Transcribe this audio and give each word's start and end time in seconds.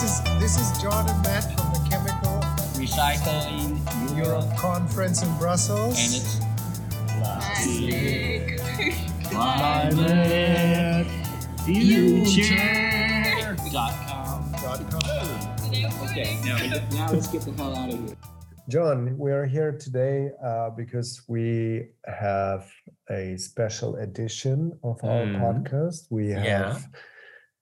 This 0.00 0.18
is 0.18 0.24
this 0.40 0.56
is 0.58 0.82
John 0.82 1.06
and 1.10 1.22
Matt 1.22 1.44
from 1.58 1.72
the 1.74 1.80
Chemical 1.90 2.40
Recycling 2.80 3.76
Europe 4.16 4.56
Conference 4.56 5.22
in 5.22 5.28
Brussels. 5.36 5.98
and 5.98 6.14
it's 6.16 6.40
Plastic. 7.18 8.58
climate 9.30 11.06
future 11.66 13.56
dot 13.72 13.92
com. 14.08 14.54
Okay, 16.08 16.38
now, 16.44 16.56
now 16.92 17.12
let's 17.12 17.26
get 17.28 17.42
the 17.42 17.52
hell 17.52 17.76
out 17.76 17.92
of 17.92 17.98
here. 18.06 18.16
John, 18.70 19.18
we 19.18 19.32
are 19.32 19.44
here 19.44 19.72
today 19.72 20.30
uh, 20.42 20.70
because 20.70 21.22
we 21.28 21.88
have 22.06 22.70
a 23.10 23.36
special 23.36 23.96
edition 23.96 24.72
of 24.82 25.02
our 25.04 25.26
Mm. 25.26 25.40
podcast. 25.42 26.06
We 26.10 26.28
have 26.30 26.44
Yeah. 26.44 26.78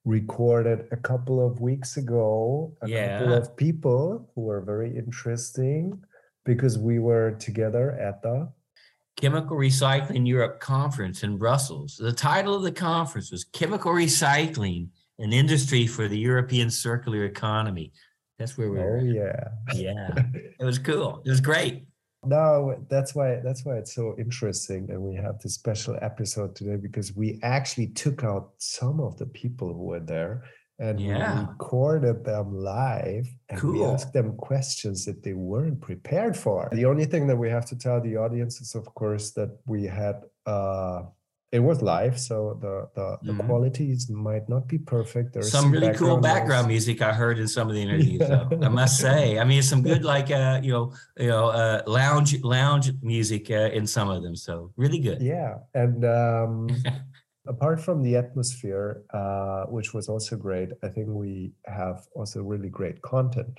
Recorded 0.09 0.89
a 0.91 0.97
couple 0.97 1.47
of 1.47 1.61
weeks 1.61 1.99
ago 1.99 2.75
a 2.81 2.89
couple 2.89 3.35
of 3.35 3.55
people 3.57 4.31
who 4.35 4.41
were 4.41 4.63
very 4.63 4.97
interesting 4.97 6.03
because 6.47 6.79
we 6.79 6.99
were 6.99 7.33
together 7.33 7.93
at 8.01 8.23
the 8.23 8.51
Chemical 9.21 9.57
Recycling 9.57 10.27
Europe 10.27 10.61
Conference 10.61 11.25
in 11.25 11.37
Brussels. 11.37 11.97
The 11.97 12.13
title 12.13 12.55
of 12.55 12.63
the 12.63 12.73
conference 12.73 13.33
was 13.33 13.45
Chemical 13.45 13.93
Recycling, 13.93 14.89
an 15.19 15.33
Industry 15.33 15.87
for 15.87 16.07
the 16.09 16.19
European 16.19 16.71
Circular 16.71 17.25
Economy. 17.25 17.93
That's 18.39 18.57
where 18.57 18.71
we 18.71 18.79
oh 18.79 18.83
were. 18.83 18.99
yeah 19.01 19.49
Yeah, 19.75 20.23
it 20.61 20.65
was 20.65 20.79
cool. 20.79 21.21
It 21.27 21.29
was 21.29 21.41
great. 21.41 21.88
No 22.25 22.77
that's 22.89 23.15
why 23.15 23.41
that's 23.45 23.65
why 23.65 23.77
it's 23.77 23.95
so 23.95 24.15
interesting 24.19 24.91
and 24.91 25.01
we 25.01 25.15
have 25.15 25.39
this 25.41 25.55
special 25.55 25.97
episode 26.03 26.55
today 26.57 26.77
because 26.77 27.15
we 27.15 27.39
actually 27.43 27.87
took 27.89 28.25
out 28.25 28.51
some 28.59 29.01
of 29.01 29.17
the 29.19 29.27
people 29.27 29.73
who 29.73 29.85
were 29.85 30.01
there 30.01 30.43
and 30.81 30.99
we 31.01 31.11
recorded 31.13 32.25
them 32.25 32.57
live 32.57 33.29
and 33.49 33.63
we 33.63 33.85
asked 33.85 34.13
them 34.13 34.37
questions 34.37 35.05
that 35.05 35.23
they 35.25 35.33
weren't 35.33 35.81
prepared 35.81 36.37
for. 36.37 36.69
The 36.73 36.85
only 36.85 37.05
thing 37.05 37.27
that 37.27 37.37
we 37.37 37.51
have 37.51 37.67
to 37.67 37.77
tell 37.77 38.01
the 38.01 38.17
audience 38.17 38.61
is 38.61 38.75
of 38.75 38.87
course 38.95 39.33
that 39.33 39.59
we 39.67 39.85
had 39.85 40.23
uh 40.47 41.03
it 41.51 41.61
was 41.61 41.81
live 41.81 42.19
so 42.21 42.59
the 42.61 42.75
the, 42.95 43.07
the 43.25 43.33
Mhm. 43.33 43.47
qualities 43.47 44.11
might 44.11 44.47
not 44.49 44.69
be 44.69 44.79
perfect 44.79 45.33
there's 45.33 45.51
some 45.51 45.71
really 45.73 45.93
cool 45.95 46.19
background 46.21 46.67
noise. 46.67 46.75
music 46.87 47.01
I 47.01 47.13
heard 47.13 47.39
in 47.39 47.49
some 47.49 47.69
of 47.71 47.75
the 47.75 47.83
interviews. 47.87 48.21
Yeah. 48.21 48.45
though, 48.51 48.67
I 48.67 48.69
must 48.69 49.01
say, 49.01 49.39
I 49.39 49.45
mean, 49.45 49.63
some 49.63 49.83
good 49.83 50.05
like 50.15 50.31
uh, 50.31 50.61
you 50.63 50.73
know, 50.73 50.93
you 51.17 51.29
know, 51.29 51.47
uh, 51.49 51.83
lounge 51.87 52.31
lounge 52.43 52.93
music 53.03 53.51
uh, 53.51 53.71
in 53.79 53.87
some 53.87 54.09
of 54.11 54.23
them. 54.23 54.37
So 54.37 54.73
really 54.77 54.99
good. 55.01 55.23
Yeah, 55.23 55.59
and 55.75 56.05
um, 56.05 56.69
apart 57.49 57.81
from 57.81 58.03
the 58.03 58.17
atmosphere, 58.17 59.03
uh, 59.21 59.65
which 59.73 59.95
was 59.95 60.09
also 60.09 60.37
great, 60.37 60.69
I 60.83 60.89
think 60.89 61.09
we 61.09 61.53
have 61.65 62.07
also 62.15 62.43
really 62.43 62.69
great 62.69 63.01
content. 63.03 63.59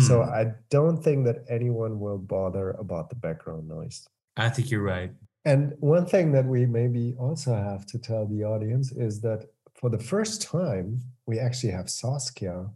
So 0.00 0.14
Mm, 0.22 0.28
I 0.40 0.42
don't 0.70 0.98
think 1.04 1.24
that 1.26 1.44
anyone 1.48 2.00
will 2.00 2.18
bother 2.18 2.70
about 2.80 3.10
the 3.10 3.16
background 3.16 3.68
noise. 3.68 4.08
I 4.36 4.48
think 4.48 4.70
you're 4.72 4.82
right. 4.82 5.12
And 5.48 5.72
one 5.80 6.04
thing 6.04 6.32
that 6.32 6.44
we 6.44 6.66
maybe 6.66 7.14
also 7.18 7.54
have 7.54 7.86
to 7.86 7.98
tell 7.98 8.26
the 8.26 8.44
audience 8.44 8.92
is 8.92 9.22
that 9.22 9.46
for 9.80 9.88
the 9.88 9.98
first 9.98 10.42
time, 10.42 11.00
we 11.24 11.38
actually 11.38 11.72
have 11.72 11.88
Saskia, 11.88 12.66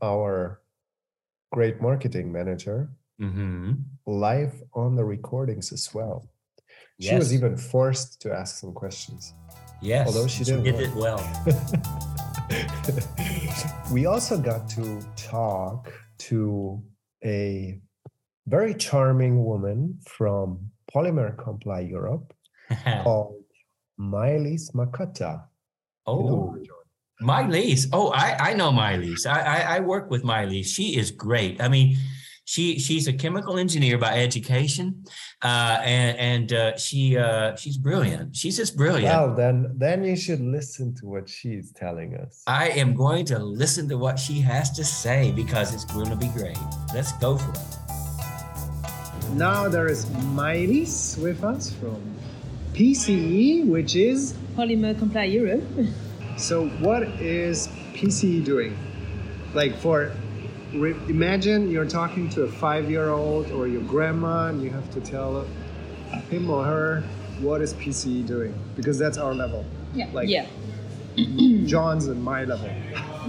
our 0.00 0.60
great 1.50 1.80
marketing 1.80 2.30
manager, 2.30 2.90
hmm 3.18 3.72
live 4.06 4.54
on 4.74 4.94
the 4.94 5.04
recordings 5.04 5.72
as 5.72 5.92
well. 5.92 6.30
She 7.00 7.14
was 7.16 7.34
even 7.34 7.56
forced 7.56 8.20
to 8.22 8.32
ask 8.32 8.58
some 8.60 8.72
questions. 8.72 9.34
Yes, 9.82 10.06
Although 10.06 10.28
she 10.28 10.44
did 10.44 10.62
did 10.62 10.80
it 10.86 10.94
well. 10.94 11.22
we 13.92 14.06
also 14.06 14.38
got 14.38 14.68
to 14.76 15.00
talk 15.16 15.92
to 16.28 16.82
a 17.24 17.80
very 18.46 18.74
charming 18.74 19.44
woman 19.44 19.98
from 20.06 20.70
Polymer 20.94 21.36
Comply 21.36 21.80
Europe 21.80 22.32
called 23.02 23.44
Maëlys 23.98 24.74
Makotta. 24.74 25.44
You 26.06 26.14
know 26.14 26.56
oh, 26.56 26.56
Oh, 27.92 28.10
I 28.12 28.50
I 28.50 28.54
know 28.54 28.70
Maëlys. 28.72 29.26
I, 29.26 29.40
I 29.40 29.76
I 29.76 29.80
work 29.80 30.10
with 30.10 30.22
Maëlys. 30.22 30.66
She 30.66 30.96
is 30.96 31.10
great. 31.10 31.60
I 31.60 31.68
mean, 31.68 31.96
she 32.50 32.80
she's 32.80 33.06
a 33.06 33.12
chemical 33.12 33.58
engineer 33.58 33.96
by 33.98 34.18
education, 34.18 35.04
uh, 35.42 35.80
and 35.84 36.18
and 36.18 36.52
uh, 36.52 36.76
she 36.76 37.16
uh, 37.16 37.54
she's 37.54 37.76
brilliant. 37.76 38.34
She's 38.34 38.56
just 38.56 38.76
brilliant. 38.76 39.14
Well, 39.14 39.34
then, 39.34 39.72
then 39.76 40.02
you 40.02 40.16
should 40.16 40.40
listen 40.40 40.94
to 40.96 41.06
what 41.06 41.28
she's 41.28 41.72
telling 41.72 42.16
us. 42.16 42.42
I 42.46 42.70
am 42.70 42.94
going 42.94 43.24
to 43.26 43.38
listen 43.38 43.88
to 43.90 43.98
what 43.98 44.18
she 44.18 44.40
has 44.40 44.70
to 44.72 44.84
say 44.84 45.30
because 45.30 45.74
it's 45.74 45.84
going 45.84 46.10
to 46.10 46.16
be 46.16 46.28
great. 46.28 46.58
Let's 46.92 47.12
go 47.18 47.36
for 47.36 47.52
it. 47.52 47.89
Now 49.34 49.68
there 49.68 49.86
is 49.86 50.04
Maëlys 50.36 51.16
with 51.18 51.42
us 51.44 51.72
from 51.72 52.00
PCE, 52.74 53.66
which 53.66 53.96
is 53.96 54.34
Polymer 54.56 54.98
Comply 54.98 55.24
Europe. 55.24 55.62
so. 56.36 56.68
What 56.80 57.02
is 57.20 57.68
PCE 57.94 58.44
doing? 58.44 58.76
Like 59.54 59.76
for 59.76 60.12
imagine 60.72 61.70
you're 61.70 61.86
talking 61.88 62.28
to 62.30 62.42
a 62.42 62.48
five-year-old 62.50 63.50
or 63.50 63.66
your 63.66 63.82
grandma, 63.82 64.48
and 64.48 64.62
you 64.62 64.70
have 64.70 64.90
to 64.92 65.00
tell 65.00 65.46
him 66.30 66.50
or 66.50 66.64
her 66.64 67.02
what 67.40 67.60
is 67.62 67.74
PCE 67.74 68.26
doing 68.26 68.54
because 68.76 68.98
that's 68.98 69.18
our 69.18 69.34
level. 69.34 69.64
Yeah. 69.94 70.08
Like- 70.12 70.28
yeah. 70.28 70.46
John's 71.66 72.06
and 72.06 72.22
my 72.22 72.44
level. 72.44 72.70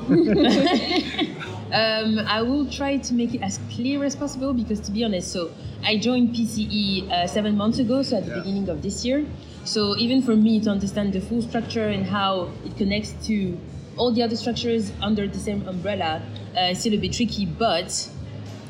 Um, 1.74 2.20
I 2.28 2.42
will 2.42 2.66
try 2.70 2.98
to 2.98 3.14
make 3.14 3.34
it 3.34 3.42
as 3.42 3.60
clear 3.74 4.04
as 4.04 4.16
possible 4.16 4.54
because, 4.54 4.80
to 4.82 4.92
be 4.92 5.04
honest, 5.04 5.32
so 5.32 5.52
I 5.84 5.98
joined 5.98 6.36
PCE 6.36 7.10
uh, 7.10 7.28
seven 7.28 7.56
months 7.56 7.80
ago, 7.80 8.02
so 8.04 8.18
at 8.18 8.26
the 8.26 8.32
Yeah. 8.32 8.40
beginning 8.40 8.70
of 8.70 8.82
this 8.82 9.06
year. 9.06 9.26
So 9.64 9.96
even 9.98 10.22
for 10.22 10.36
me 10.36 10.60
to 10.62 10.70
understand 10.70 11.14
the 11.14 11.22
full 11.22 11.42
structure 11.42 11.88
and 11.88 12.06
how 12.06 12.50
it 12.66 12.76
connects 12.78 13.14
to 13.28 13.58
all 13.96 14.12
the 14.12 14.24
other 14.24 14.36
structures 14.36 14.92
under 15.02 15.28
the 15.28 15.40
same 15.40 15.66
umbrella, 15.68 16.22
uh, 16.58 16.72
it's 16.72 16.82
still 16.82 16.94
a 16.94 16.98
bit 16.98 17.14
tricky. 17.14 17.46
But 17.46 18.10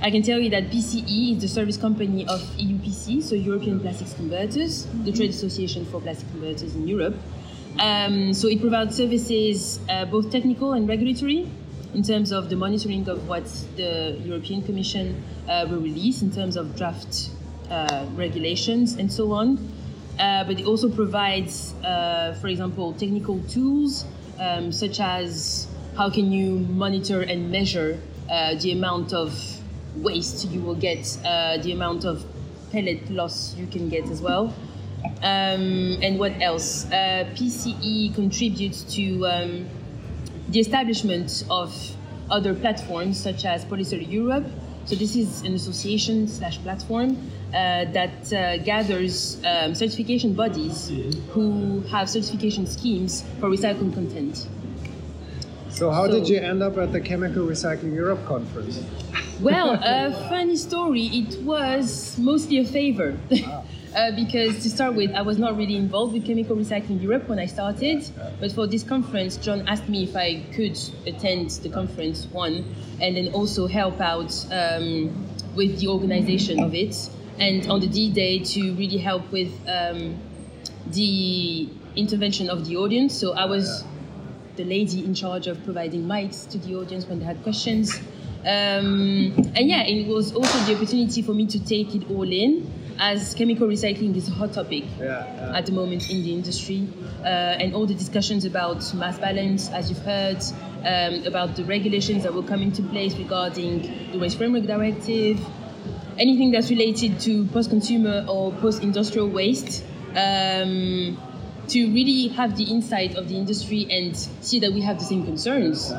I 0.02 0.12
can 0.12 0.22
tell 0.22 0.40
you 0.40 0.50
that 0.52 0.70
PCE 0.70 1.36
is 1.38 1.42
the 1.42 1.48
service 1.48 1.78
company 1.78 2.26
of 2.28 2.40
EUPC, 2.58 3.24
so 3.24 3.34
European 3.36 3.80
Plastics 3.80 4.14
Converters, 4.14 4.86
the 5.06 5.12
trade 5.12 5.30
association 5.30 5.86
for 5.86 6.02
plastic 6.02 6.30
converters 6.32 6.76
in 6.76 6.88
Europe. 6.88 7.16
Um, 7.80 8.34
so 8.34 8.48
it 8.48 8.60
provides 8.60 8.96
services, 8.98 9.80
uh, 9.90 10.06
both 10.06 10.30
technical 10.32 10.74
and 10.74 10.88
regulatory, 10.90 11.48
in 11.94 12.04
terms 12.04 12.32
of 12.32 12.50
the 12.50 12.56
monitoring 12.56 13.08
of 13.10 13.28
what 13.28 13.46
the 13.76 14.18
European 14.24 14.62
Commission 14.64 15.24
uh, 15.48 15.66
will 15.70 15.82
release 15.82 16.22
in 16.22 16.32
terms 16.32 16.56
of 16.56 16.76
draft 16.76 17.30
uh, 17.70 18.06
regulations 18.16 18.96
and 18.96 19.12
so 19.12 19.32
on. 19.32 19.58
Uh, 20.20 20.44
but 20.44 20.60
it 20.60 20.66
also 20.66 20.90
provides, 20.90 21.74
uh, 21.84 22.38
for 22.40 22.48
example, 22.48 22.94
technical 22.94 23.40
tools 23.44 24.06
um, 24.40 24.72
such 24.72 25.00
as 25.00 25.68
how 25.98 26.10
can 26.10 26.32
you 26.32 26.60
monitor 26.60 27.22
and 27.22 27.52
measure 27.52 28.00
uh, 28.30 28.56
the 28.56 28.72
amount 28.72 29.14
of 29.14 29.34
waste 29.96 30.48
you 30.50 30.62
will 30.62 30.76
get, 30.76 31.18
uh, 31.26 31.58
the 31.58 31.72
amount 31.72 32.06
of 32.06 32.24
pellet 32.72 33.10
loss 33.10 33.56
you 33.56 33.68
can 33.68 33.90
get 33.90 34.10
as 34.10 34.22
well. 34.22 34.54
Um, 35.24 35.98
and 36.02 36.20
what 36.20 36.40
else? 36.42 36.86
PCE 36.86 38.14
contributes 38.14 38.84
to 38.96 39.28
um, 39.28 39.68
the 40.52 40.60
establishment 40.60 41.44
of 41.50 41.74
other 42.30 42.54
platforms 42.54 43.20
such 43.20 43.46
as 43.46 43.66
PolyCert 43.66 44.12
Europe. 44.12 44.46
So 44.86 44.96
this 44.96 45.16
is 45.16 45.44
an 45.44 45.54
association 45.54 46.28
slash 46.28 46.58
platform 46.60 47.18
uh, 47.54 47.86
that 47.92 48.34
uh, 48.34 48.58
gathers 48.58 49.42
um, 49.46 49.76
certification 49.76 50.34
bodies 50.34 50.92
who 51.30 51.82
have 51.92 52.10
certification 52.10 52.66
schemes 52.66 53.24
for 53.40 53.50
recycling 53.50 53.94
content. 53.94 54.48
So 55.72 55.90
how 55.90 56.06
did 56.08 56.28
you 56.28 56.38
end 56.38 56.62
up 56.62 56.78
at 56.78 56.92
the 56.92 57.00
Chemical 57.00 57.46
Recycling 57.46 57.94
Europe 57.96 58.26
conference? 58.26 58.84
Well, 59.40 59.72
a 59.82 60.12
funny 60.30 60.58
story. 60.58 61.06
It 61.08 61.42
was 61.42 62.18
mostly 62.18 62.60
a 62.60 62.66
favor. 62.66 63.18
Uh, 63.94 64.10
because 64.16 64.64
to 64.64 64.70
start 64.70 64.96
with, 64.96 65.12
I 65.12 65.22
was 65.22 65.38
not 65.38 65.58
really 65.58 65.76
involved 65.76 66.14
with 66.14 66.26
Chemical 66.26 66.56
Recycling 66.56 67.02
Europe 67.02 67.28
when 67.28 67.40
I 67.40 67.46
started. 67.46 68.10
But 68.40 68.54
for 68.54 68.66
this 68.66 68.84
conference, 68.84 69.36
John 69.36 69.68
asked 69.68 69.90
me 69.90 70.04
if 70.04 70.16
I 70.16 70.44
could 70.54 70.80
attend 71.06 71.50
the 71.62 71.68
conference, 71.68 72.26
one, 72.32 72.74
and 73.02 73.18
then 73.18 73.34
also 73.34 73.68
help 73.68 74.00
out 74.00 74.34
um, 74.50 75.28
with 75.58 75.82
the 75.82 75.90
organization 75.90 76.64
of 76.64 76.74
it. 76.74 76.96
And 77.38 77.70
on 77.70 77.82
the 77.82 77.88
D 77.88 78.10
Day 78.10 78.40
to 78.40 78.74
really 78.76 78.98
help 78.98 79.30
with 79.30 79.52
um, 79.68 80.18
the 80.88 81.68
intervention 81.98 82.50
of 82.50 82.66
the 82.70 82.78
audience. 82.78 83.14
So 83.14 83.34
I 83.34 83.44
was 83.44 83.84
the 84.56 84.64
lady 84.64 85.04
in 85.04 85.14
charge 85.14 85.48
of 85.48 85.64
providing 85.64 86.04
mics 86.04 86.50
to 86.50 86.58
the 86.58 86.76
audience 86.76 87.06
when 87.06 87.20
they 87.20 87.26
had 87.26 87.42
questions. 87.44 88.00
Um, 88.42 89.34
and 89.56 89.70
yeah, 89.70 89.84
it 89.84 90.08
was 90.08 90.34
also 90.34 90.58
the 90.66 90.76
opportunity 90.76 91.22
for 91.22 91.34
me 91.34 91.46
to 91.48 91.64
take 91.64 91.94
it 91.94 92.10
all 92.10 92.32
in 92.32 92.72
as 93.02 93.34
chemical 93.34 93.68
recycling 93.68 94.16
is 94.16 94.30
a 94.30 94.32
hot 94.32 94.54
topic 94.54 94.84
Yeah, 95.00 95.26
yeah. 95.26 95.58
at 95.58 95.66
the 95.66 95.72
moment 95.72 96.10
in 96.10 96.24
the 96.24 96.34
industry, 96.34 96.88
uh, 97.24 97.26
and 97.26 97.74
all 97.74 97.88
the 97.88 97.96
discussions 97.96 98.46
about 98.46 98.94
mass 98.94 99.18
balance, 99.18 99.70
as 99.72 99.90
you've 99.90 100.06
heard, 100.06 100.38
um, 100.86 101.26
about 101.26 101.56
the 101.56 101.64
regulations 101.64 102.24
that 102.24 102.34
will 102.34 102.44
come 102.44 102.62
into 102.62 102.84
place 102.84 103.16
regarding 103.16 104.12
the 104.12 104.20
Waste 104.20 104.38
Framework 104.38 104.66
Directive, 104.66 105.40
anything 106.20 106.52
that's 106.52 106.70
related 106.70 107.20
to 107.22 107.46
post-consumer 107.48 108.26
or 108.30 108.52
post-industrial 108.54 109.30
waste. 109.30 109.84
Um, 110.16 111.18
to 111.72 111.88
really 111.94 112.28
have 112.30 112.58
the 112.58 112.66
insight 112.66 113.16
of 113.16 113.30
the 113.30 113.36
industry 113.38 113.88
and 113.90 114.16
see 114.42 114.60
that 114.60 114.72
we 114.74 114.82
have 114.82 115.00
the 115.00 115.06
same 115.06 115.24
concerns 115.24 115.92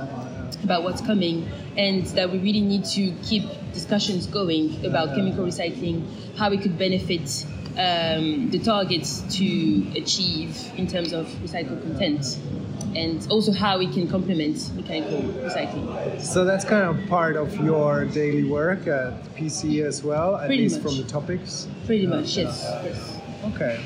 about 0.64 0.82
what's 0.82 1.00
coming 1.00 1.48
and 1.76 2.04
that 2.08 2.30
we 2.30 2.38
really 2.38 2.60
need 2.60 2.84
to 2.84 3.10
keep 3.22 3.44
discussions 3.72 4.26
going 4.26 4.84
about 4.84 5.14
chemical 5.14 5.44
recycling, 5.44 6.04
how 6.36 6.50
it 6.52 6.60
could 6.60 6.76
benefit 6.78 7.46
um, 7.78 8.50
the 8.50 8.58
targets 8.58 9.22
to 9.38 9.86
achieve 9.96 10.54
in 10.76 10.86
terms 10.86 11.14
of 11.14 11.26
recycled 11.42 11.80
content, 11.82 12.38
and 12.94 13.26
also 13.30 13.50
how 13.50 13.78
we 13.78 13.90
can 13.90 14.06
complement 14.06 14.70
mechanical 14.76 15.22
recycling. 15.42 16.20
So 16.20 16.44
that's 16.44 16.66
kind 16.66 16.84
of 16.84 17.08
part 17.08 17.36
of 17.36 17.54
your 17.64 18.04
daily 18.04 18.44
work 18.44 18.86
at 18.86 19.24
PC 19.36 19.82
as 19.82 20.04
well, 20.04 20.36
at 20.36 20.48
Pretty 20.48 20.64
least 20.64 20.82
much. 20.82 20.92
from 20.92 21.02
the 21.02 21.08
topics. 21.08 21.66
Pretty 21.86 22.06
much, 22.06 22.36
yes. 22.36 22.62
yes. 22.84 23.18
Okay. 23.54 23.82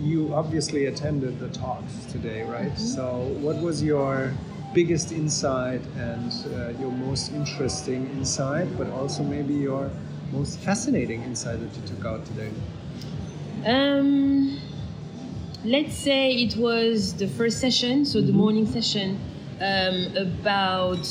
You 0.00 0.34
obviously 0.34 0.86
attended 0.86 1.38
the 1.38 1.48
talks 1.48 2.04
today, 2.10 2.42
right? 2.42 2.76
So, 2.78 3.36
what 3.40 3.60
was 3.60 3.82
your 3.82 4.32
biggest 4.74 5.12
insight 5.12 5.80
and 5.96 6.32
uh, 6.52 6.80
your 6.80 6.90
most 6.90 7.32
interesting 7.32 8.10
insight, 8.10 8.76
but 8.76 8.90
also 8.90 9.22
maybe 9.22 9.54
your 9.54 9.90
most 10.32 10.58
fascinating 10.58 11.22
insight 11.22 11.60
that 11.60 11.76
you 11.76 11.86
took 11.86 12.04
out 12.04 12.26
today? 12.26 12.50
Um, 13.64 14.58
let's 15.64 15.94
say 15.94 16.32
it 16.32 16.56
was 16.56 17.14
the 17.14 17.28
first 17.28 17.60
session, 17.60 18.04
so 18.04 18.20
the 18.20 18.32
morning 18.32 18.66
session, 18.66 19.18
um, 19.60 20.16
about 20.16 21.08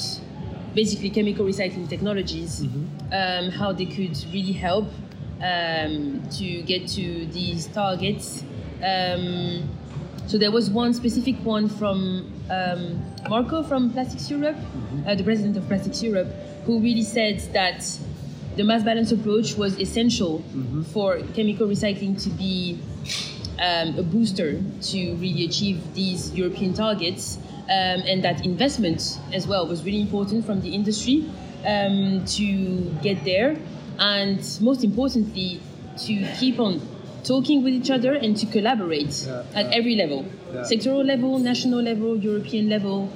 basically 0.75 1.09
chemical 1.09 1.45
recycling 1.45 1.87
technologies, 1.87 2.61
um, 3.11 3.49
how 3.49 3.71
they 3.71 3.85
could 3.85 4.17
really 4.33 4.51
help 4.51 4.89
um, 5.41 6.21
to 6.31 6.61
get 6.63 6.87
to 6.89 7.25
these 7.27 7.67
targets. 7.67 8.43
Um, 8.83 9.69
so 10.27 10.37
there 10.37 10.51
was 10.51 10.69
one 10.69 10.93
specific 10.93 11.35
one 11.43 11.69
from 11.69 12.31
um, 12.49 13.01
Marco 13.29 13.63
from 13.63 13.91
Plastics 13.91 14.29
Europe, 14.29 14.57
uh, 15.05 15.15
the 15.15 15.23
president 15.23 15.57
of 15.57 15.67
Plastics 15.67 16.01
Europe, 16.01 16.27
who 16.65 16.79
really 16.79 17.03
said 17.03 17.39
that 17.53 17.85
the 18.55 18.63
mass 18.63 18.83
balance 18.83 19.11
approach 19.11 19.55
was 19.55 19.79
essential 19.79 20.43
for 20.91 21.19
chemical 21.33 21.67
recycling 21.67 22.21
to 22.23 22.29
be 22.29 22.79
um, 23.59 23.97
a 23.97 24.03
booster 24.03 24.61
to 24.81 25.15
really 25.15 25.45
achieve 25.45 25.93
these 25.93 26.33
European 26.33 26.73
targets, 26.73 27.37
um, 27.63 28.03
and 28.05 28.23
that 28.23 28.45
investment 28.45 29.19
as 29.33 29.47
well 29.47 29.67
was 29.67 29.83
really 29.83 30.01
important 30.01 30.45
from 30.45 30.61
the 30.61 30.69
industry 30.73 31.29
um, 31.65 32.23
to 32.25 32.89
get 33.01 33.23
there, 33.23 33.57
and 33.99 34.57
most 34.61 34.83
importantly, 34.83 35.61
to 35.97 36.25
keep 36.39 36.59
on 36.59 36.81
talking 37.23 37.63
with 37.63 37.73
each 37.73 37.89
other 37.89 38.13
and 38.13 38.35
to 38.37 38.45
collaborate 38.45 39.25
Yeah, 39.25 39.43
at 39.53 39.65
yeah. 39.67 39.77
every 39.77 39.95
level. 39.95 40.25
Yeah. 40.53 40.61
sectoral 40.61 41.05
level, 41.05 41.39
national 41.39 41.81
level, 41.81 42.17
European 42.17 42.69
level 42.69 43.09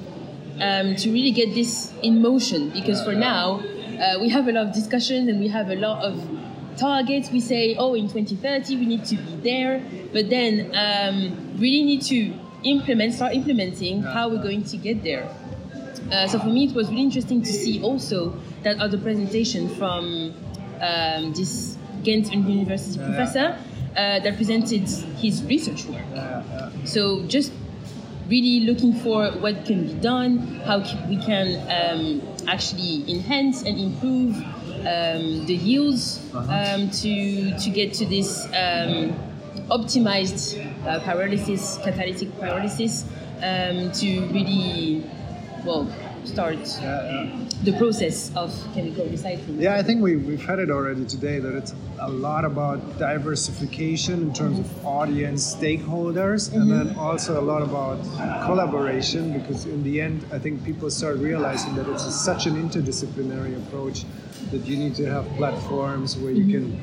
um, 0.60 0.96
to 0.96 1.10
really 1.12 1.30
get 1.30 1.54
this 1.54 1.92
in 2.02 2.20
motion. 2.22 2.70
Because 2.70 3.02
for 3.04 3.14
now 3.14 3.60
uh, 3.60 4.18
we 4.20 4.28
have 4.30 4.48
a 4.48 4.52
lot 4.52 4.66
of 4.68 4.72
discussions 4.74 5.28
and 5.28 5.38
we 5.40 5.48
have 5.48 5.68
a 5.70 5.76
lot 5.76 6.02
of 6.02 6.14
targets. 6.76 7.30
We 7.30 7.40
say 7.40 7.76
oh 7.76 7.94
in 7.94 8.08
2030 8.08 8.76
we 8.76 8.86
need 8.86 9.04
to 9.06 9.16
be 9.16 9.36
there. 9.42 9.82
But 10.12 10.30
then 10.30 10.70
um, 10.74 11.54
really 11.58 11.84
need 11.84 12.02
to 12.02 12.32
implement 12.64 13.14
start 13.14 13.34
implementing 13.34 14.02
how 14.02 14.28
we're 14.30 14.42
going 14.42 14.64
to 14.64 14.76
get 14.76 15.02
there. 15.04 15.28
Uh, 16.10 16.26
so 16.26 16.38
for 16.38 16.46
me 16.46 16.64
it 16.66 16.74
was 16.74 16.88
really 16.88 17.02
interesting 17.02 17.42
to 17.42 17.52
see 17.52 17.82
also 17.82 18.34
that 18.62 18.78
other 18.80 18.98
presentation 18.98 19.68
from 19.76 20.32
um, 20.80 21.32
this 21.34 21.76
Ghent 22.02 22.32
University 22.32 22.98
Yeah. 22.98 23.06
professor 23.06 23.56
uh, 23.96 24.20
that 24.20 24.36
presented 24.36 24.88
his 25.18 25.42
research 25.44 25.84
work. 25.86 26.04
So 26.84 27.22
just 27.26 27.52
really 28.28 28.60
looking 28.60 28.92
for 28.92 29.30
what 29.40 29.64
can 29.64 29.86
be 29.86 29.94
done, 29.94 30.38
how 30.64 30.78
we 31.08 31.16
can 31.16 31.56
um, 31.70 32.22
actually 32.46 33.10
enhance 33.10 33.62
and 33.62 33.78
improve 33.78 34.36
um, 34.36 35.46
the 35.46 35.54
yields 35.54 36.20
um, 36.34 36.90
to 36.90 37.58
to 37.58 37.70
get 37.70 37.94
to 37.94 38.06
this 38.06 38.44
um, 38.46 39.16
optimized 39.70 40.56
uh, 40.86 41.00
pyrolysis, 41.00 41.82
catalytic 41.82 42.28
pyrolysis, 42.38 43.04
um, 43.42 43.90
to 43.92 44.20
really 44.32 45.04
well 45.64 45.86
start 46.24 46.58
the 47.64 47.74
process 47.76 48.30
of 48.36 48.54
chemical 48.74 49.04
recycling. 49.06 49.60
Yeah, 49.60 49.74
I 49.76 49.82
think 49.82 50.02
we, 50.02 50.16
we've 50.16 50.44
had 50.44 50.58
it 50.58 50.70
already 50.70 51.04
today 51.04 51.40
that 51.40 51.54
it's 51.54 51.74
a 52.00 52.08
lot 52.08 52.44
about 52.44 52.98
diversification 52.98 54.22
in 54.22 54.32
terms 54.32 54.58
of 54.60 54.86
audience, 54.86 55.54
stakeholders, 55.54 56.52
and 56.54 56.70
then 56.70 56.96
also 56.96 57.40
a 57.40 57.42
lot 57.42 57.62
about 57.62 58.00
collaboration 58.44 59.38
because, 59.38 59.66
in 59.66 59.82
the 59.82 60.00
end, 60.00 60.24
I 60.32 60.38
think 60.38 60.64
people 60.64 60.90
start 60.90 61.16
realizing 61.18 61.74
that 61.74 61.88
it's 61.88 62.04
such 62.14 62.46
an 62.46 62.54
interdisciplinary 62.54 63.56
approach 63.56 64.04
that 64.50 64.64
you 64.64 64.76
need 64.76 64.94
to 64.96 65.04
have 65.06 65.26
platforms 65.36 66.16
where 66.16 66.32
you 66.32 66.46
can, 66.46 66.80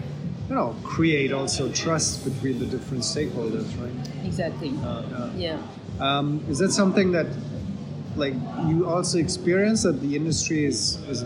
you 0.50 0.56
know, 0.56 0.76
create 0.84 1.32
also 1.32 1.72
trust 1.72 2.26
between 2.26 2.60
the 2.60 2.66
different 2.66 3.04
stakeholders, 3.04 3.68
right? 3.82 4.26
Exactly. 4.26 4.74
Uh, 4.84 5.32
yeah. 5.38 5.58
Yeah. 5.58 5.60
Um, 6.00 6.44
is 6.50 6.60
that 6.60 6.72
something 6.72 7.12
that, 7.14 7.28
like, 8.16 8.34
you 8.68 8.88
also 8.88 9.18
experience 9.20 9.84
that 9.84 10.02
the 10.02 10.16
industry 10.16 10.66
is, 10.66 10.98
is 11.10 11.24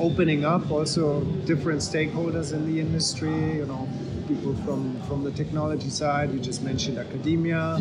opening 0.00 0.44
up 0.44 0.70
also 0.70 1.22
different 1.44 1.80
stakeholders 1.80 2.52
in 2.52 2.66
the 2.72 2.80
industry? 2.80 3.56
You 3.56 3.66
know, 3.66 3.88
people 4.30 4.54
from 4.64 5.00
from 5.08 5.24
the 5.24 5.32
technology 5.32 5.90
side. 5.90 6.32
You 6.32 6.40
just 6.40 6.62
mentioned 6.62 6.98
academia. 6.98 7.78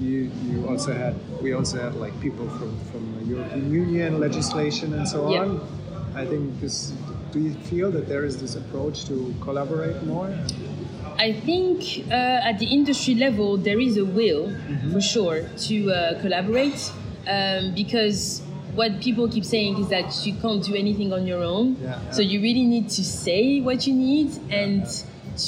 You 0.00 0.30
you 0.48 0.66
also 0.68 0.92
had 0.92 1.14
we 1.42 1.52
also 1.52 1.76
had 1.84 1.94
like 1.96 2.14
people 2.20 2.48
from 2.58 2.72
from 2.90 3.02
the 3.18 3.24
European 3.34 3.72
Union 3.72 4.20
legislation 4.20 4.94
and 4.94 5.06
so 5.06 5.34
on. 5.34 5.60
I 6.14 6.24
think 6.26 6.60
this. 6.60 6.92
Do 7.32 7.38
you 7.38 7.54
feel 7.70 7.92
that 7.92 8.08
there 8.08 8.24
is 8.24 8.40
this 8.40 8.56
approach 8.56 9.04
to 9.06 9.32
collaborate 9.40 10.02
more? 10.02 10.28
I 11.16 11.32
think 11.32 12.06
uh, 12.10 12.48
at 12.48 12.58
the 12.58 12.66
industry 12.66 13.14
level 13.14 13.56
there 13.56 13.78
is 13.78 13.96
a 13.96 14.04
will 14.04 14.50
for 14.92 15.00
sure 15.00 15.38
to 15.68 15.76
uh, 15.92 16.20
collaborate 16.22 16.80
um, 17.30 17.74
because 17.74 18.42
what 18.74 19.00
people 19.00 19.28
keep 19.28 19.44
saying 19.44 19.78
is 19.78 19.88
that 19.88 20.26
you 20.26 20.34
can't 20.34 20.62
do 20.64 20.74
anything 20.74 21.12
on 21.12 21.26
your 21.26 21.42
own. 21.42 21.76
Yeah, 21.80 22.00
yeah. 22.02 22.10
So 22.10 22.22
you 22.22 22.40
really 22.40 22.64
need 22.64 22.88
to 22.90 23.04
say 23.04 23.60
what 23.60 23.86
you 23.86 23.94
need 23.94 24.30
and 24.50 24.86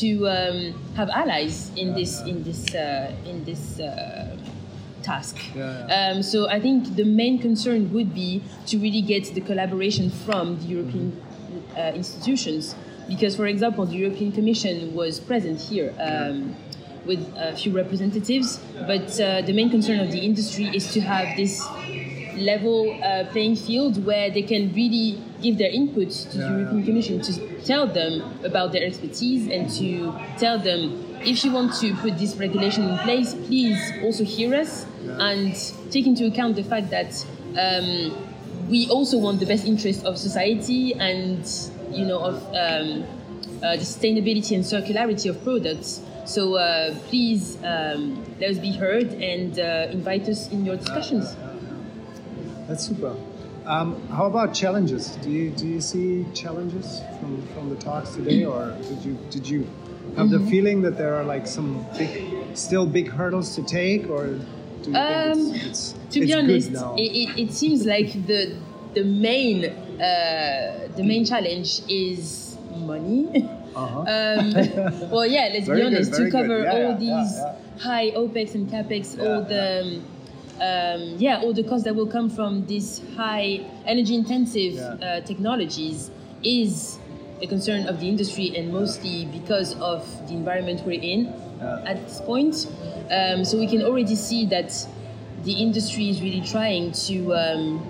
to 0.01 0.29
um, 0.29 0.95
have 0.97 1.11
allies 1.11 1.71
in 1.77 1.95
this 1.95 2.21
in 2.23 2.43
this 2.45 2.75
uh, 2.75 3.13
in 3.27 3.45
this. 3.45 3.81
Uh, 3.81 4.37
task. 5.03 5.37
Yeah, 5.55 6.13
Um, 6.15 6.23
so 6.23 6.49
I 6.49 6.61
think 6.61 6.95
the 6.95 7.05
main 7.05 7.39
concern 7.39 7.93
would 7.93 8.15
be 8.15 8.41
to 8.67 8.79
really 8.79 9.03
get 9.03 9.35
the 9.35 9.41
collaboration 9.41 10.11
from 10.11 10.59
the 10.61 10.67
European 10.67 11.21
uh, 11.77 11.93
institutions, 11.95 12.75
because, 13.09 13.35
for 13.35 13.47
example, 13.47 13.85
the 13.85 13.97
European 13.97 14.31
Commission 14.33 14.95
was 14.95 15.19
present 15.19 15.61
here 15.61 15.93
um, 15.99 16.55
with 17.07 17.21
a 17.37 17.57
few 17.57 17.73
representatives, 17.73 18.61
but 18.87 19.21
uh, 19.21 19.43
the 19.43 19.53
main 19.53 19.71
concern 19.71 20.01
of 20.01 20.11
the 20.11 20.19
industry 20.19 20.71
is 20.75 20.93
to 20.93 21.01
have 21.01 21.37
this 21.37 21.67
level 22.37 22.99
uh, 23.03 23.25
playing 23.31 23.57
field 23.57 24.05
where 24.05 24.31
they 24.31 24.43
can 24.43 24.73
really 24.73 25.23
give 25.43 25.59
their 25.59 25.71
input 25.71 26.11
to 26.11 26.39
the 26.39 26.49
European. 26.49 26.85
Commission 26.85 27.21
to 27.21 27.61
tell 27.63 27.87
them 27.87 28.23
about 28.45 28.73
their 28.73 28.85
expertise 28.85 29.49
and 29.49 29.71
to 29.71 30.13
tell 30.39 30.59
them 30.59 31.13
if 31.25 31.45
you 31.45 31.53
want 31.53 31.73
to 31.75 31.95
put 31.97 32.19
this 32.19 32.37
regulation 32.37 32.89
in 32.89 32.99
place, 32.99 33.35
please 33.35 33.93
also 34.03 34.25
hear 34.25 34.55
us 34.55 34.87
and 35.05 35.55
take 35.91 36.07
into 36.07 36.27
account 36.27 36.57
the 36.57 36.65
fact 36.65 36.91
that 36.91 37.25
um, 37.57 38.17
we 38.69 38.89
also 38.89 39.19
want 39.19 39.39
the 39.41 39.47
best 39.47 39.67
interest 39.67 40.05
of 40.05 40.19
society 40.19 40.95
and 40.95 41.47
you 41.91 42.05
know 42.07 42.21
of 42.21 42.35
um, 42.49 43.05
uh, 43.63 43.77
the 43.77 43.83
sustainability 43.83 44.55
and 44.55 44.65
circularity 44.65 45.29
of 45.31 45.43
products. 45.45 46.01
So 46.25 46.55
uh, 46.55 46.95
please 47.09 47.59
um, 47.65 48.25
let 48.41 48.51
us 48.51 48.59
be 48.59 48.73
heard 48.73 49.13
and 49.15 49.59
uh, 49.59 49.89
invite 49.91 50.29
us 50.29 50.49
in 50.49 50.65
your 50.65 50.77
discussions. 50.77 51.37
That's 52.67 52.85
super. 52.87 53.17
Um, 53.65 54.07
how 54.09 54.27
about 54.27 54.55
challenges? 54.55 55.17
Do 55.17 55.31
you 55.31 55.51
do 55.51 55.67
you 55.69 55.81
see 55.81 56.27
challenges 56.35 57.03
from, 57.21 57.47
from 57.49 57.69
the 57.71 57.77
talks 57.77 58.15
today, 58.15 58.45
or 58.45 58.77
did 58.89 59.05
you 59.05 59.19
did 59.31 59.49
you 59.49 59.67
have 60.17 60.31
Mm-hmm. 60.31 60.45
the 60.45 60.51
feeling 60.51 60.83
that 60.83 60.99
there 60.99 61.15
are 61.15 61.25
like 61.25 61.47
some 61.47 61.87
big, 61.97 62.57
still 62.57 62.87
big 62.87 63.09
hurdles 63.09 63.55
to 63.55 63.63
take, 63.63 64.09
or 64.11 64.27
do 64.83 64.91
you 64.91 64.99
Um, 64.99 65.39
think 65.47 65.65
it's, 65.65 65.95
it's 66.05 66.15
to 66.15 66.21
be 66.21 66.35
honest, 66.35 66.69
good 66.69 66.73
now? 66.81 66.95
it, 66.97 67.13
it, 67.13 67.39
it 67.49 67.53
seems 67.53 67.87
like 67.87 68.13
the 68.27 68.57
the 68.95 69.05
main 69.05 69.65
uh, 69.65 70.89
the 70.97 71.03
main 71.03 71.25
challenge 71.25 71.83
is 71.89 72.59
money. 72.77 73.49
Uh-huh. 73.75 74.01
Um, 74.01 75.11
well, 75.11 75.27
yeah, 75.27 75.51
let's 75.53 75.69
be 75.69 75.83
honest. 75.83 76.11
very 76.11 76.31
to 76.31 76.31
cover 76.31 76.63
Yeah, 76.63 76.73
all 76.73 76.97
these 76.99 77.41
high 77.83 78.11
OPEX 78.11 78.55
and 78.55 78.69
CAPEX, 78.71 79.19
all 79.19 79.43
the 79.43 79.81
um, 79.81 80.05
um, 80.61 81.17
yeah, 81.19 81.41
all 81.41 81.53
the 81.53 81.65
costs 81.65 81.85
that 81.85 81.95
will 81.95 82.07
come 82.07 82.31
from 82.31 82.67
these 82.67 83.01
high 83.17 83.67
energy 83.87 84.15
intensive 84.15 84.79
uh, 84.79 85.21
technologies 85.23 86.11
is 86.45 86.99
a 87.41 87.47
concern 87.47 87.87
of 87.89 87.99
the 87.99 88.09
industry 88.09 88.57
and 88.57 88.73
mostly 88.73 89.25
because 89.27 89.75
of 89.81 90.07
the 90.29 90.35
environment 90.35 90.83
we're 90.87 91.01
in 91.01 91.33
Yeah. 91.59 91.83
at 91.87 92.03
this 92.07 92.21
point. 92.21 92.67
Um, 93.11 93.45
so 93.45 93.59
we 93.59 93.67
can 93.67 93.83
already 93.83 94.15
see 94.15 94.47
that 94.47 94.73
the 95.45 95.53
industry 95.53 96.09
is 96.09 96.21
really 96.23 96.41
trying 96.41 96.93
to 97.07 97.35
um, 97.35 97.83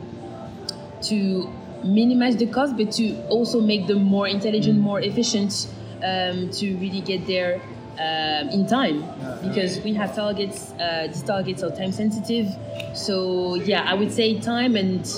to 1.02 1.52
minimize 1.84 2.36
the 2.36 2.46
cost, 2.46 2.76
but 2.76 2.92
to 2.92 3.20
also 3.28 3.60
make 3.60 3.86
them 3.86 4.02
more 4.02 4.28
intelligent, 4.28 4.78
more 4.78 5.00
efficient, 5.00 5.68
um, 6.02 6.50
to 6.50 6.76
really 6.76 7.00
get 7.00 7.26
there 7.26 7.60
um, 7.98 8.48
in 8.50 8.66
time. 8.66 9.04
Because 9.42 9.80
we 9.80 9.94
have 9.94 10.14
targets, 10.14 10.72
uh, 10.72 11.06
these 11.08 11.22
targets 11.22 11.62
are 11.62 11.70
time 11.70 11.92
sensitive. 11.92 12.48
So 12.94 13.56
yeah, 13.56 13.84
I 13.86 13.94
would 13.94 14.12
say 14.12 14.38
time 14.40 14.76
and 14.76 15.08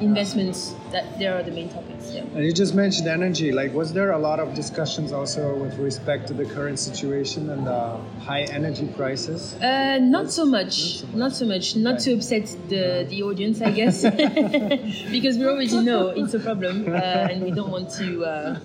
investments. 0.00 0.74
That 0.92 1.18
there 1.18 1.36
are 1.36 1.42
the 1.42 1.52
main 1.52 1.68
topics. 1.68 1.89
Yeah. 2.30 2.36
And 2.36 2.44
you 2.44 2.52
just 2.52 2.74
mentioned 2.74 3.08
energy. 3.08 3.52
Like, 3.52 3.74
was 3.74 3.92
there 3.92 4.12
a 4.12 4.18
lot 4.18 4.38
of 4.40 4.54
discussions 4.54 5.12
also 5.12 5.54
with 5.56 5.78
respect 5.78 6.28
to 6.28 6.34
the 6.34 6.44
current 6.44 6.78
situation 6.78 7.50
and 7.50 7.66
the 7.66 7.96
high 8.20 8.42
energy 8.42 8.86
prices? 8.96 9.54
Uh, 9.54 9.98
not 10.00 10.30
so 10.30 10.44
much. 10.44 11.02
Not 11.14 11.32
so 11.32 11.44
much. 11.46 11.76
Not 11.76 11.98
to 12.00 12.12
upset 12.14 12.46
the, 12.68 13.06
the 13.08 13.22
audience, 13.22 13.60
I 13.60 13.70
guess, 13.72 14.02
because 15.10 15.38
we 15.38 15.46
already 15.46 15.80
know 15.82 16.08
it's 16.08 16.34
a 16.34 16.38
problem, 16.40 16.86
uh, 16.88 16.92
and 16.96 17.42
we 17.42 17.50
don't 17.50 17.70
want 17.70 17.90
to 17.92 18.24
uh, 18.24 18.60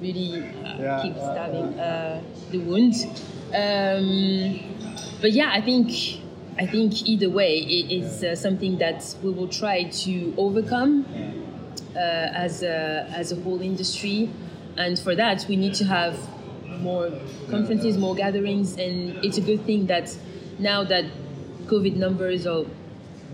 really 0.00 0.42
uh, 0.64 0.76
Yeah. 0.78 1.02
keep 1.02 1.14
stabbing 1.16 1.78
uh, 1.78 2.20
the 2.50 2.58
wound. 2.58 2.94
Um, 3.54 4.60
but 5.20 5.32
yeah, 5.32 5.50
I 5.52 5.60
think 5.60 5.90
I 6.58 6.66
think 6.66 7.06
either 7.08 7.30
way, 7.30 7.58
it 7.58 7.90
is 8.02 8.22
uh, 8.24 8.34
something 8.34 8.78
that 8.78 9.14
we 9.22 9.30
will 9.30 9.48
try 9.48 9.84
to 9.84 10.34
overcome 10.36 11.06
uh, 11.14 11.47
Uh, 11.98 12.30
as 12.32 12.62
a, 12.62 13.10
as 13.10 13.32
a 13.32 13.36
whole 13.42 13.60
industry, 13.60 14.30
and 14.76 14.96
for 14.96 15.16
that 15.16 15.44
we 15.48 15.56
need 15.56 15.74
to 15.74 15.84
have 15.84 16.14
more 16.78 17.10
conferences, 17.50 17.98
more 17.98 18.14
gatherings, 18.14 18.76
and 18.76 19.16
it's 19.24 19.36
a 19.36 19.40
good 19.40 19.60
thing 19.66 19.86
that 19.86 20.16
now 20.60 20.84
that 20.84 21.04
COVID 21.66 21.96
numbers 21.96 22.46
are 22.46 22.64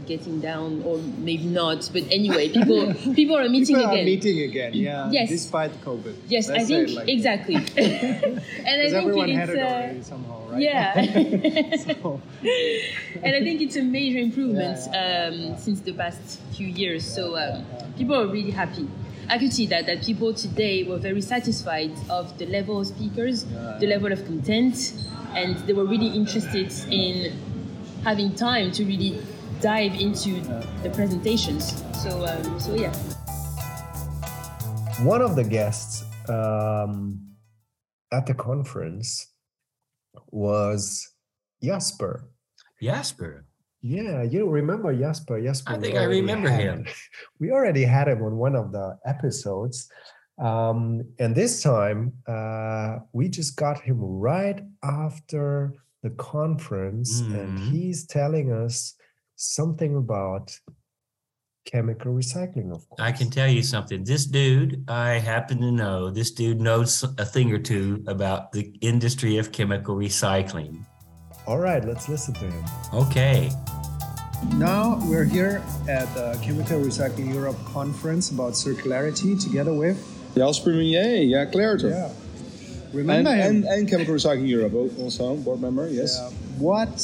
getting 0.06 0.40
down, 0.40 0.82
or 0.84 0.98
maybe 1.18 1.44
not, 1.44 1.88
but 1.92 2.02
anyway, 2.10 2.48
people 2.48 2.94
people 3.14 3.36
are 3.36 3.48
meeting 3.48 3.76
People 3.76 3.90
are 3.90 3.92
again. 3.92 4.04
meeting 4.04 4.40
again, 4.42 4.72
yeah. 4.74 5.10
Yes. 5.10 5.28
Despite 5.28 5.72
COVID. 5.84 6.14
Yes, 6.28 6.48
Let's 6.48 6.64
I 6.64 6.66
think 6.66 6.90
like- 6.96 7.08
exactly. 7.08 7.54
and 7.76 8.76
I 8.82 8.90
think 8.90 8.94
everyone 8.94 9.30
it's 9.30 9.38
had 9.38 9.48
it 9.50 9.58
uh, 9.58 9.64
already 9.66 10.02
somehow, 10.02 10.48
right? 10.48 10.60
yeah. 10.62 11.76
So, 11.76 12.20
and 13.22 13.34
I 13.36 13.40
think 13.40 13.60
it's 13.60 13.76
a 13.76 13.82
major 13.82 14.18
improvement 14.18 14.78
Yeah, 14.92 15.30
um, 15.32 15.56
since 15.58 15.80
the 15.80 15.92
past 15.92 16.40
few 16.52 16.66
years. 16.66 17.04
So 17.04 17.36
um, 17.36 17.64
people 17.96 18.14
are 18.16 18.26
really 18.26 18.50
happy. 18.50 18.88
I 19.28 19.38
could 19.38 19.52
see 19.54 19.66
that 19.68 19.86
that 19.86 20.04
people 20.04 20.34
today 20.34 20.82
were 20.84 20.98
very 20.98 21.22
satisfied 21.22 21.92
of 22.10 22.36
the 22.38 22.46
level 22.46 22.80
of 22.80 22.86
speakers, 22.86 23.44
Yeah. 23.46 23.78
the 23.80 23.86
level 23.86 24.12
of 24.12 24.24
content, 24.26 24.92
and 25.34 25.56
they 25.66 25.72
were 25.72 25.86
really 25.86 26.08
interested 26.08 26.70
in 26.92 27.32
having 28.04 28.34
time 28.34 28.70
to 28.72 28.84
really 28.84 29.18
dive 29.60 29.94
into 29.94 30.40
the 30.82 30.90
presentations. 30.94 31.82
So 32.02 32.24
um, 32.26 32.60
so 32.60 32.74
yeah. 32.74 32.92
One 35.02 35.22
of 35.22 35.34
the 35.36 35.44
guests 35.44 36.04
um, 36.28 37.20
at 38.12 38.26
the 38.26 38.34
conference 38.34 39.32
was 40.30 41.10
Jasper. 41.62 42.28
Jasper. 42.80 43.44
Yeah, 43.82 44.22
you 44.22 44.48
remember 44.48 44.94
Jasper? 44.96 45.40
Jasper. 45.42 45.72
I 45.74 45.78
think 45.78 45.96
I 45.96 46.04
remember 46.04 46.48
had- 46.48 46.60
him. 46.60 46.86
We 47.40 47.50
already 47.50 47.84
had 47.84 48.08
him 48.08 48.22
on 48.22 48.36
one 48.36 48.54
of 48.56 48.72
the 48.72 48.96
episodes. 49.04 49.90
Um, 50.38 51.02
and 51.18 51.34
this 51.34 51.62
time, 51.62 52.12
uh, 52.26 52.98
we 53.12 53.28
just 53.28 53.56
got 53.56 53.80
him 53.80 53.98
right 54.00 54.60
after 54.82 55.74
the 56.02 56.10
conference, 56.10 57.20
and 57.20 57.58
Mhm. 57.58 57.70
he's 57.70 58.04
telling 58.06 58.52
us 58.52 58.94
something 59.36 59.96
about 59.96 60.58
chemical 61.66 62.12
recycling, 62.12 62.72
of 62.72 62.86
course. 62.88 63.00
I 63.00 63.12
can 63.12 63.30
tell 63.30 63.48
you 63.48 63.62
something. 63.62 64.04
This 64.04 64.26
dude, 64.26 64.84
I 64.88 65.18
happen 65.18 65.60
to 65.60 65.72
know, 65.72 66.10
this 66.10 66.30
dude 66.30 66.60
knows 66.60 67.02
a 67.18 67.24
thing 67.24 67.52
or 67.52 67.58
two 67.58 68.04
about 68.06 68.52
the 68.52 68.72
industry 68.80 69.38
of 69.38 69.50
chemical 69.52 69.96
recycling. 69.96 70.84
All 71.46 71.58
right, 71.58 71.84
let's 71.84 72.08
listen 72.08 72.34
to 72.34 72.50
him. 72.50 72.64
Okay. 72.92 73.50
now 74.56 74.98
we're 75.04 75.24
here 75.24 75.62
at 75.88 76.12
the 76.14 76.38
Chemical 76.42 76.80
Recycling 76.80 77.32
Europe 77.32 77.56
conference 77.66 78.30
about 78.30 78.52
circularity 78.52 79.40
together 79.42 79.72
with, 79.72 79.96
Jasper 80.34 80.70
Munier, 80.70 81.28
yeah, 81.28 81.44
Clariter. 81.46 81.90
yeah, 81.90 82.10
And, 82.10 82.94
remember 82.94 83.30
him? 83.34 83.56
and, 83.56 83.64
and 83.64 83.88
Chemical 83.88 84.14
Recycling 84.14 84.48
Europe 84.48 84.74
also, 84.98 85.36
board 85.36 85.60
member, 85.60 85.88
yes. 85.88 86.18
Yeah. 86.20 86.28
What 86.58 86.98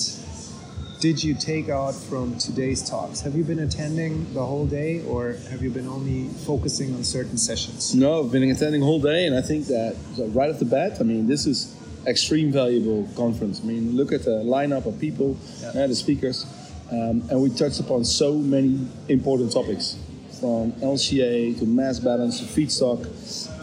did 1.01 1.25
you 1.25 1.35
take 1.35 1.71
out 1.71 1.95
from 1.95 2.37
today's 2.37 2.87
talks? 2.87 3.21
Have 3.21 3.35
you 3.35 3.43
been 3.43 3.61
attending 3.61 4.33
the 4.35 4.45
whole 4.45 4.67
day 4.67 5.03
or 5.07 5.33
have 5.51 5.63
you 5.63 5.71
been 5.71 5.89
only 5.89 6.29
focusing 6.45 6.95
on 6.95 7.05
certain 7.05 7.39
sessions? 7.39 7.95
No, 7.95 8.23
I've 8.23 8.31
been 8.31 8.43
attending 8.51 8.81
the 8.81 8.87
whole 8.87 9.01
day, 9.01 9.27
and 9.27 9.35
I 9.35 9.41
think 9.41 9.67
that 9.67 9.97
right 10.35 10.51
off 10.51 10.59
the 10.59 10.67
bat, 10.67 10.99
I 11.01 11.05
mean, 11.05 11.27
this 11.27 11.47
is 11.47 11.75
extreme 12.07 12.53
valuable 12.53 13.09
conference. 13.17 13.61
I 13.63 13.65
mean, 13.65 13.97
look 13.97 14.13
at 14.13 14.25
the 14.25 14.43
lineup 14.45 14.85
of 14.85 14.99
people, 15.01 15.37
Yeah. 15.63 15.85
uh, 15.85 15.87
the 15.87 15.95
speakers, 15.95 16.45
um, 16.91 17.23
and 17.31 17.41
we 17.41 17.49
touched 17.49 17.81
upon 17.81 18.05
so 18.05 18.35
many 18.35 18.87
important 19.09 19.53
topics, 19.53 19.97
from 20.39 20.73
LCA 20.83 21.59
to 21.59 21.67
mass 21.67 21.99
balance 21.99 22.41
to 22.41 22.45
feedstock, 22.47 23.07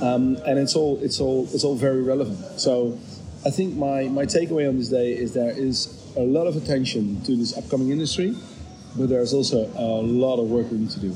um, 0.02 0.38
and 0.46 0.58
it's 0.60 0.76
all 0.76 0.98
it's 1.02 1.20
all 1.20 1.48
it's 1.54 1.64
all 1.64 1.76
very 1.76 2.02
relevant. 2.02 2.40
So, 2.60 2.98
I 3.46 3.50
think 3.52 3.76
my 3.76 4.04
my 4.10 4.26
takeaway 4.26 4.68
on 4.70 4.78
this 4.78 4.90
day 4.90 5.14
is 5.14 5.34
there 5.34 5.50
is 5.52 5.97
a 6.18 6.22
lot 6.22 6.48
of 6.48 6.56
attention 6.56 7.22
to 7.22 7.36
this 7.36 7.56
upcoming 7.58 7.92
industry, 7.92 8.36
but 8.98 9.08
there's 9.10 9.34
also 9.34 9.70
a 9.76 10.02
lot 10.02 10.40
of 10.42 10.50
work 10.50 10.72
we 10.72 10.80
need 10.80 10.90
to 10.90 11.00
do. 11.00 11.16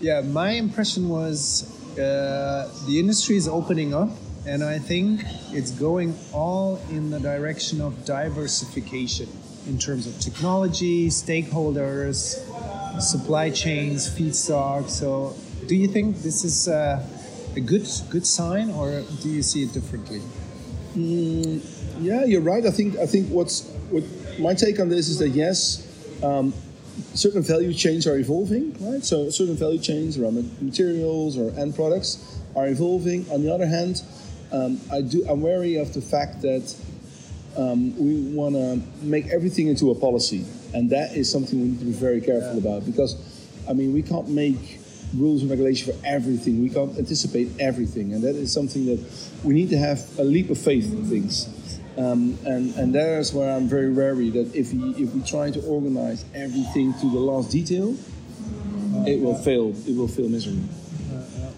Yeah, 0.00 0.22
my 0.22 0.50
impression 0.50 1.08
was 1.08 1.72
uh, 1.98 2.70
the 2.86 2.98
industry 2.98 3.36
is 3.36 3.48
opening 3.48 3.94
up, 3.94 4.10
and 4.46 4.64
I 4.64 4.78
think 4.78 5.20
it's 5.52 5.70
going 5.70 6.14
all 6.32 6.80
in 6.90 7.10
the 7.10 7.20
direction 7.20 7.80
of 7.80 8.04
diversification 8.04 9.28
in 9.66 9.78
terms 9.78 10.06
of 10.06 10.18
technology, 10.20 11.08
stakeholders, 11.08 12.36
supply 13.00 13.50
chains, 13.50 14.08
feedstock. 14.08 14.88
So, 14.88 15.34
do 15.66 15.74
you 15.74 15.88
think 15.88 16.18
this 16.18 16.44
is 16.44 16.68
uh, 16.68 17.04
a 17.56 17.60
good 17.60 17.86
good 18.10 18.26
sign, 18.26 18.70
or 18.70 19.02
do 19.22 19.28
you 19.28 19.42
see 19.42 19.64
it 19.64 19.72
differently? 19.72 20.22
Mm, 20.96 21.60
yeah, 22.00 22.24
you're 22.24 22.40
right. 22.40 22.64
I 22.64 22.70
think 22.70 22.96
I 22.96 23.06
think 23.06 23.28
what's 23.28 23.68
what 23.90 24.02
my 24.38 24.54
take 24.54 24.80
on 24.80 24.88
this 24.88 25.08
is 25.08 25.18
that 25.18 25.30
yes, 25.30 25.86
um, 26.22 26.54
certain 27.12 27.42
value 27.42 27.74
chains 27.74 28.06
are 28.06 28.16
evolving, 28.16 28.74
right? 28.80 29.04
So 29.04 29.28
certain 29.28 29.56
value 29.56 29.78
chains 29.78 30.18
around 30.18 30.62
materials 30.62 31.36
or 31.36 31.50
end 31.58 31.74
products 31.74 32.40
are 32.54 32.66
evolving. 32.66 33.30
On 33.30 33.42
the 33.42 33.52
other 33.52 33.66
hand, 33.66 34.02
um, 34.52 34.80
I 34.90 35.02
do 35.02 35.26
I'm 35.28 35.42
wary 35.42 35.76
of 35.76 35.92
the 35.92 36.00
fact 36.00 36.40
that 36.42 36.74
um, 37.58 37.96
we 37.96 38.34
want 38.34 38.54
to 38.54 38.80
make 39.04 39.26
everything 39.28 39.68
into 39.68 39.90
a 39.90 39.94
policy, 39.94 40.46
and 40.74 40.88
that 40.90 41.14
is 41.14 41.30
something 41.30 41.60
we 41.60 41.68
need 41.68 41.78
to 41.80 41.84
be 41.86 41.92
very 41.92 42.20
careful 42.20 42.58
about 42.58 42.86
because, 42.86 43.16
I 43.68 43.72
mean, 43.72 43.92
we 43.92 44.02
can't 44.02 44.28
make 44.28 44.75
rules 45.14 45.42
and 45.42 45.50
regulation 45.50 45.92
for 45.92 46.06
everything. 46.06 46.62
We 46.62 46.70
can't 46.70 46.96
anticipate 46.98 47.48
everything, 47.60 48.12
and 48.12 48.22
that 48.24 48.34
is 48.34 48.52
something 48.52 48.86
that 48.86 49.00
we 49.44 49.54
need 49.54 49.70
to 49.70 49.78
have 49.78 50.00
a 50.18 50.24
leap 50.24 50.50
of 50.50 50.58
faith 50.58 50.92
in 50.92 51.04
things. 51.04 51.48
Um, 51.96 52.38
and 52.44 52.74
and 52.74 52.94
there's 52.94 53.32
where 53.32 53.56
I'm 53.56 53.68
very 53.68 53.90
wary 53.90 54.30
that 54.30 54.54
if 54.54 54.72
we 54.72 54.90
if 55.02 55.14
we 55.14 55.22
try 55.22 55.50
to 55.50 55.60
organize 55.66 56.24
everything 56.34 56.92
to 56.94 57.10
the 57.10 57.18
last 57.18 57.50
detail, 57.50 57.96
it 59.06 59.20
will 59.20 59.34
fail. 59.36 59.74
It 59.86 59.96
will 59.96 60.08
fail 60.08 60.28
miserably. 60.28 60.68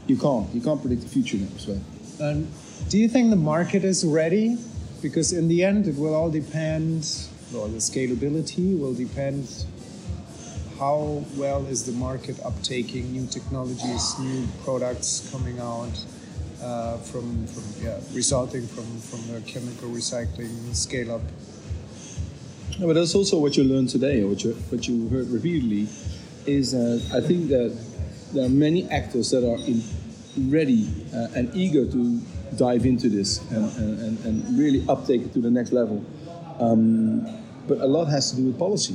You 0.06 0.16
can't. 0.16 0.52
You 0.54 0.60
can't 0.60 0.80
predict 0.80 1.02
the 1.02 1.08
future 1.08 1.36
in 1.36 1.46
that. 1.46 1.80
And 2.20 2.48
do 2.88 2.98
you 2.98 3.08
think 3.08 3.30
the 3.30 3.36
market 3.36 3.84
is 3.84 4.04
ready? 4.04 4.56
Because 5.02 5.32
in 5.32 5.48
the 5.48 5.62
end, 5.62 5.86
it 5.86 5.96
will 5.96 6.14
all 6.14 6.30
depend, 6.30 7.06
well, 7.52 7.68
the 7.68 7.78
scalability 7.78 8.78
will 8.78 8.94
depend 8.94 9.64
how 10.78 11.24
well 11.36 11.66
is 11.66 11.84
the 11.84 11.92
market 11.92 12.36
uptaking 12.36 13.10
new 13.10 13.26
technologies, 13.26 14.18
new 14.18 14.46
products 14.64 15.28
coming 15.32 15.58
out 15.58 16.04
uh, 16.62 16.96
from, 16.98 17.46
from 17.48 17.64
yeah, 17.84 17.98
resulting 18.12 18.66
from, 18.66 18.86
from 19.00 19.20
the 19.32 19.40
chemical 19.40 19.88
recycling 19.88 20.74
scale 20.74 21.16
up. 21.16 21.22
No, 22.78 22.86
but 22.86 22.92
that's 22.92 23.14
also 23.14 23.38
what 23.38 23.56
you 23.56 23.64
learned 23.64 23.88
today, 23.88 24.22
what 24.22 24.44
you 24.44 24.52
what 24.70 24.86
you 24.86 25.08
heard 25.08 25.28
repeatedly, 25.28 25.88
is 26.46 26.70
that 26.72 27.02
I 27.12 27.26
think 27.26 27.48
that 27.48 27.76
there 28.32 28.44
are 28.44 28.48
many 28.48 28.88
actors 28.88 29.30
that 29.30 29.44
are 29.44 29.58
in, 29.66 29.82
ready 30.50 30.88
uh, 31.12 31.26
and 31.34 31.52
eager 31.56 31.90
to 31.90 32.20
dive 32.56 32.86
into 32.86 33.08
this 33.08 33.40
and, 33.50 33.64
and, 33.78 34.00
and, 34.00 34.24
and 34.24 34.58
really 34.58 34.84
uptake 34.88 35.22
it 35.22 35.32
to 35.32 35.40
the 35.40 35.50
next 35.50 35.72
level. 35.72 36.04
Um, 36.60 37.26
but 37.66 37.80
a 37.80 37.86
lot 37.86 38.04
has 38.06 38.30
to 38.30 38.36
do 38.36 38.46
with 38.46 38.58
policy 38.58 38.94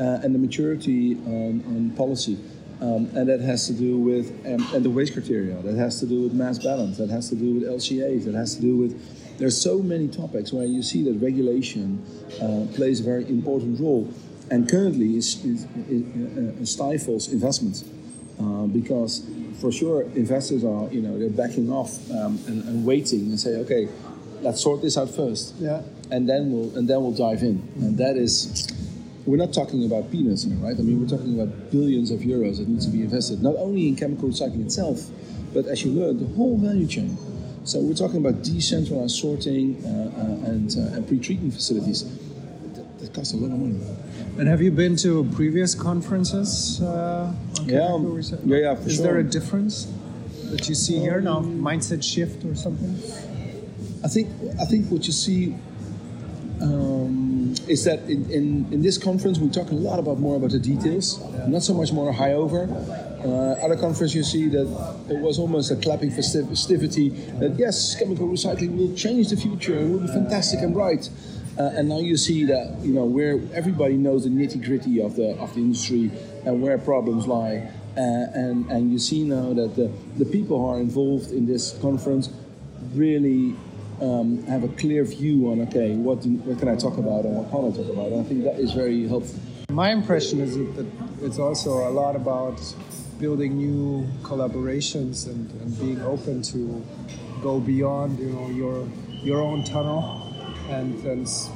uh, 0.00 0.20
and 0.22 0.34
the 0.34 0.38
maturity 0.38 1.14
on, 1.26 1.62
on 1.66 1.90
policy. 1.90 2.38
Um, 2.80 3.10
and 3.14 3.28
that 3.28 3.40
has 3.40 3.66
to 3.66 3.74
do 3.74 3.98
with 3.98 4.30
um, 4.46 4.66
and 4.74 4.82
the 4.82 4.88
waste 4.88 5.12
criteria. 5.12 5.60
That 5.60 5.76
has 5.76 6.00
to 6.00 6.06
do 6.06 6.22
with 6.22 6.32
mass 6.32 6.58
balance. 6.58 6.96
That 6.96 7.10
has 7.10 7.28
to 7.28 7.34
do 7.34 7.54
with 7.54 7.64
LCAs. 7.64 8.24
That 8.24 8.34
has 8.34 8.54
to 8.56 8.62
do 8.62 8.76
with. 8.76 9.38
There's 9.38 9.60
so 9.60 9.82
many 9.82 10.08
topics 10.08 10.52
where 10.52 10.64
you 10.64 10.82
see 10.82 11.02
that 11.04 11.18
regulation 11.22 12.02
uh, 12.40 12.74
plays 12.74 13.00
a 13.00 13.02
very 13.02 13.28
important 13.28 13.80
role, 13.80 14.10
and 14.50 14.68
currently 14.68 15.16
is, 15.16 15.44
is, 15.44 15.66
is 15.88 16.62
uh, 16.62 16.64
stifles 16.64 17.32
investment 17.32 17.84
uh, 18.40 18.66
because 18.66 19.26
for 19.60 19.70
sure 19.70 20.02
investors 20.14 20.64
are 20.64 20.88
you 20.90 21.02
know 21.02 21.18
they're 21.18 21.28
backing 21.28 21.70
off 21.70 22.10
um, 22.10 22.38
and, 22.46 22.64
and 22.64 22.86
waiting 22.86 23.26
and 23.26 23.38
say 23.38 23.56
okay, 23.56 23.90
let's 24.40 24.62
sort 24.62 24.80
this 24.80 24.96
out 24.96 25.10
first. 25.10 25.54
Yeah. 25.58 25.82
And 26.10 26.26
then 26.26 26.50
we'll 26.50 26.76
and 26.78 26.88
then 26.88 27.02
we'll 27.02 27.12
dive 27.12 27.42
in, 27.42 27.68
and 27.76 27.98
that 27.98 28.16
is 28.16 28.66
we're 29.26 29.36
not 29.36 29.52
talking 29.52 29.84
about 29.84 30.10
peanuts 30.10 30.44
here, 30.44 30.56
right? 30.56 30.76
I 30.78 30.82
mean, 30.82 31.00
we're 31.00 31.08
talking 31.08 31.38
about 31.38 31.70
billions 31.70 32.10
of 32.10 32.20
euros 32.20 32.58
that 32.58 32.68
need 32.68 32.80
to 32.82 32.88
be 32.88 33.02
invested, 33.02 33.42
not 33.42 33.56
only 33.56 33.88
in 33.88 33.96
chemical 33.96 34.28
recycling 34.28 34.64
itself, 34.64 35.08
but 35.52 35.66
as 35.66 35.84
you 35.84 35.92
learned, 35.92 36.20
the 36.20 36.34
whole 36.34 36.56
value 36.58 36.86
chain. 36.86 37.16
So 37.64 37.80
we're 37.80 37.94
talking 37.94 38.24
about 38.24 38.42
decentralized 38.42 39.16
sorting 39.16 39.84
uh, 39.84 39.88
uh, 39.88 40.50
and, 40.50 40.70
uh, 40.76 40.96
and 40.96 41.06
pre-treatment 41.06 41.52
facilities. 41.52 42.04
That, 42.74 42.98
that 43.00 43.12
cost 43.12 43.34
a 43.34 43.36
lot 43.36 43.52
of 43.52 43.58
money. 43.58 43.78
And 44.38 44.48
have 44.48 44.62
you 44.62 44.70
been 44.70 44.96
to 44.96 45.24
previous 45.34 45.74
conferences? 45.74 46.80
Uh, 46.80 47.34
on 47.58 47.68
Yeah, 47.68 47.80
chemical 47.80 47.94
um, 47.96 48.04
recycling? 48.16 48.48
yeah, 48.48 48.56
yeah, 48.56 48.74
for 48.74 48.88
Is 48.88 48.96
sure. 48.96 49.04
there 49.04 49.18
a 49.18 49.24
difference 49.24 49.92
that 50.44 50.68
you 50.68 50.74
see 50.74 50.98
here 50.98 51.20
now? 51.20 51.40
Mindset 51.40 52.02
shift 52.02 52.44
or 52.44 52.54
something? 52.54 52.96
I 54.02 54.08
think 54.08 54.28
I 54.58 54.64
think 54.64 54.90
what 54.90 55.06
you 55.06 55.12
see 55.12 55.54
um, 56.62 57.39
is 57.68 57.84
that 57.84 58.00
in, 58.08 58.30
in, 58.30 58.72
in 58.72 58.82
this 58.82 58.98
conference 58.98 59.38
we 59.38 59.48
talk 59.48 59.70
a 59.70 59.74
lot 59.74 59.98
about 59.98 60.18
more 60.18 60.36
about 60.36 60.50
the 60.50 60.58
details, 60.58 61.20
not 61.46 61.62
so 61.62 61.74
much 61.74 61.92
more 61.92 62.12
high 62.12 62.32
over. 62.32 62.68
Uh, 63.24 63.64
other 63.64 63.76
conference 63.76 64.14
you 64.14 64.22
see 64.22 64.48
that 64.48 64.66
it 65.10 65.18
was 65.18 65.38
almost 65.38 65.70
a 65.70 65.76
clapping 65.76 66.10
festivity 66.10 67.10
that 67.38 67.54
yes, 67.58 67.94
chemical 67.98 68.26
recycling 68.26 68.76
will 68.76 68.94
change 68.94 69.28
the 69.28 69.36
future 69.36 69.78
and 69.78 69.92
will 69.92 70.00
be 70.00 70.06
fantastic 70.06 70.60
and 70.60 70.72
bright. 70.72 71.10
Uh, 71.58 71.64
and 71.74 71.88
now 71.88 71.98
you 71.98 72.16
see 72.16 72.44
that 72.44 72.78
you 72.80 72.92
know 72.94 73.04
where 73.04 73.38
everybody 73.52 73.94
knows 73.94 74.24
the 74.24 74.30
nitty 74.30 74.64
gritty 74.64 75.02
of 75.02 75.16
the 75.16 75.36
of 75.38 75.52
the 75.54 75.60
industry 75.60 76.10
and 76.46 76.62
where 76.62 76.78
problems 76.78 77.26
lie. 77.26 77.70
Uh, 77.96 78.00
and 78.34 78.70
and 78.70 78.92
you 78.92 78.98
see 78.98 79.24
now 79.24 79.52
that 79.52 79.74
the, 79.76 79.90
the 80.16 80.24
people 80.24 80.58
who 80.58 80.66
are 80.68 80.80
involved 80.80 81.30
in 81.32 81.44
this 81.46 81.76
conference 81.82 82.30
really 82.94 83.54
um, 84.00 84.42
have 84.44 84.64
a 84.64 84.68
clear 84.68 85.04
view 85.04 85.50
on 85.50 85.60
okay 85.62 85.94
what 85.94 86.22
do, 86.22 86.30
what 86.30 86.58
can 86.58 86.68
I 86.68 86.76
talk 86.76 86.96
about 86.98 87.24
and 87.24 87.36
what 87.36 87.50
can't 87.50 87.72
I 87.74 87.76
talk 87.76 87.92
about. 87.92 88.12
And 88.12 88.20
I 88.20 88.24
think 88.24 88.44
that 88.44 88.58
is 88.58 88.72
very 88.72 89.06
helpful. 89.06 89.38
My 89.70 89.90
impression 89.92 90.40
is 90.40 90.56
that 90.56 90.86
it's 91.22 91.38
also 91.38 91.88
a 91.88 91.90
lot 91.90 92.16
about 92.16 92.60
building 93.20 93.56
new 93.56 94.06
collaborations 94.22 95.26
and, 95.26 95.50
and 95.60 95.78
being 95.78 96.00
open 96.02 96.42
to 96.42 96.84
go 97.42 97.60
beyond, 97.60 98.18
you 98.18 98.30
know, 98.30 98.48
your 98.48 98.88
your 99.22 99.42
own 99.42 99.62
tunnel 99.64 100.26
and, 100.70 101.04
and 101.04 101.26
s- 101.26 101.50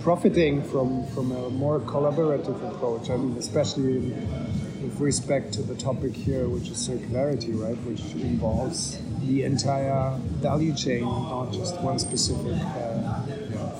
profiting 0.00 0.62
from, 0.62 1.04
from 1.08 1.32
a 1.32 1.50
more 1.50 1.80
collaborative 1.80 2.56
approach. 2.72 3.10
I 3.10 3.16
mean, 3.16 3.36
especially 3.36 3.96
in, 3.96 4.82
with 4.82 5.00
respect 5.00 5.52
to 5.54 5.62
the 5.62 5.74
topic 5.74 6.12
here, 6.14 6.48
which 6.48 6.68
is 6.68 6.88
circularity, 6.88 7.60
right, 7.60 7.76
which 7.84 8.02
involves 8.22 8.98
the 9.22 9.44
entire 9.44 10.16
value 10.40 10.74
chain, 10.74 11.02
not 11.04 11.52
just 11.52 11.80
one 11.80 11.98
specific 11.98 12.54
uh, 12.60 13.22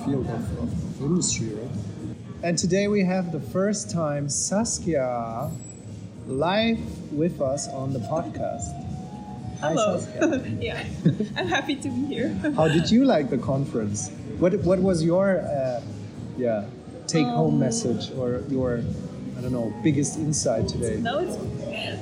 field 0.05 0.27
of, 0.27 0.57
of, 0.59 0.73
of 0.73 1.01
industry, 1.01 1.49
right? 1.49 1.69
And 2.43 2.57
today 2.57 2.87
we 2.87 3.03
have 3.05 3.31
the 3.31 3.39
first 3.39 3.89
time 3.91 4.29
Saskia 4.29 5.49
live 6.27 6.79
with 7.11 7.41
us 7.41 7.67
on 7.69 7.93
the 7.93 7.99
podcast. 7.99 8.71
Hi, 9.59 9.69
Hello. 9.71 9.99
Saskia. 9.99 10.51
yeah, 10.59 10.83
I'm 11.37 11.47
happy 11.47 11.75
to 11.75 11.89
be 11.89 12.05
here. 12.05 12.29
How 12.55 12.67
did 12.67 12.91
you 12.91 13.05
like 13.05 13.29
the 13.29 13.37
conference? 13.37 14.09
What 14.39 14.53
What 14.63 14.79
was 14.79 15.03
your 15.03 15.39
uh, 15.39 15.81
yeah 16.37 16.65
take 17.07 17.25
home 17.27 17.55
Um, 17.55 17.59
message 17.59 18.11
or 18.17 18.43
your 18.49 18.79
I 19.37 19.41
don't 19.41 19.51
know 19.53 19.73
biggest 19.83 20.17
insight 20.17 20.67
today? 20.67 20.97
no, 20.99 21.19
it's 21.19 21.37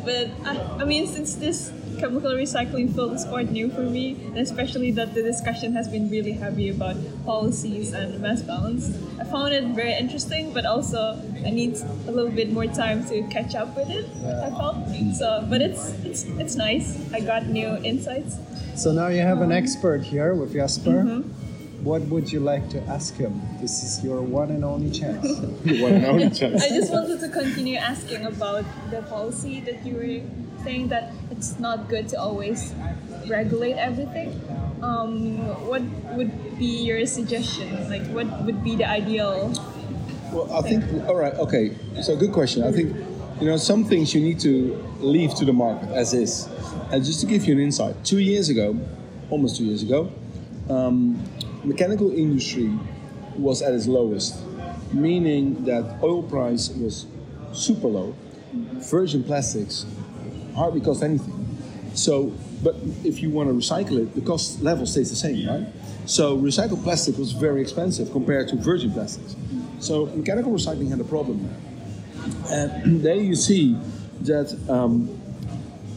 but 0.05 0.29
I, 0.45 0.81
I 0.81 0.85
mean 0.85 1.05
since 1.05 1.35
this 1.35 1.71
chemical 2.01 2.31
recycling 2.31 2.93
field 2.93 3.13
is 3.13 3.23
quite 3.25 3.51
new 3.51 3.69
for 3.69 3.83
me, 3.83 4.17
and 4.33 4.39
especially 4.39 4.91
that 4.91 5.13
the 5.13 5.21
discussion 5.21 5.73
has 5.73 5.87
been 5.87 6.09
really 6.09 6.31
heavy 6.31 6.69
about 6.69 6.97
policies 7.25 7.93
and 7.93 8.19
mass 8.19 8.41
balance. 8.41 8.97
I 9.19 9.23
found 9.23 9.53
it 9.53 9.63
very 9.75 9.93
interesting, 9.93 10.51
but 10.51 10.65
also 10.65 11.21
I 11.45 11.51
need 11.51 11.77
a 12.07 12.11
little 12.11 12.31
bit 12.31 12.51
more 12.51 12.65
time 12.65 13.05
to 13.09 13.21
catch 13.29 13.53
up 13.53 13.77
with 13.77 13.89
it. 13.89 14.05
I 14.25 14.49
felt 14.49 14.77
so, 15.15 15.45
but 15.47 15.61
it's 15.61 15.93
it's 16.03 16.23
it's 16.41 16.55
nice. 16.55 16.97
I 17.13 17.19
got 17.19 17.45
new 17.45 17.77
insights. 17.83 18.37
So 18.75 18.91
now 18.91 19.07
you 19.07 19.21
have 19.21 19.41
an 19.41 19.51
expert 19.51 20.01
here 20.01 20.33
with 20.33 20.53
Jasper. 20.53 21.05
Mm-hmm. 21.05 21.21
What 21.83 22.01
would 22.13 22.31
you 22.31 22.39
like 22.39 22.69
to 22.69 22.79
ask 22.83 23.15
him? 23.15 23.41
This 23.59 23.83
is 23.83 24.03
your 24.03 24.21
one 24.21 24.51
and 24.51 24.63
only 24.63 24.91
chance. 24.91 25.25
One 25.81 25.93
and 25.97 26.05
only 26.05 26.29
chance. 26.29 26.61
I 26.61 26.69
just 26.69 26.91
wanted 26.91 27.19
to 27.21 27.29
continue 27.29 27.77
asking 27.77 28.23
about 28.25 28.65
the 28.91 29.01
policy 29.09 29.61
that 29.61 29.83
you 29.83 29.95
were 29.95 30.21
saying 30.63 30.87
that 30.89 31.11
it's 31.31 31.59
not 31.59 31.89
good 31.89 32.07
to 32.09 32.19
always 32.19 32.73
regulate 33.27 33.73
everything. 33.73 34.29
Um, 34.81 35.37
what 35.67 35.81
would 36.15 36.31
be 36.57 36.83
your 36.83 37.05
suggestion? 37.05 37.89
Like, 37.89 38.05
what 38.07 38.27
would 38.45 38.63
be 38.63 38.75
the 38.75 38.85
ideal? 38.85 39.53
Well, 40.31 40.51
I 40.53 40.61
think 40.61 40.83
all 41.07 41.15
right, 41.15 41.33
okay. 41.35 41.75
So 42.01 42.15
good 42.15 42.31
question. 42.31 42.63
I 42.63 42.71
think 42.71 42.95
you 43.39 43.47
know 43.47 43.57
some 43.57 43.83
things 43.83 44.13
you 44.15 44.21
need 44.21 44.39
to 44.41 44.73
leave 44.99 45.35
to 45.35 45.45
the 45.45 45.53
market 45.53 45.89
as 45.89 46.13
is. 46.13 46.47
And 46.91 47.03
just 47.03 47.21
to 47.21 47.25
give 47.25 47.45
you 47.45 47.53
an 47.53 47.59
insight, 47.59 47.95
two 48.03 48.19
years 48.19 48.49
ago, 48.49 48.77
almost 49.29 49.57
two 49.57 49.65
years 49.65 49.83
ago, 49.83 50.11
um, 50.69 51.21
mechanical 51.63 52.11
industry 52.11 52.71
was 53.37 53.61
at 53.61 53.73
its 53.73 53.87
lowest, 53.87 54.41
meaning 54.93 55.63
that 55.65 55.99
oil 56.03 56.23
price 56.23 56.69
was 56.69 57.05
super 57.53 57.87
low. 57.87 58.15
Virgin 58.91 59.23
plastics 59.23 59.85
hardly 60.55 60.81
cost 60.81 61.03
anything. 61.03 61.47
So, 61.93 62.33
but 62.63 62.75
if 63.03 63.21
you 63.21 63.29
want 63.29 63.49
to 63.49 63.53
recycle 63.53 64.01
it, 64.01 64.15
the 64.15 64.21
cost 64.21 64.61
level 64.61 64.85
stays 64.85 65.09
the 65.09 65.15
same, 65.15 65.47
right? 65.47 65.67
So, 66.05 66.37
recycled 66.37 66.83
plastic 66.83 67.17
was 67.17 67.31
very 67.31 67.61
expensive 67.61 68.11
compared 68.11 68.47
to 68.49 68.55
virgin 68.55 68.91
plastics. 68.91 69.35
So, 69.79 70.05
mechanical 70.07 70.51
recycling 70.51 70.89
had 70.89 70.99
a 70.99 71.03
problem 71.03 71.47
there. 72.49 72.73
And 72.83 73.01
there 73.03 73.15
you 73.15 73.35
see 73.35 73.77
that 74.21 74.57
um, 74.69 75.19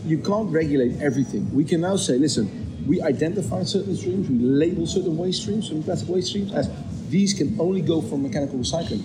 you 0.05 0.19
can't 0.19 0.51
regulate 0.51 1.01
everything. 1.01 1.53
We 1.55 1.65
can 1.65 1.81
now 1.81 1.97
say, 1.97 2.19
listen, 2.19 2.85
we 2.87 3.01
identify 3.01 3.63
certain 3.63 3.97
streams, 3.97 4.29
we 4.29 4.39
label 4.39 4.87
certain 4.87 5.17
waste 5.17 5.43
streams, 5.43 5.67
certain 5.67 5.83
plastic 5.83 6.09
waste 6.09 6.29
streams 6.29 6.53
as 6.53 6.71
these 7.09 7.33
can 7.33 7.59
only 7.61 7.81
go 7.81 8.03
for 8.03 8.19
mechanical 8.19 8.59
recycling. 8.59 9.03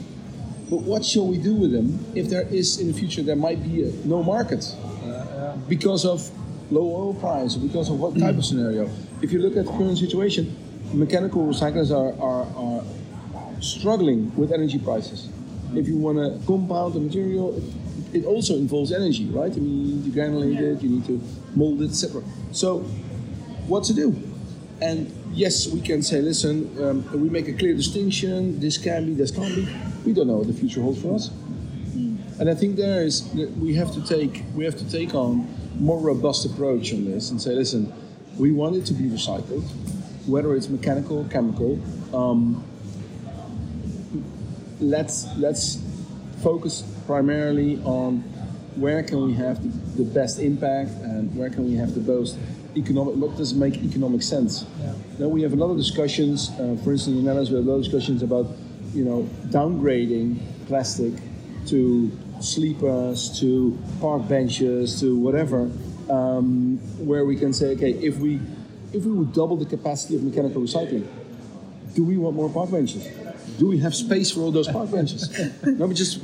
But 0.69 0.81
what 0.81 1.03
shall 1.03 1.27
we 1.27 1.37
do 1.37 1.55
with 1.55 1.71
them 1.71 2.05
if 2.15 2.29
there 2.29 2.43
is 2.43 2.79
in 2.79 2.87
the 2.87 2.93
future 2.93 3.23
there 3.23 3.35
might 3.35 3.63
be 3.63 3.83
a, 3.83 3.91
no 4.05 4.21
market 4.21 4.63
because 5.67 6.05
of 6.05 6.29
low 6.71 6.81
oil 6.81 7.13
price, 7.15 7.55
or 7.55 7.59
because 7.59 7.89
of 7.89 7.99
what 7.99 8.17
type 8.17 8.37
of 8.37 8.45
scenario? 8.45 8.89
If 9.21 9.31
you 9.31 9.39
look 9.39 9.57
at 9.57 9.65
the 9.65 9.71
current 9.71 9.97
situation, 9.97 10.55
mechanical 10.93 11.45
recyclers 11.45 11.91
are, 11.91 12.13
are, 12.21 12.45
are 12.55 12.83
struggling 13.61 14.35
with 14.35 14.51
energy 14.51 14.79
prices. 14.79 15.29
If 15.75 15.87
you 15.87 15.97
want 15.97 16.17
to 16.17 16.45
compound 16.47 16.93
the 16.93 16.99
material, 16.99 17.55
it, 17.55 18.21
it 18.21 18.25
also 18.25 18.55
involves 18.55 18.91
energy, 18.91 19.25
right? 19.25 19.51
I 19.51 19.59
mean, 19.59 19.85
you 19.85 19.95
need 19.95 20.13
to 20.13 20.19
granulate 20.19 20.59
it, 20.59 20.81
you 20.81 20.89
need 20.89 21.05
to 21.05 21.21
mold 21.55 21.81
it, 21.81 21.89
etc. 21.91 22.23
So, 22.51 22.79
what 23.67 23.83
to 23.85 23.93
do? 23.93 24.15
And 24.81 25.11
yes, 25.33 25.67
we 25.67 25.81
can 25.81 26.01
say, 26.01 26.21
listen, 26.21 26.75
um, 26.83 27.21
we 27.21 27.29
make 27.29 27.47
a 27.47 27.53
clear 27.53 27.75
distinction. 27.75 28.59
This 28.59 28.77
can 28.77 29.05
be, 29.05 29.13
this 29.13 29.31
can't 29.31 29.53
be. 29.53 29.67
We 30.05 30.13
don't 30.13 30.27
know 30.27 30.37
what 30.37 30.47
the 30.47 30.53
future 30.53 30.81
holds 30.81 31.01
for 31.01 31.15
us. 31.15 31.29
And 32.39 32.49
I 32.49 32.55
think 32.55 32.77
there 32.77 33.03
is 33.03 33.29
that 33.33 33.51
we 33.57 33.73
have 33.75 33.93
to 33.93 34.01
take 34.05 34.43
we 34.55 34.63
have 34.63 34.77
to 34.77 34.89
take 34.89 35.13
on 35.13 35.47
more 35.77 35.99
robust 35.99 36.45
approach 36.45 36.93
on 36.93 37.03
this 37.03 37.31
and 37.31 37.41
say, 37.41 37.51
listen, 37.51 37.91
we 38.37 38.51
want 38.53 38.77
it 38.77 38.85
to 38.85 38.93
be 38.93 39.09
recycled, 39.09 39.63
whether 40.25 40.55
it's 40.55 40.69
mechanical, 40.69 41.25
chemical. 41.25 41.77
Um, 42.15 42.63
let's 44.79 45.27
let's 45.37 45.83
focus 46.41 46.83
primarily 47.05 47.81
on 47.83 48.19
where 48.75 49.03
can 49.03 49.25
we 49.25 49.33
have 49.33 49.61
the, 49.61 50.03
the 50.03 50.09
best 50.09 50.39
impact 50.39 50.91
and 51.03 51.35
where 51.35 51.49
can 51.49 51.65
we 51.65 51.75
have 51.75 51.93
the 51.93 52.01
most 52.01 52.37
economic 52.77 53.15
what 53.15 53.35
does 53.35 53.53
make 53.53 53.75
economic 53.83 54.21
sense 54.21 54.65
now 55.17 55.27
we 55.27 55.41
have 55.41 55.51
a 55.51 55.55
lot 55.55 55.69
of 55.69 55.75
discussions 55.75 56.51
uh, 56.51 56.77
for 56.83 56.93
instance 56.93 57.07
in 57.07 57.15
the 57.15 57.21
Netherlands 57.23 57.49
we 57.49 57.57
have 57.57 57.65
a 57.65 57.69
lot 57.69 57.77
of 57.77 57.83
discussions 57.83 58.23
about 58.23 58.47
you 58.93 59.03
know 59.03 59.23
downgrading 59.47 60.39
plastic 60.67 61.11
to 61.65 62.09
sleepers 62.39 63.39
to 63.39 63.77
park 63.99 64.27
benches 64.27 64.99
to 64.99 65.17
whatever 65.17 65.69
um, 66.09 66.77
where 67.05 67.25
we 67.25 67.35
can 67.35 67.53
say, 67.53 67.67
okay, 67.67 67.91
if 67.91 68.17
we 68.17 68.39
if 68.91 69.05
we 69.05 69.11
would 69.11 69.33
double 69.33 69.55
the 69.55 69.65
capacity 69.65 70.15
of 70.15 70.23
mechanical 70.23 70.61
recycling, 70.61 71.05
do 71.93 72.03
we 72.03 72.17
want 72.17 72.35
more 72.35 72.49
park 72.49 72.71
benches? 72.71 73.07
Do 73.59 73.67
we 73.67 73.79
have 73.79 73.93
space 73.93 74.31
for 74.31 74.41
all 74.41 74.51
those 74.51 74.67
park 74.67 74.89
benches? 74.91 75.29
no, 75.63 75.87
but 75.87 75.95
just 75.95 76.21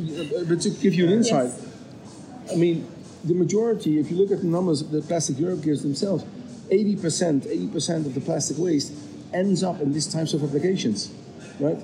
but 0.47 0.61
to 0.61 0.69
give 0.69 0.93
you 0.95 1.05
an 1.05 1.13
insight, 1.13 1.51
Yes. 1.51 2.51
I 2.51 2.55
mean, 2.55 2.87
the 3.23 3.33
majority, 3.33 3.99
if 3.99 4.11
you 4.11 4.17
look 4.17 4.31
at 4.31 4.41
the 4.41 4.47
numbers 4.47 4.83
that 4.83 5.07
Plastic 5.07 5.39
Europe 5.39 5.61
gives 5.63 5.81
themselves, 5.81 6.23
80%, 6.69 7.71
80% 7.73 8.05
of 8.05 8.13
the 8.13 8.21
plastic 8.21 8.57
waste 8.57 8.93
ends 9.33 9.63
up 9.63 9.81
in 9.81 9.93
these 9.93 10.11
types 10.11 10.33
of 10.33 10.43
applications, 10.43 11.11
right? 11.59 11.77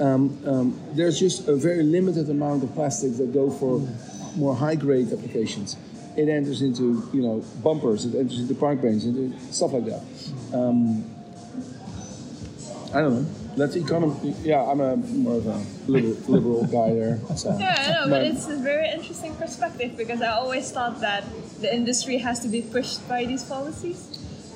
Um, 0.00 0.38
um, 0.46 0.80
there's 0.92 1.18
just 1.20 1.46
a 1.46 1.54
very 1.54 1.82
limited 1.82 2.30
amount 2.30 2.64
of 2.64 2.72
plastics 2.74 3.18
that 3.18 3.32
go 3.34 3.50
for 3.50 3.86
more 4.34 4.54
high-grade 4.56 5.12
applications. 5.12 5.76
It 6.16 6.28
enters 6.28 6.62
into, 6.62 7.06
you 7.12 7.20
know, 7.20 7.44
bumpers, 7.62 8.06
it 8.06 8.14
enters 8.18 8.40
into 8.40 8.54
park 8.54 8.80
benches, 8.80 9.04
into 9.06 9.38
stuff 9.52 9.72
like 9.72 9.84
that. 9.84 10.02
Um, 10.54 11.04
I 12.94 13.00
don't 13.02 13.22
know. 13.22 13.30
That's 13.56 13.76
economy. 13.76 14.34
Yeah, 14.42 14.62
I'm 14.62 14.80
a 14.80 14.96
more 14.96 15.36
of 15.36 15.46
a 15.46 15.62
liberal, 15.86 16.16
liberal 16.28 16.64
guy 16.66 16.94
there. 16.94 17.18
So. 17.36 17.56
Yeah, 17.60 17.76
I 17.78 17.92
know, 17.92 18.00
but 18.04 18.10
But- 18.10 18.26
it's 18.26 18.48
a 18.48 18.56
very 18.56 18.88
interesting 18.90 19.34
perspective 19.34 19.96
because 19.96 20.22
I 20.22 20.28
always 20.28 20.70
thought 20.72 21.00
that 21.00 21.24
the 21.60 21.72
industry 21.72 22.18
has 22.18 22.40
to 22.40 22.48
be 22.48 22.62
pushed 22.62 23.06
by 23.08 23.26
these 23.26 23.44
policies. 23.44 24.09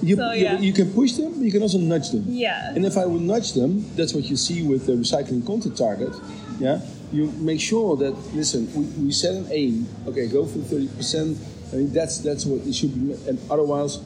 You, 0.05 0.17
So, 0.17 0.33
you- 0.33 0.45
yeah. 0.45 0.59
you 0.61 0.73
can 0.73 0.93
push 0.93 1.13
them, 1.15 1.33
but 1.37 1.43
you 1.45 1.53
can 1.53 1.63
also 1.63 1.79
nudge 1.79 2.11
them. 2.11 2.25
Yeah. 2.29 2.73
And 2.75 2.85
if 2.85 2.97
I 2.97 3.07
would 3.07 3.23
nudge 3.23 3.53
them, 3.55 3.85
that's 3.97 4.13
what 4.15 4.25
you 4.25 4.37
see 4.37 4.63
with 4.63 4.87
the 4.87 4.93
recycling 4.93 5.45
content 5.47 5.77
target. 5.77 6.13
Yeah. 6.61 6.81
You 7.13 7.31
make 7.39 7.61
sure 7.61 7.97
that 7.97 8.13
listen, 8.35 8.69
we, 8.75 8.83
we 9.07 9.13
set 9.13 9.35
an 9.35 9.47
aim. 9.51 9.87
Okay, 10.09 10.27
go 10.27 10.45
for 10.47 10.59
thirty 10.59 10.89
percent. 10.89 11.39
I 11.73 11.77
mean 11.77 11.93
that's 11.93 12.19
that's 12.19 12.45
what 12.45 12.67
it 12.67 12.75
should 12.75 12.93
be. 12.95 13.15
And 13.29 13.39
otherwise, 13.51 13.99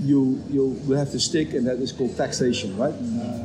you 0.00 0.40
you 0.48 0.62
will 0.86 0.96
have 0.96 1.10
to 1.10 1.18
stick, 1.20 1.54
and 1.54 1.66
that 1.66 1.78
is 1.78 1.90
called 1.92 2.16
taxation, 2.16 2.76
right? 2.78 2.94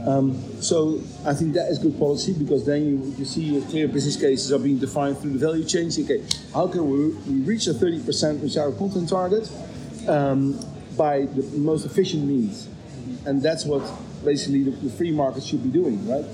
Um, 0.08 0.38
so 0.62 1.02
I 1.26 1.34
think 1.34 1.54
that 1.54 1.68
is 1.72 1.78
good 1.80 1.98
policy 1.98 2.34
because 2.34 2.64
then 2.66 2.86
you, 2.86 3.14
you 3.18 3.26
see 3.26 3.60
clear 3.70 3.88
business 3.88 4.16
cases 4.16 4.52
are 4.54 4.60
being 4.60 4.78
defined 4.78 5.18
through 5.18 5.34
the 5.38 5.40
value 5.48 5.66
chain. 5.66 5.88
Okay, 5.98 6.24
how 6.54 6.68
can 6.68 6.84
we, 6.90 7.10
we 7.30 7.42
reach 7.42 7.66
a 7.68 7.74
thirty 7.74 8.00
percent 8.00 8.42
recycled 8.42 8.78
content 8.78 9.10
target? 9.10 9.50
Um, 10.08 10.60
by 10.98 11.26
the 11.26 11.44
most 11.58 11.86
efficient 11.86 12.26
means. 12.26 12.68
And 13.26 13.42
that's 13.42 13.66
what 13.66 13.84
basically 14.24 14.64
the, 14.64 14.72
the 14.72 14.90
free 14.90 15.12
market 15.12 15.44
should 15.44 15.64
be 15.64 15.70
doing, 15.70 16.08
right? 16.08 16.26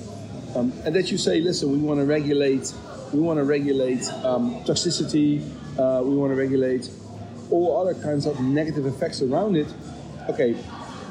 Um, 0.56 0.71
and 0.86 0.95
that 0.95 1.12
you 1.12 1.17
say, 1.17 1.41
listen, 1.41 1.71
we 1.71 1.78
want 1.78 1.99
to 1.99 2.06
regulate, 2.06 2.73
we 3.12 3.19
want 3.19 3.38
to 3.39 3.43
regulate 3.43 4.08
um, 4.23 4.63
toxicity, 4.63 5.41
uh, 5.78 6.04
we 6.04 6.15
want 6.15 6.32
to 6.32 6.36
regulate 6.36 6.89
all 7.49 7.82
other 7.82 7.99
kinds 8.02 8.26
of 8.26 8.39
negative 8.39 8.86
effects 8.86 9.21
around 9.21 9.56
it. 9.56 9.67
Okay, 10.30 10.56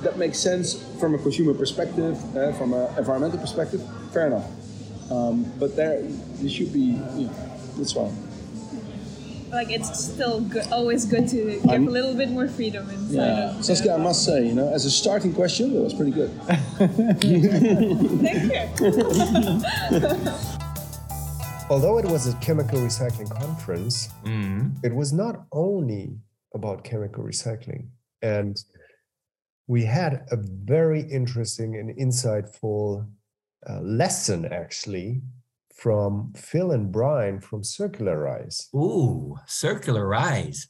that 0.03 0.17
makes 0.17 0.38
sense 0.38 0.83
from 0.99 1.15
a 1.15 1.19
consumer 1.19 1.55
perspective, 1.55 2.17
uh, 2.37 2.53
from 2.53 2.73
an 2.73 2.97
environmental 2.97 3.38
perspective. 3.38 3.83
Fair 4.12 4.29
enough. 4.29 4.49
Um, 5.11 5.45
but 5.59 5.77
there, 5.77 6.03
there 6.03 6.51
should 6.51 6.73
be, 6.73 6.99
you 7.17 7.31
that's 7.77 7.93
fine. 7.93 8.32
Like 9.53 9.71
it's 9.71 10.03
still 10.03 10.41
good, 10.41 10.67
always 10.73 11.05
good 11.05 11.29
to 11.29 11.37
give 11.61 11.69
I'm- 11.69 11.87
a 11.87 11.91
little 11.91 12.15
bit 12.15 12.31
more 12.31 12.49
freedom 12.49 12.88
inside 12.88 13.15
Yeah, 13.15 13.51
of. 13.59 13.65
Saskia, 13.65 13.95
I 13.95 13.99
must 13.99 14.25
say, 14.25 14.47
you 14.47 14.55
know, 14.55 14.73
as 14.73 14.87
a 14.87 14.91
starting 14.91 15.35
question, 15.35 15.75
that 15.75 15.83
was 15.83 15.93
pretty 15.93 16.12
good. 16.12 16.31
Thank 16.81 17.25
you. 17.25 17.43
Although 21.71 21.99
it 21.99 22.07
was 22.07 22.27
a 22.27 22.35
chemical 22.37 22.79
recycling 22.81 23.31
conference, 23.31 24.09
Mhm. 24.25 24.77
it 24.83 24.95
was 24.95 25.12
not 25.12 25.47
only 25.53 26.19
about 26.55 26.85
chemical 26.85 27.23
recycling. 27.25 27.88
And 28.23 28.57
we 29.67 29.85
had 29.85 30.27
a 30.31 30.37
very 30.37 31.03
interesting 31.03 31.77
and 31.77 31.91
insightful 31.97 33.07
uh, 33.69 33.81
lesson, 33.81 34.45
actually, 34.47 35.23
from 35.74 36.32
Phil 36.35 36.70
and 36.72 36.92
Brian 36.92 37.40
from 37.40 37.62
Circularise. 37.62 38.68
Ooh, 38.74 39.37
circularise. 39.46 40.68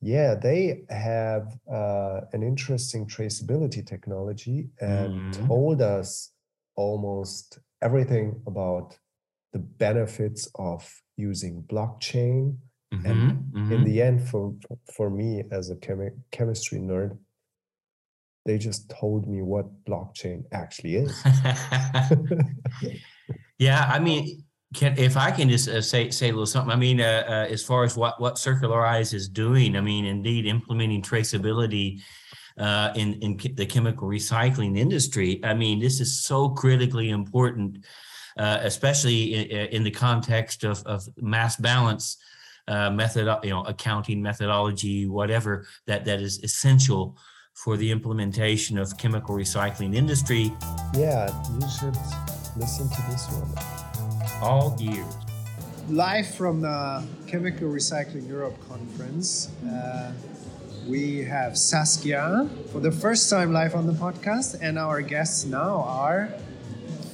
Yeah, 0.00 0.34
they 0.34 0.84
have 0.90 1.58
uh, 1.70 2.22
an 2.32 2.42
interesting 2.42 3.06
traceability 3.06 3.86
technology 3.86 4.70
and 4.80 5.10
Mhm. 5.32 5.46
told 5.46 5.80
us 5.82 6.32
almost 6.76 7.58
everything 7.80 8.42
about 8.46 8.98
the 9.52 9.60
benefits 9.60 10.50
of 10.56 11.02
using 11.16 11.62
blockchain. 11.62 12.58
And 13.04 13.16
Mhm, 13.30 13.70
In 13.70 13.84
the 13.84 14.02
end, 14.02 14.28
for 14.28 14.54
for 14.96 15.10
me 15.10 15.44
as 15.50 15.70
a 15.70 15.76
chemi- 15.76 16.18
chemistry 16.32 16.78
nerd, 16.80 17.18
they 18.44 18.58
just 18.58 18.90
told 18.90 19.26
me 19.26 19.40
what 19.42 19.84
blockchain 19.84 20.44
actually 20.52 20.96
is. 20.96 21.22
yeah, 23.58 23.88
I 23.92 23.98
mean, 23.98 24.44
can 24.74 24.98
if 24.98 25.16
I 25.16 25.30
can 25.30 25.48
just 25.48 25.68
uh, 25.68 25.80
say 25.80 26.10
say 26.10 26.28
a 26.28 26.32
little 26.32 26.46
something. 26.46 26.72
I 26.72 26.76
mean, 26.76 27.00
uh, 27.00 27.24
uh, 27.26 27.52
as 27.52 27.62
far 27.62 27.84
as 27.84 27.96
what 27.96 28.20
what 28.20 28.34
Circularise 28.34 29.14
is 29.14 29.28
doing, 29.28 29.76
I 29.76 29.80
mean, 29.80 30.04
indeed, 30.04 30.46
implementing 30.46 31.02
traceability 31.02 32.02
uh, 32.58 32.92
in 32.96 33.14
in 33.14 33.36
the 33.54 33.66
chemical 33.66 34.08
recycling 34.08 34.76
industry. 34.76 35.40
I 35.44 35.54
mean, 35.54 35.78
this 35.78 36.00
is 36.00 36.24
so 36.24 36.50
critically 36.50 37.10
important, 37.10 37.86
uh, 38.36 38.58
especially 38.62 39.34
in, 39.34 39.68
in 39.68 39.84
the 39.84 39.90
context 39.90 40.64
of 40.64 40.82
of 40.84 41.06
mass 41.16 41.56
balance. 41.56 42.18
Uh, 42.66 42.88
method, 42.88 43.28
you 43.42 43.50
know, 43.50 43.62
accounting 43.64 44.22
methodology, 44.22 45.04
whatever 45.04 45.66
that 45.86 46.06
that 46.06 46.18
is 46.22 46.42
essential 46.42 47.14
for 47.52 47.76
the 47.76 47.90
implementation 47.90 48.78
of 48.78 48.96
chemical 48.96 49.34
recycling 49.34 49.94
industry 49.94 50.50
yeah, 50.94 51.28
you 51.52 51.68
should 51.68 51.94
listen 52.56 52.88
to 52.88 53.02
this 53.10 53.26
one. 53.30 54.42
all 54.42 54.76
years. 54.78 55.06
live 55.88 56.26
from 56.34 56.60
the 56.60 57.04
Chemical 57.26 57.68
Recycling 57.68 58.28
Europe 58.28 58.56
conference. 58.68 59.50
Uh, 59.66 60.12
we 60.86 61.22
have 61.24 61.56
Saskia 61.58 62.48
for 62.70 62.80
the 62.80 62.92
first 62.92 63.28
time 63.30 63.52
live 63.52 63.74
on 63.74 63.86
the 63.86 63.92
podcast, 63.92 64.58
and 64.60 64.78
our 64.78 65.00
guests 65.00 65.44
now 65.44 65.82
are. 65.86 66.28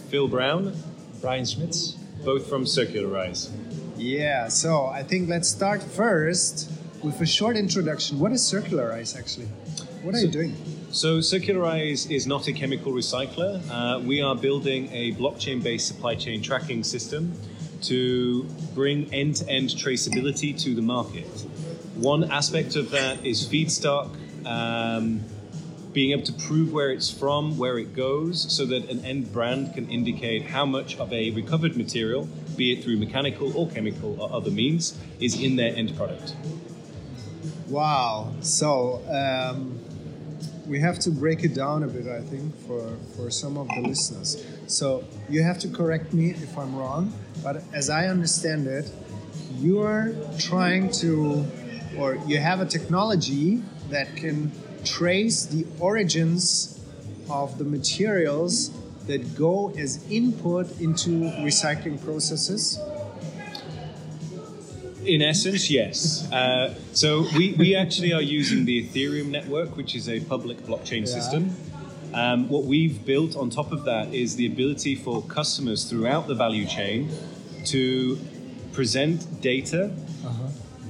Phil 0.08 0.28
Brown, 0.28 0.74
Brian 1.20 1.44
Schmitz, 1.44 1.92
both 2.24 2.48
from 2.48 2.64
Circularise. 2.64 3.50
Yeah, 3.96 4.48
so 4.48 4.86
I 4.86 5.02
think 5.02 5.28
let's 5.28 5.48
start 5.48 5.82
first 5.82 6.70
with 7.02 7.20
a 7.20 7.26
short 7.26 7.56
introduction. 7.56 8.18
What 8.18 8.32
is 8.32 8.42
Circularise 8.42 9.16
actually? 9.16 9.46
What 10.02 10.14
are 10.14 10.20
you 10.20 10.28
doing? 10.28 10.56
So, 10.92 11.18
Circularise 11.18 12.10
is 12.10 12.26
not 12.26 12.48
a 12.48 12.52
chemical 12.52 12.90
recycler. 12.90 13.62
Uh, 13.70 14.00
we 14.00 14.22
are 14.22 14.34
building 14.34 14.90
a 14.90 15.14
blockchain 15.14 15.62
based 15.62 15.86
supply 15.86 16.16
chain 16.16 16.42
tracking 16.42 16.82
system 16.82 17.32
to 17.82 18.42
bring 18.74 19.14
end 19.14 19.36
to 19.36 19.48
end 19.48 19.68
traceability 19.68 20.60
to 20.64 20.74
the 20.74 20.82
market. 20.82 21.28
One 21.94 22.28
aspect 22.32 22.74
of 22.74 22.90
that 22.90 23.24
is 23.24 23.46
feedstock. 23.46 24.16
Um, 24.44 25.20
being 25.92 26.10
able 26.10 26.24
to 26.24 26.32
prove 26.32 26.72
where 26.72 26.90
it's 26.90 27.10
from, 27.10 27.56
where 27.56 27.78
it 27.78 27.94
goes, 27.94 28.52
so 28.52 28.66
that 28.66 28.90
an 28.90 29.04
end 29.04 29.32
brand 29.32 29.74
can 29.74 29.88
indicate 29.90 30.42
how 30.42 30.66
much 30.66 30.96
of 30.98 31.12
a 31.12 31.30
recovered 31.30 31.76
material, 31.76 32.28
be 32.56 32.72
it 32.72 32.82
through 32.82 32.96
mechanical 32.96 33.56
or 33.56 33.68
chemical 33.70 34.20
or 34.20 34.32
other 34.32 34.50
means, 34.50 34.98
is 35.20 35.40
in 35.40 35.54
their 35.54 35.74
end 35.74 35.96
product. 35.96 36.34
Wow. 37.68 38.32
So 38.40 39.02
um, 39.08 39.79
we 40.70 40.78
have 40.78 41.00
to 41.00 41.10
break 41.10 41.42
it 41.42 41.52
down 41.52 41.82
a 41.82 41.88
bit, 41.88 42.06
I 42.06 42.20
think, 42.20 42.56
for, 42.64 42.96
for 43.16 43.28
some 43.28 43.58
of 43.58 43.66
the 43.74 43.80
listeners. 43.80 44.46
So 44.68 45.02
you 45.28 45.42
have 45.42 45.58
to 45.58 45.68
correct 45.68 46.14
me 46.14 46.30
if 46.30 46.56
I'm 46.56 46.76
wrong, 46.76 47.12
but 47.42 47.64
as 47.72 47.90
I 47.90 48.06
understand 48.06 48.68
it, 48.68 48.88
you're 49.56 50.14
trying 50.38 50.92
to, 51.02 51.44
or 51.98 52.14
you 52.24 52.38
have 52.38 52.60
a 52.60 52.66
technology 52.66 53.64
that 53.88 54.14
can 54.14 54.52
trace 54.84 55.44
the 55.44 55.66
origins 55.80 56.80
of 57.28 57.58
the 57.58 57.64
materials 57.64 58.70
that 59.08 59.34
go 59.36 59.72
as 59.76 60.08
input 60.08 60.80
into 60.80 61.10
recycling 61.42 62.00
processes. 62.04 62.78
In 65.04 65.22
essence, 65.22 65.70
yes. 65.70 66.30
Uh, 66.30 66.74
so 66.92 67.26
we, 67.36 67.54
we 67.54 67.74
actually 67.74 68.12
are 68.12 68.20
using 68.20 68.64
the 68.64 68.86
Ethereum 68.86 69.28
network, 69.28 69.76
which 69.76 69.94
is 69.94 70.08
a 70.08 70.20
public 70.20 70.58
blockchain 70.58 71.08
system. 71.08 71.50
Um, 72.12 72.48
what 72.48 72.64
we've 72.64 73.04
built 73.04 73.36
on 73.36 73.50
top 73.50 73.72
of 73.72 73.84
that 73.84 74.12
is 74.12 74.36
the 74.36 74.46
ability 74.46 74.96
for 74.96 75.22
customers 75.22 75.88
throughout 75.88 76.26
the 76.26 76.34
value 76.34 76.66
chain 76.66 77.08
to 77.66 78.18
present 78.72 79.40
data 79.40 79.90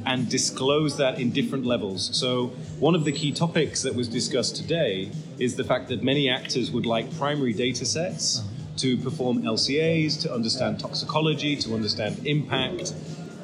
and 0.07 0.29
disclose 0.29 0.96
that 0.96 1.20
in 1.20 1.31
different 1.31 1.66
levels. 1.66 2.16
So, 2.16 2.49
one 2.79 2.94
of 2.94 3.05
the 3.05 3.12
key 3.12 3.33
topics 3.33 3.83
that 3.83 3.94
was 3.94 4.09
discussed 4.09 4.57
today 4.57 5.11
is 5.38 5.57
the 5.57 5.64
fact 5.64 5.88
that 5.88 6.03
many 6.03 6.29
actors 6.29 6.70
would 6.70 6.87
like 6.87 7.14
primary 7.18 7.53
data 7.53 7.85
sets 7.85 8.42
to 8.79 8.96
perform 8.96 9.42
LCAs, 9.42 10.20
to 10.23 10.33
understand 10.33 10.81
toxicology, 10.81 11.55
to 11.57 11.75
understand 11.75 12.27
impact. 12.27 12.94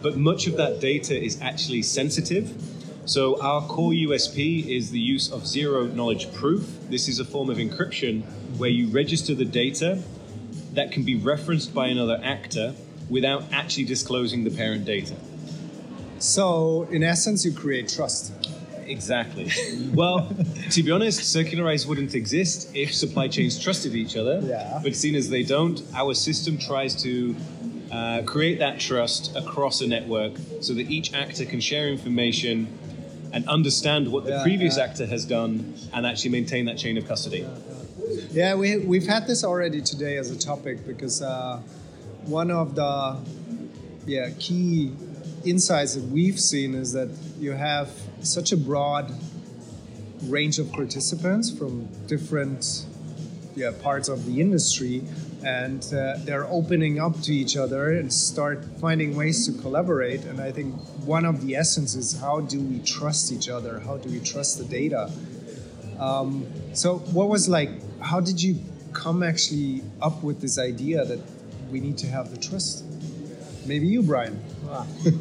But 0.02 0.16
much 0.16 0.46
of 0.46 0.56
that 0.56 0.80
data 0.80 1.20
is 1.20 1.40
actually 1.40 1.82
sensitive 1.82 2.52
So 3.06 3.40
our 3.40 3.62
core 3.68 3.92
USP 3.92 4.66
is 4.66 4.90
the 4.90 4.98
use 4.98 5.30
of 5.30 5.46
zero 5.46 5.86
knowledge 5.86 6.32
proof. 6.34 6.68
This 6.90 7.06
is 7.06 7.20
a 7.20 7.24
form 7.24 7.50
of 7.50 7.58
encryption 7.58 8.24
where 8.58 8.68
you 8.68 8.88
register 8.88 9.32
the 9.32 9.44
data 9.44 10.02
that 10.72 10.90
can 10.90 11.04
be 11.04 11.14
referenced 11.14 11.72
by 11.72 11.86
another 11.86 12.20
actor 12.20 12.74
without 13.08 13.44
actually 13.52 13.84
disclosing 13.84 14.42
the 14.42 14.50
parent 14.50 14.84
data. 14.84 15.14
So, 16.18 16.88
in 16.90 17.04
essence, 17.04 17.44
you 17.44 17.52
create 17.52 17.88
trust. 17.88 18.32
Exactly. 18.86 19.52
well, 19.94 20.28
to 20.72 20.82
be 20.82 20.90
honest, 20.90 21.20
circularise 21.20 21.86
wouldn't 21.86 22.16
exist 22.16 22.74
if 22.74 22.92
supply 22.92 23.28
chains 23.28 23.56
trusted 23.56 23.94
each 23.94 24.16
other. 24.16 24.40
Yeah. 24.42 24.80
But 24.82 24.96
seeing 24.96 25.14
as 25.14 25.30
they 25.30 25.44
don't, 25.44 25.80
our 25.94 26.12
system 26.12 26.58
tries 26.58 27.00
to 27.04 27.36
uh, 27.90 28.22
create 28.22 28.58
that 28.58 28.80
trust 28.80 29.34
across 29.36 29.80
a 29.80 29.86
network 29.86 30.32
so 30.60 30.74
that 30.74 30.90
each 30.90 31.14
actor 31.14 31.44
can 31.44 31.60
share 31.60 31.88
information 31.88 32.66
and 33.32 33.48
understand 33.48 34.10
what 34.10 34.24
the 34.24 34.30
Yeah, 34.30 34.42
previous 34.42 34.76
yeah. 34.76 34.84
actor 34.84 35.06
has 35.06 35.24
done 35.24 35.74
and 35.92 36.06
actually 36.06 36.30
maintain 36.30 36.64
that 36.66 36.78
chain 36.78 36.96
of 36.96 37.06
custody. 37.06 37.46
Yeah, 38.30 38.54
we, 38.54 38.78
we've 38.78 39.06
had 39.06 39.26
this 39.26 39.44
already 39.44 39.80
today 39.82 40.16
as 40.16 40.30
a 40.30 40.38
topic 40.38 40.86
because 40.86 41.22
uh, 41.22 41.60
one 42.24 42.50
of 42.50 42.74
the 42.74 43.18
yeah, 44.06 44.30
key 44.38 44.92
insights 45.44 45.94
that 45.94 46.04
we've 46.04 46.38
seen 46.40 46.74
is 46.74 46.92
that 46.92 47.08
you 47.38 47.52
have 47.52 47.90
such 48.20 48.52
a 48.52 48.56
broad 48.56 49.12
range 50.24 50.58
of 50.58 50.70
participants 50.72 51.50
from 51.50 51.88
different 52.06 52.86
yeah, 53.56 53.72
parts 53.82 54.08
of 54.08 54.26
the 54.26 54.40
industry 54.40 55.02
and 55.44 55.82
uh, 55.94 56.16
they're 56.24 56.46
opening 56.46 57.00
up 57.00 57.20
to 57.22 57.32
each 57.32 57.56
other 57.56 57.92
and 57.92 58.12
start 58.12 58.64
finding 58.80 59.16
ways 59.16 59.46
to 59.46 59.52
collaborate. 59.62 60.24
And 60.24 60.40
i 60.40 60.52
think 60.52 60.74
one 61.04 61.24
of 61.24 61.44
the 61.44 61.56
essence 61.56 61.94
is 61.94 62.20
how 62.20 62.40
do 62.40 62.60
we 62.60 62.78
trust 62.80 63.32
each 63.32 63.48
other? 63.48 63.80
How 63.80 63.96
do 63.96 64.08
we 64.10 64.20
trust 64.20 64.58
the 64.58 64.64
data? 64.64 65.10
Um, 65.98 66.46
so 66.74 66.98
what 67.16 67.28
was 67.28 67.48
like 67.48 67.70
how 68.00 68.20
did 68.20 68.42
you 68.42 68.58
come 68.92 69.22
actually 69.22 69.82
up 70.02 70.22
with 70.22 70.40
this 70.40 70.58
idea 70.58 71.04
that 71.04 71.20
we 71.70 71.80
need 71.80 71.96
to 71.98 72.06
have 72.06 72.30
the 72.30 72.38
trust? 72.38 72.84
Maybe 73.66 73.86
you 73.86 74.02
brian. 74.02 74.38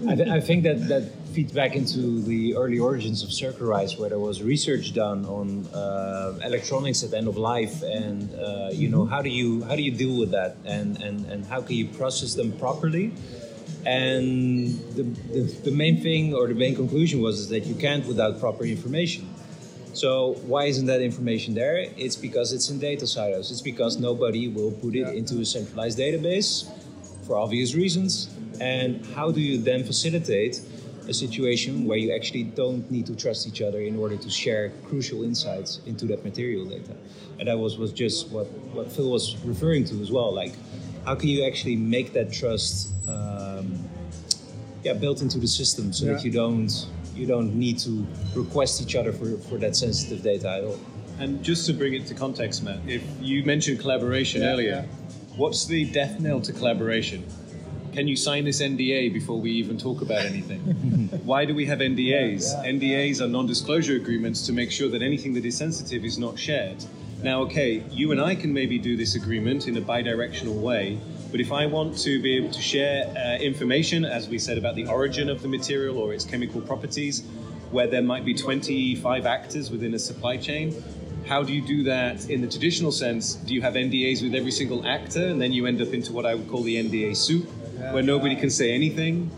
I, 0.08 0.15
th- 0.15 0.28
I 0.28 0.39
think 0.41 0.63
that 0.63 0.88
that 0.88 1.04
feeds 1.36 1.52
back 1.52 1.76
into 1.76 2.21
the 2.21 2.56
early 2.56 2.80
origins 2.80 3.21
of 3.21 3.30
Circularise, 3.30 4.00
where 4.00 4.10
there 4.10 4.19
was 4.19 4.41
research 4.41 4.93
done 4.93 5.26
on 5.26 5.67
uh, 5.74 6.39
electronics 6.43 7.04
at 7.04 7.13
end 7.13 7.28
of 7.28 7.36
life, 7.36 7.84
and 7.84 8.34
uh, 8.36 8.69
you 8.71 8.88
know 8.88 9.06
how 9.06 9.21
do 9.21 9.30
you 9.30 9.62
how 9.65 9.76
do 9.76 9.84
you 9.84 9.91
deal 9.91 10.17
with 10.17 10.32
that, 10.32 10.56
and 10.63 11.02
and 11.02 11.26
and 11.26 11.45
how 11.45 11.62
can 11.62 11.76
you 11.76 11.88
process 11.88 12.36
them 12.36 12.54
properly. 12.54 13.12
And 13.86 14.80
the, 14.98 15.04
the, 15.34 15.41
the 15.65 15.71
main 15.71 16.02
thing 16.02 16.34
or 16.34 16.48
the 16.48 16.56
main 16.56 16.76
conclusion 16.76 17.21
was 17.21 17.39
is 17.39 17.50
that 17.50 17.65
you 17.65 17.76
can't 17.76 18.04
without 18.08 18.39
proper 18.39 18.63
information. 18.63 19.30
So 19.93 20.34
why 20.52 20.63
isn't 20.65 20.88
that 20.88 21.02
information 21.02 21.54
there? 21.54 21.78
It's 21.95 22.15
because 22.15 22.52
it's 22.52 22.69
in 22.69 22.80
data 22.80 23.06
silos. 23.06 23.52
It's 23.52 23.62
because 23.62 24.00
nobody 24.00 24.48
will 24.48 24.71
put 24.71 24.95
it 24.95 25.08
into 25.19 25.39
a 25.39 25.45
centralized 25.45 26.00
database 26.00 26.50
for 27.28 27.38
obvious 27.38 27.76
reasons. 27.76 28.30
And 28.60 29.06
how 29.15 29.32
do 29.32 29.39
you 29.39 29.60
then 29.60 29.84
facilitate 29.84 30.62
a 31.07 31.13
situation 31.13 31.85
where 31.85 31.97
you 31.97 32.13
actually 32.13 32.43
don't 32.43 32.89
need 32.89 33.05
to 33.07 33.15
trust 33.15 33.47
each 33.47 33.61
other 33.61 33.79
in 33.79 33.95
order 33.97 34.17
to 34.17 34.29
share 34.29 34.71
crucial 34.87 35.23
insights 35.23 35.79
into 35.85 36.05
that 36.07 36.23
material 36.23 36.65
data? 36.65 36.95
And 37.39 37.47
that 37.47 37.57
was, 37.57 37.77
was 37.77 37.91
just 37.91 38.29
what, 38.29 38.45
what 38.73 38.91
Phil 38.91 39.11
was 39.11 39.35
referring 39.43 39.85
to 39.85 40.01
as 40.01 40.11
well. 40.11 40.33
Like, 40.33 40.53
how 41.05 41.15
can 41.15 41.29
you 41.29 41.45
actually 41.45 41.75
make 41.75 42.13
that 42.13 42.31
trust 42.31 42.91
um, 43.07 43.77
yeah, 44.83 44.93
built 44.93 45.21
into 45.21 45.39
the 45.39 45.47
system 45.47 45.91
so 45.91 46.05
Yeah. 46.05 46.13
that 46.13 46.25
you 46.25 46.31
don't 46.31 46.71
you 47.15 47.25
don't 47.25 47.55
need 47.55 47.79
to 47.79 48.05
request 48.35 48.81
each 48.81 48.93
other 48.93 49.13
for, 49.13 49.37
for 49.37 49.57
that 49.57 49.73
sensitive 49.73 50.21
data 50.21 50.49
at 50.49 50.63
all. 50.65 50.77
And 51.17 51.41
just 51.41 51.65
to 51.67 51.73
bring 51.73 51.93
it 51.93 52.05
to 52.07 52.13
context, 52.13 52.61
Matt, 52.61 52.79
if 52.85 53.01
you 53.21 53.41
mentioned 53.45 53.79
collaboration 53.79 54.41
Yeah, 54.41 54.51
earlier, 54.51 54.85
what's 55.37 55.65
the 55.65 55.85
death 55.85 56.19
knell 56.19 56.41
to 56.41 56.51
collaboration? 56.51 57.23
Can 57.95 58.10
you 58.10 58.17
sign 58.17 58.43
this 58.43 58.62
NDA 58.62 59.13
before 59.13 59.39
we 59.39 59.51
even 59.51 59.77
talk 59.77 60.01
about 60.01 60.25
anything? 60.25 60.60
Why 61.23 61.45
do 61.45 61.55
we 61.55 61.65
have 61.67 61.79
NDAs? 61.79 62.62
NDAs 62.65 63.21
are 63.21 63.27
non 63.29 63.47
disclosure 63.47 63.95
agreements 63.95 64.45
to 64.47 64.51
make 64.51 64.69
sure 64.69 64.89
that 64.89 65.01
anything 65.01 65.34
that 65.36 65.45
is 65.45 65.55
sensitive 65.55 66.03
is 66.03 66.17
not 66.17 66.38
shared. 66.38 66.84
Now, 67.23 67.39
okay, 67.43 67.86
you 67.89 68.12
and 68.12 68.19
I 68.19 68.36
can 68.36 68.51
maybe 68.51 68.77
do 68.77 68.97
this 68.97 69.15
agreement 69.15 69.69
in 69.69 69.77
a 69.77 69.81
bi 69.81 70.01
directional 70.01 70.55
way, 70.55 70.99
but 71.31 71.39
if 71.39 71.53
I 71.53 71.67
want 71.67 71.97
to 71.99 72.21
be 72.21 72.36
able 72.36 72.51
to 72.51 72.62
share 72.62 73.08
uh, 73.15 73.41
information, 73.41 74.03
as 74.03 74.27
we 74.27 74.39
said, 74.39 74.58
about 74.58 74.75
the 74.75 74.88
origin 74.88 75.29
of 75.29 75.41
the 75.41 75.47
material 75.47 75.97
or 75.97 76.13
its 76.13 76.25
chemical 76.25 76.60
properties, 76.60 77.23
where 77.71 77.88
there 77.88 78.01
might 78.01 78.25
be 78.25 78.34
25 78.34 79.25
actors 79.25 79.71
within 79.71 79.93
a 79.93 79.99
supply 79.99 80.36
chain, 80.36 80.75
how 81.27 81.43
do 81.43 81.53
you 81.53 81.62
do 81.62 81.81
that 81.84 82.29
in 82.29 82.41
the 82.41 82.47
traditional 82.47 82.91
sense? 82.91 83.36
Do 83.36 83.53
you 83.53 83.62
have 83.62 83.75
NDAs 83.75 84.21
with 84.21 84.36
every 84.36 84.51
single 84.51 84.86
actor, 84.86 85.27
and 85.27 85.41
then 85.41 85.53
you 85.53 85.65
end 85.65 85.81
up 85.81 85.93
into 85.93 86.12
what 86.12 86.25
I 86.25 86.36
would 86.36 86.49
call 86.49 86.62
the 86.62 86.75
NDA 86.75 87.15
soup, 87.15 87.49
where 87.91 88.04
nobody 88.04 88.36
can 88.36 88.50
say 88.50 88.74
anything 88.74 89.30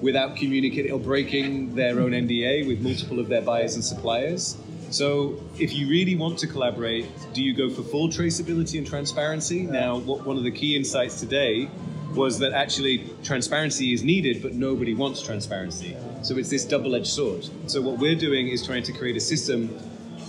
without 0.00 0.36
communicating 0.36 0.92
or 0.92 1.00
breaking 1.00 1.74
their 1.74 2.00
own 2.00 2.10
NDA 2.10 2.66
with 2.66 2.80
multiple 2.80 3.18
of 3.18 3.28
their 3.28 3.42
buyers 3.42 3.74
and 3.74 3.84
suppliers? 3.84 4.56
So, 4.90 5.42
if 5.58 5.72
you 5.74 5.88
really 5.88 6.14
want 6.14 6.38
to 6.38 6.46
collaborate, 6.46 7.06
do 7.32 7.42
you 7.42 7.54
go 7.54 7.68
for 7.68 7.82
full 7.82 8.08
traceability 8.08 8.78
and 8.78 8.86
transparency? 8.86 9.62
Now, 9.62 9.98
what, 9.98 10.24
one 10.24 10.36
of 10.36 10.44
the 10.44 10.50
key 10.50 10.76
insights 10.76 11.18
today 11.18 11.68
was 12.14 12.38
that 12.38 12.52
actually 12.52 13.04
transparency 13.24 13.92
is 13.92 14.02
needed, 14.04 14.42
but 14.42 14.54
nobody 14.54 14.94
wants 14.94 15.20
transparency. 15.20 15.96
So 16.22 16.38
it's 16.38 16.48
this 16.48 16.64
double-edged 16.64 17.06
sword. 17.06 17.48
So 17.66 17.82
what 17.82 17.98
we're 17.98 18.14
doing 18.14 18.48
is 18.48 18.64
trying 18.64 18.84
to 18.84 18.92
create 18.92 19.16
a 19.16 19.20
system 19.20 19.68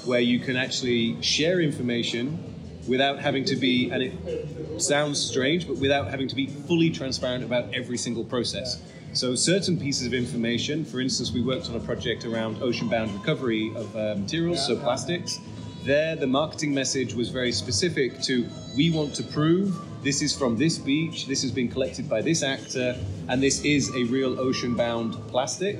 where 0.05 0.19
you 0.19 0.39
can 0.39 0.57
actually 0.57 1.21
share 1.21 1.61
information 1.61 2.56
without 2.87 3.19
having 3.19 3.43
to 3.45 3.55
be, 3.55 3.89
and 3.91 4.01
it 4.01 4.81
sounds 4.81 5.19
strange, 5.19 5.67
but 5.67 5.77
without 5.77 6.09
having 6.09 6.27
to 6.27 6.35
be 6.35 6.47
fully 6.47 6.89
transparent 6.89 7.43
about 7.43 7.73
every 7.73 7.97
single 7.97 8.23
process. 8.23 8.81
So 9.13 9.35
certain 9.35 9.79
pieces 9.79 10.05
of 10.05 10.13
information, 10.13 10.85
for 10.85 10.99
instance, 10.99 11.31
we 11.31 11.41
worked 11.41 11.69
on 11.69 11.75
a 11.75 11.79
project 11.79 12.25
around 12.25 12.61
ocean-bound 12.61 13.13
recovery 13.13 13.71
of 13.75 13.95
uh, 13.95 14.15
materials, 14.15 14.65
so 14.65 14.77
plastics. 14.77 15.39
There, 15.83 16.15
the 16.15 16.27
marketing 16.27 16.73
message 16.73 17.13
was 17.13 17.29
very 17.29 17.51
specific 17.51 18.21
to 18.23 18.47
we 18.75 18.89
want 18.89 19.15
to 19.15 19.23
prove 19.23 19.75
this 20.03 20.21
is 20.21 20.37
from 20.37 20.57
this 20.57 20.77
beach, 20.77 21.25
this 21.27 21.41
has 21.41 21.51
been 21.51 21.67
collected 21.67 22.07
by 22.09 22.21
this 22.21 22.43
actor, 22.43 22.95
and 23.29 23.41
this 23.41 23.63
is 23.63 23.89
a 23.95 24.03
real 24.03 24.39
ocean 24.39 24.75
bound 24.75 25.15
plastic. 25.27 25.79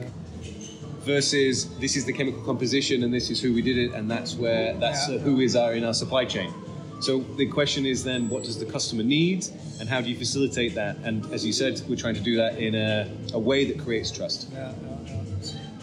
Versus 1.02 1.70
this 1.80 1.96
is 1.96 2.04
the 2.04 2.12
chemical 2.12 2.42
composition 2.42 3.04
and 3.06 3.14
this 3.14 3.30
is 3.30 3.40
who 3.40 3.54
we 3.54 3.62
did 3.62 3.78
it, 3.78 3.94
and 3.94 4.12
that's 4.12 4.36
where 4.36 4.74
that's 4.74 5.08
uh, 5.08 5.14
who 5.20 5.40
is 5.40 5.56
our 5.56 5.74
in 5.74 5.86
our 5.86 5.94
supply 5.94 6.26
chain. 6.26 6.54
So 7.00 7.20
the 7.20 7.46
question 7.46 7.86
is 7.86 8.04
then, 8.04 8.28
what 8.28 8.44
does 8.44 8.58
the 8.60 8.66
customer 8.66 9.04
need, 9.04 9.46
and 9.80 9.88
how 9.88 10.02
do 10.02 10.10
you 10.10 10.18
facilitate 10.18 10.74
that? 10.76 10.98
And 11.04 11.26
as 11.32 11.46
you 11.46 11.54
said, 11.54 11.82
we're 11.88 11.96
trying 11.96 12.16
to 12.16 12.22
do 12.22 12.36
that 12.38 12.58
in 12.58 12.74
a, 12.76 13.10
a 13.34 13.40
way 13.40 13.66
that 13.66 13.80
creates 13.80 14.12
trust. 14.12 14.50
Yeah, 14.52 14.74
yeah, 14.82 14.98
yeah. 15.06 15.22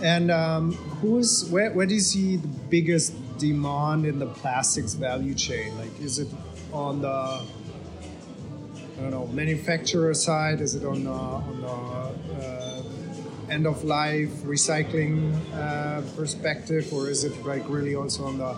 And 0.03 0.31
um, 0.31 0.73
who's 1.01 1.49
where, 1.51 1.71
where 1.73 1.87
do 1.87 1.95
you 1.95 2.01
see 2.01 2.37
the 2.37 2.49
biggest 2.49 3.15
demand 3.39 4.07
in 4.07 4.19
the 4.19 4.27
plastics 4.27 4.95
value 4.95 5.35
chain? 5.35 5.77
Like, 5.79 6.01
is 6.01 6.19
it 6.19 6.29
on 6.73 7.01
the 7.01 7.09
I 7.09 9.01
don't 9.01 9.11
know 9.11 9.27
manufacturer 9.29 10.15
side? 10.15 10.61
Is 10.61 10.75
it 10.75 10.85
on 10.85 11.05
the 11.05 11.11
on 11.11 11.61
the 11.61 12.45
uh, 12.45 12.83
end 13.51 13.67
of 13.67 13.85
life 13.85 14.31
recycling 14.43 15.33
uh, 15.55 16.03
perspective, 16.17 16.93
or 16.93 17.09
is 17.09 17.23
it 17.23 17.45
like 17.47 17.63
really 17.69 17.95
also 17.95 18.25
on 18.25 18.39
the 18.39 18.57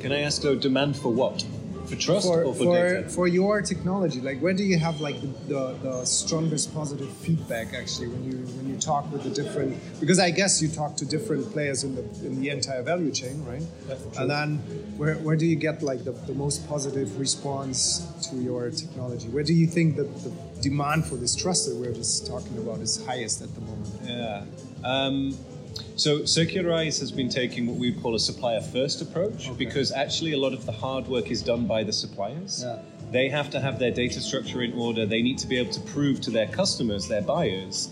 Can 0.00 0.12
I 0.12 0.20
ask 0.20 0.40
though, 0.42 0.54
demand 0.54 0.96
for 0.96 1.12
what? 1.12 1.44
For 1.86 1.96
trust 1.96 2.26
for 2.26 2.44
or 2.44 2.54
for, 2.54 2.64
for, 2.64 2.76
data? 2.76 3.08
for 3.08 3.28
your 3.28 3.62
technology 3.62 4.20
like 4.20 4.40
where 4.40 4.54
do 4.54 4.64
you 4.64 4.78
have 4.78 5.00
like 5.00 5.20
the, 5.20 5.26
the, 5.48 5.78
the 5.82 6.04
strongest 6.04 6.74
positive 6.74 7.10
feedback 7.10 7.74
actually 7.74 8.08
when 8.08 8.24
you 8.24 8.38
when 8.56 8.68
you 8.68 8.78
talk 8.78 9.10
with 9.12 9.22
the 9.22 9.30
different 9.30 9.78
because 10.00 10.18
i 10.18 10.30
guess 10.30 10.62
you 10.62 10.68
talk 10.68 10.96
to 10.96 11.04
different 11.04 11.50
players 11.52 11.84
in 11.84 11.94
the 11.94 12.02
in 12.26 12.40
the 12.40 12.48
entire 12.48 12.82
value 12.82 13.10
chain 13.10 13.44
right 13.44 13.62
and 14.18 14.30
then 14.30 14.58
where, 14.96 15.16
where 15.16 15.36
do 15.36 15.46
you 15.46 15.56
get 15.56 15.82
like 15.82 16.04
the, 16.04 16.12
the 16.12 16.34
most 16.34 16.66
positive 16.68 17.18
response 17.18 18.06
to 18.28 18.36
your 18.36 18.70
technology 18.70 19.28
where 19.28 19.44
do 19.44 19.52
you 19.52 19.66
think 19.66 19.96
that 19.96 20.08
the 20.24 20.32
demand 20.62 21.04
for 21.04 21.16
this 21.16 21.34
trust 21.36 21.68
that 21.68 21.76
we're 21.76 21.92
just 21.92 22.26
talking 22.26 22.56
about 22.58 22.80
is 22.80 23.04
highest 23.04 23.42
at 23.42 23.54
the 23.54 23.60
moment 23.60 23.92
Yeah. 24.04 24.44
Um, 24.84 25.36
so 25.96 26.20
Circularise 26.20 26.98
has 27.00 27.12
been 27.12 27.28
taking 27.28 27.66
what 27.66 27.76
we 27.76 27.90
would 27.90 28.02
call 28.02 28.14
a 28.14 28.18
supplier 28.18 28.60
first 28.60 29.00
approach 29.00 29.56
because 29.56 29.92
actually 29.92 30.32
a 30.32 30.38
lot 30.38 30.52
of 30.52 30.66
the 30.66 30.72
hard 30.72 31.06
work 31.06 31.30
is 31.30 31.42
done 31.42 31.66
by 31.66 31.84
the 31.84 31.92
suppliers. 31.92 32.62
Yeah. 32.64 32.78
They 33.10 33.28
have 33.28 33.50
to 33.50 33.60
have 33.60 33.78
their 33.78 33.92
data 33.92 34.20
structure 34.20 34.62
in 34.62 34.72
order. 34.72 35.06
They 35.06 35.22
need 35.22 35.38
to 35.38 35.46
be 35.46 35.56
able 35.56 35.72
to 35.72 35.80
prove 35.80 36.20
to 36.22 36.30
their 36.30 36.48
customers, 36.48 37.06
their 37.06 37.22
buyers, 37.22 37.90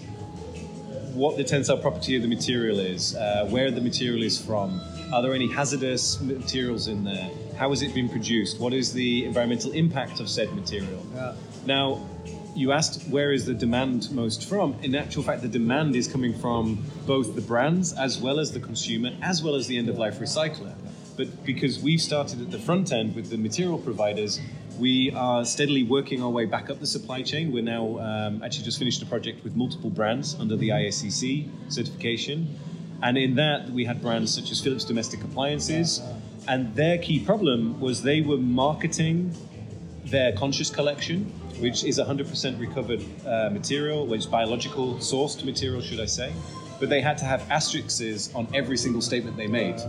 what 1.14 1.36
the 1.36 1.44
tensile 1.44 1.76
property 1.76 2.16
of 2.16 2.22
the 2.22 2.28
material 2.28 2.78
is, 2.78 3.14
uh, 3.14 3.46
where 3.50 3.70
the 3.70 3.80
material 3.80 4.22
is 4.22 4.40
from, 4.40 4.80
are 5.12 5.22
there 5.22 5.34
any 5.34 5.50
hazardous 5.50 6.20
materials 6.20 6.88
in 6.88 7.04
there, 7.04 7.30
how 7.56 7.68
has 7.70 7.82
it 7.82 7.94
been 7.94 8.08
produced, 8.08 8.58
what 8.58 8.72
is 8.72 8.92
the 8.92 9.24
environmental 9.24 9.72
impact 9.72 10.20
of 10.20 10.28
said 10.28 10.52
material. 10.54 11.06
Yeah. 11.14 11.34
Now, 11.66 12.06
you 12.54 12.72
asked 12.72 13.08
where 13.08 13.32
is 13.32 13.46
the 13.46 13.54
demand 13.54 14.10
most 14.12 14.48
from? 14.48 14.76
In 14.82 14.94
actual 14.94 15.22
fact, 15.22 15.42
the 15.42 15.48
demand 15.48 15.96
is 15.96 16.06
coming 16.06 16.34
from 16.38 16.84
both 17.06 17.34
the 17.34 17.40
brands 17.40 17.92
as 17.94 18.18
well 18.18 18.38
as 18.38 18.52
the 18.52 18.60
consumer, 18.60 19.10
as 19.22 19.42
well 19.42 19.54
as 19.54 19.66
the 19.66 19.78
end 19.78 19.88
of 19.88 19.98
life 19.98 20.18
recycler. 20.18 20.74
But 21.16 21.44
because 21.44 21.78
we've 21.78 22.00
started 22.00 22.40
at 22.40 22.50
the 22.50 22.58
front 22.58 22.92
end 22.92 23.14
with 23.14 23.30
the 23.30 23.36
material 23.36 23.78
providers, 23.78 24.40
we 24.78 25.10
are 25.12 25.44
steadily 25.44 25.82
working 25.82 26.22
our 26.22 26.30
way 26.30 26.46
back 26.46 26.70
up 26.70 26.80
the 26.80 26.86
supply 26.86 27.22
chain. 27.22 27.52
We're 27.52 27.62
now 27.62 27.98
um, 27.98 28.42
actually 28.42 28.64
just 28.64 28.78
finished 28.78 29.02
a 29.02 29.06
project 29.06 29.44
with 29.44 29.54
multiple 29.54 29.90
brands 29.90 30.34
under 30.38 30.56
the 30.56 30.70
ISCC 30.70 31.48
certification. 31.68 32.58
And 33.02 33.18
in 33.18 33.34
that, 33.34 33.68
we 33.70 33.84
had 33.84 34.00
brands 34.00 34.34
such 34.34 34.50
as 34.50 34.60
Philips 34.60 34.84
Domestic 34.84 35.22
Appliances. 35.24 36.00
And 36.48 36.74
their 36.74 36.98
key 36.98 37.20
problem 37.20 37.80
was 37.80 38.02
they 38.02 38.20
were 38.20 38.38
marketing 38.38 39.34
their 40.04 40.32
conscious 40.32 40.70
collection, 40.70 41.32
which 41.60 41.84
is 41.84 41.98
100% 41.98 42.60
recovered 42.60 43.04
uh, 43.26 43.50
material, 43.50 44.06
which 44.06 44.20
is 44.20 44.26
biological 44.26 44.94
sourced 44.96 45.44
material, 45.44 45.80
should 45.80 46.00
I 46.00 46.06
say. 46.06 46.32
But 46.80 46.88
they 46.88 47.00
had 47.00 47.18
to 47.18 47.24
have 47.24 47.48
asterisks 47.50 48.34
on 48.34 48.48
every 48.54 48.76
single 48.76 49.02
statement 49.02 49.36
they 49.36 49.46
made. 49.46 49.80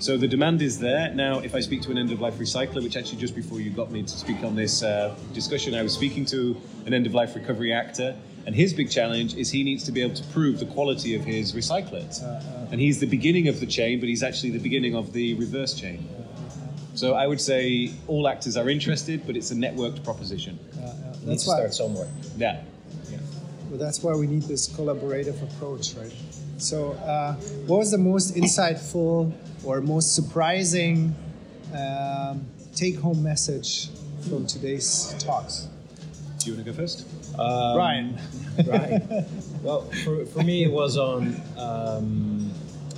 So 0.00 0.16
the 0.16 0.28
demand 0.28 0.62
is 0.62 0.78
there. 0.78 1.12
Now, 1.12 1.40
if 1.40 1.56
I 1.56 1.60
speak 1.60 1.82
to 1.82 1.90
an 1.90 1.98
end 1.98 2.12
of 2.12 2.20
life 2.20 2.34
recycler, 2.34 2.82
which 2.84 2.96
actually 2.96 3.18
just 3.18 3.34
before 3.34 3.60
you 3.60 3.70
got 3.70 3.90
me 3.90 4.02
to 4.04 4.08
speak 4.08 4.44
on 4.44 4.54
this 4.54 4.84
uh, 4.84 5.16
discussion, 5.32 5.74
I 5.74 5.82
was 5.82 5.92
speaking 5.92 6.24
to 6.26 6.56
an 6.86 6.94
end 6.94 7.06
of 7.06 7.14
life 7.14 7.34
recovery 7.34 7.72
actor, 7.72 8.16
and 8.46 8.54
his 8.54 8.72
big 8.72 8.90
challenge 8.90 9.34
is 9.34 9.50
he 9.50 9.64
needs 9.64 9.82
to 9.84 9.92
be 9.92 10.00
able 10.00 10.14
to 10.14 10.22
prove 10.28 10.60
the 10.60 10.66
quality 10.66 11.16
of 11.16 11.24
his 11.24 11.52
recyclers. 11.52 12.22
And 12.70 12.80
he's 12.80 13.00
the 13.00 13.06
beginning 13.06 13.48
of 13.48 13.58
the 13.58 13.66
chain, 13.66 13.98
but 13.98 14.08
he's 14.08 14.22
actually 14.22 14.50
the 14.50 14.60
beginning 14.60 14.94
of 14.94 15.12
the 15.12 15.34
reverse 15.34 15.74
chain. 15.74 16.08
So 16.98 17.14
I 17.14 17.28
would 17.28 17.40
say 17.40 17.92
all 18.08 18.26
actors 18.26 18.56
are 18.56 18.68
interested, 18.68 19.24
but 19.24 19.36
it's 19.36 19.52
a 19.52 19.54
networked 19.54 20.02
proposition. 20.02 20.58
You 20.74 20.80
need 20.82 21.28
That's 21.28 21.44
to 21.44 21.50
why. 21.50 21.56
start 21.58 21.74
somewhere. 21.74 22.08
Yeah. 22.36 22.60
Well, 23.70 23.78
that's 23.78 24.02
why 24.02 24.16
we 24.16 24.26
need 24.26 24.42
this 24.42 24.68
collaborative 24.68 25.40
approach, 25.40 25.94
right? 25.94 26.12
So, 26.56 26.94
uh, 26.94 27.34
what 27.68 27.78
was 27.78 27.92
the 27.92 27.98
most 27.98 28.34
insightful 28.34 29.32
or 29.62 29.80
most 29.80 30.16
surprising 30.16 31.14
um, 31.72 32.44
take-home 32.74 33.22
message 33.22 33.90
from 34.28 34.48
today's 34.48 35.14
talks? 35.20 35.68
Do 36.40 36.50
you 36.50 36.56
want 36.56 36.66
to 36.66 36.72
go 36.72 36.76
first? 36.76 37.06
Um, 37.38 37.74
Brian. 37.76 38.18
Right. 38.66 39.24
well, 39.62 39.82
for, 40.04 40.26
for 40.26 40.42
me, 40.42 40.64
it 40.64 40.72
was 40.72 40.96
on 40.96 41.40
um, 41.56 42.47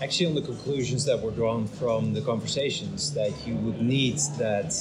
actually 0.03 0.27
on 0.27 0.35
the 0.35 0.43
conclusions 0.43 1.05
that 1.05 1.21
were 1.21 1.31
drawn 1.31 1.67
from 1.67 2.15
the 2.15 2.21
conversations 2.23 3.13
that 3.15 3.33
you 3.47 3.55
would 3.57 3.81
need 3.81 4.19
that 4.39 4.75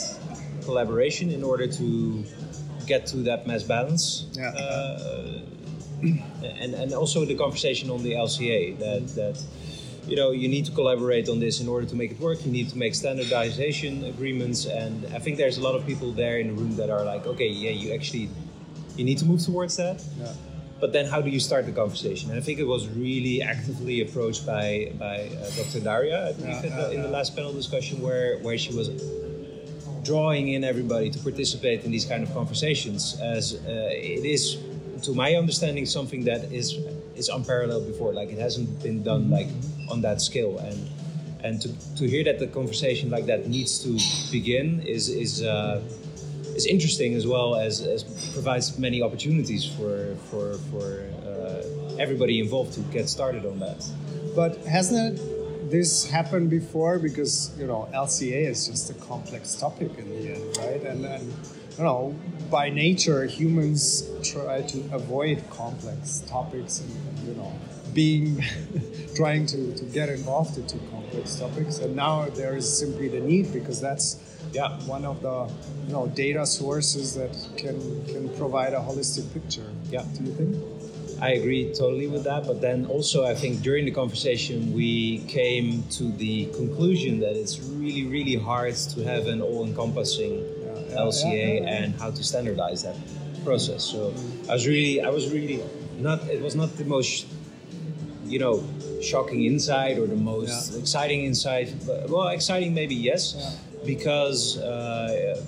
collaboration 0.63 1.31
in 1.31 1.43
order 1.43 1.67
to 1.67 2.23
get 2.85 3.05
to 3.07 3.17
that 3.17 3.45
mass 3.47 3.63
balance. 3.63 4.27
Yeah. 4.33 4.49
Uh, 4.49 5.41
and, 6.01 6.73
and 6.73 6.93
also 6.93 7.25
the 7.25 7.35
conversation 7.35 7.89
on 7.89 8.01
the 8.03 8.13
LCA 8.13 8.79
that, 8.79 9.07
that 9.15 9.43
you 10.07 10.15
know 10.15 10.31
you 10.31 10.47
need 10.47 10.65
to 10.65 10.71
collaborate 10.71 11.27
on 11.27 11.39
this 11.39 11.59
in 11.59 11.67
order 11.67 11.85
to 11.85 11.95
make 11.95 12.11
it 12.11 12.19
work. 12.19 12.45
You 12.45 12.51
need 12.51 12.69
to 12.69 12.77
make 12.77 12.95
standardization 12.95 14.05
agreements, 14.05 14.65
and 14.65 15.05
I 15.13 15.19
think 15.19 15.37
there's 15.37 15.57
a 15.57 15.61
lot 15.61 15.75
of 15.75 15.85
people 15.85 16.11
there 16.13 16.39
in 16.39 16.47
the 16.47 16.53
room 16.53 16.75
that 16.77 16.89
are 16.89 17.03
like, 17.03 17.27
okay, 17.27 17.49
yeah, 17.49 17.71
you 17.71 17.93
actually 17.93 18.29
you 18.95 19.03
need 19.03 19.17
to 19.17 19.25
move 19.25 19.41
towards 19.43 19.75
that. 19.75 20.03
Yeah. 20.17 20.33
But 20.79 20.93
then, 20.93 21.05
how 21.05 21.21
do 21.21 21.29
you 21.29 21.39
start 21.41 21.65
the 21.65 21.73
conversation? 21.73 22.29
And 22.29 22.39
I 22.39 22.41
think 22.41 22.59
it 22.59 22.67
was 22.67 22.87
really 22.87 23.41
actively 23.41 24.01
approached 24.01 24.45
by 24.45 24.91
by 24.97 25.27
uh, 25.27 25.49
Dr. 25.57 25.81
Daria, 25.81 26.29
I 26.29 26.31
believe, 26.33 26.49
Yeah, 26.49 26.63
in, 26.63 26.75
the, 26.75 26.81
yeah, 26.81 26.95
in 26.95 27.01
the 27.01 27.09
last 27.09 27.35
panel 27.35 27.51
discussion, 27.51 28.01
where 28.01 28.37
where 28.39 28.57
she 28.57 28.73
was 28.73 28.89
drawing 30.03 30.49
in 30.49 30.63
everybody 30.63 31.09
to 31.09 31.19
participate 31.19 31.83
in 31.83 31.91
these 31.91 32.05
kind 32.05 32.23
of 32.23 32.33
conversations, 32.33 33.19
as 33.19 33.55
uh, 33.55 33.89
it 33.91 34.25
is, 34.25 34.57
to 35.03 35.13
my 35.13 35.35
understanding, 35.35 35.85
something 35.85 36.23
that 36.23 36.51
is 36.51 36.77
is 37.15 37.27
unparalleled 37.27 37.85
before. 37.85 38.13
Like 38.13 38.29
it 38.29 38.39
hasn't 38.39 38.81
been 38.81 39.03
done 39.03 39.29
like 39.29 39.49
on 39.91 40.01
that 40.01 40.21
scale, 40.21 40.57
and 40.59 40.79
and 41.43 41.61
to, 41.61 41.69
to 41.97 42.07
hear 42.07 42.23
that 42.23 42.39
the 42.39 42.47
conversation 42.47 43.09
like 43.09 43.25
that 43.25 43.47
needs 43.47 43.79
to 43.83 43.99
begin 44.31 44.81
is 44.81 45.09
is. 45.09 45.43
Is 46.59 46.65
interesting 46.65 47.13
as 47.13 47.25
well 47.25 47.55
as, 47.55 47.79
as 47.79 48.03
provides 48.33 48.77
many 48.77 49.01
opportunities 49.01 49.63
for 49.65 50.17
for 50.29 50.57
for 50.69 50.87
uh, 51.23 51.95
everybody 51.97 52.41
involved 52.41 52.73
to 52.73 52.81
get 52.91 53.07
started 53.07 53.45
on 53.45 53.59
that. 53.59 53.79
But 54.35 54.57
hasn't 54.65 55.21
this 55.71 56.09
happened 56.09 56.49
before? 56.49 56.99
Because 56.99 57.57
you 57.57 57.65
know 57.65 57.87
LCA 57.93 58.49
is 58.53 58.67
just 58.67 58.89
a 58.89 58.93
complex 58.95 59.55
topic 59.55 59.91
in 59.97 60.09
the 60.09 60.33
end, 60.35 60.57
right? 60.57 60.83
And 60.83 61.05
and 61.05 61.33
you 61.77 61.83
know 61.85 62.13
by 62.51 62.69
nature 62.69 63.25
humans 63.25 64.03
try 64.21 64.61
to 64.63 64.79
avoid 64.91 65.41
complex 65.49 66.19
topics 66.27 66.81
and 66.81 66.91
you 67.25 67.35
know 67.35 67.53
being 67.93 68.43
trying 69.15 69.45
to, 69.45 69.73
to 69.75 69.85
get 69.85 70.09
involved 70.09 70.57
into 70.57 70.77
complex 70.91 71.35
topics 71.35 71.79
and 71.79 71.95
now 71.95 72.27
there 72.35 72.55
is 72.55 72.67
simply 72.83 73.07
the 73.07 73.19
need 73.19 73.51
because 73.51 73.79
that's 73.81 74.28
Yeah. 74.51 74.69
one 74.87 75.05
of 75.05 75.21
the 75.21 75.47
you 75.87 75.93
know 75.93 76.07
data 76.07 76.45
sources 76.45 77.13
that 77.15 77.33
can 77.57 77.77
can 78.05 78.29
provide 78.37 78.73
a 78.73 78.79
holistic 78.79 79.31
picture 79.33 79.69
Yeah. 79.91 80.03
do 80.15 80.23
you 80.23 80.33
think 80.33 80.55
I 81.21 81.31
agree 81.31 81.73
totally 81.73 82.07
with 82.07 82.23
that, 82.23 82.47
but 82.47 82.61
then 82.61 82.85
also 82.85 83.25
I 83.25 83.35
think 83.35 83.61
during 83.61 83.83
the 83.83 83.91
conversation 83.91 84.71
we 84.73 85.17
came 85.27 85.83
to 85.97 86.03
the 86.13 86.45
conclusion 86.55 87.19
that 87.19 87.35
it's 87.35 87.59
really 87.59 88.05
really 88.07 88.35
hard 88.49 88.75
to 88.95 89.03
have 89.03 89.27
an 89.27 89.41
all-encompassing 89.41 90.33
yeah, 90.39 90.95
LCA 91.07 91.67
and 91.67 91.93
how 91.99 92.09
to 92.11 92.23
standardize 92.23 92.83
that 92.83 92.95
process. 93.43 93.83
So 93.83 94.13
I 94.49 94.53
was 94.53 94.65
really 94.65 95.01
I 95.01 95.09
was 95.09 95.25
really 95.35 95.59
not 95.99 96.23
it 96.35 96.41
was 96.41 96.55
not 96.55 96.69
the 96.77 96.85
most 96.85 97.27
you 98.25 98.39
know 98.39 98.63
shocking 99.01 99.43
insight 99.43 99.97
or 99.99 100.07
the 100.07 100.15
most 100.33 100.71
Yeah. 100.71 100.79
exciting 100.79 101.25
insight. 101.25 101.67
But, 101.85 102.09
well, 102.09 102.27
exciting 102.29 102.73
maybe 102.73 102.95
yes, 102.95 103.35
Yeah. 103.35 103.51
Because 103.85 104.57
uh, 104.57 105.41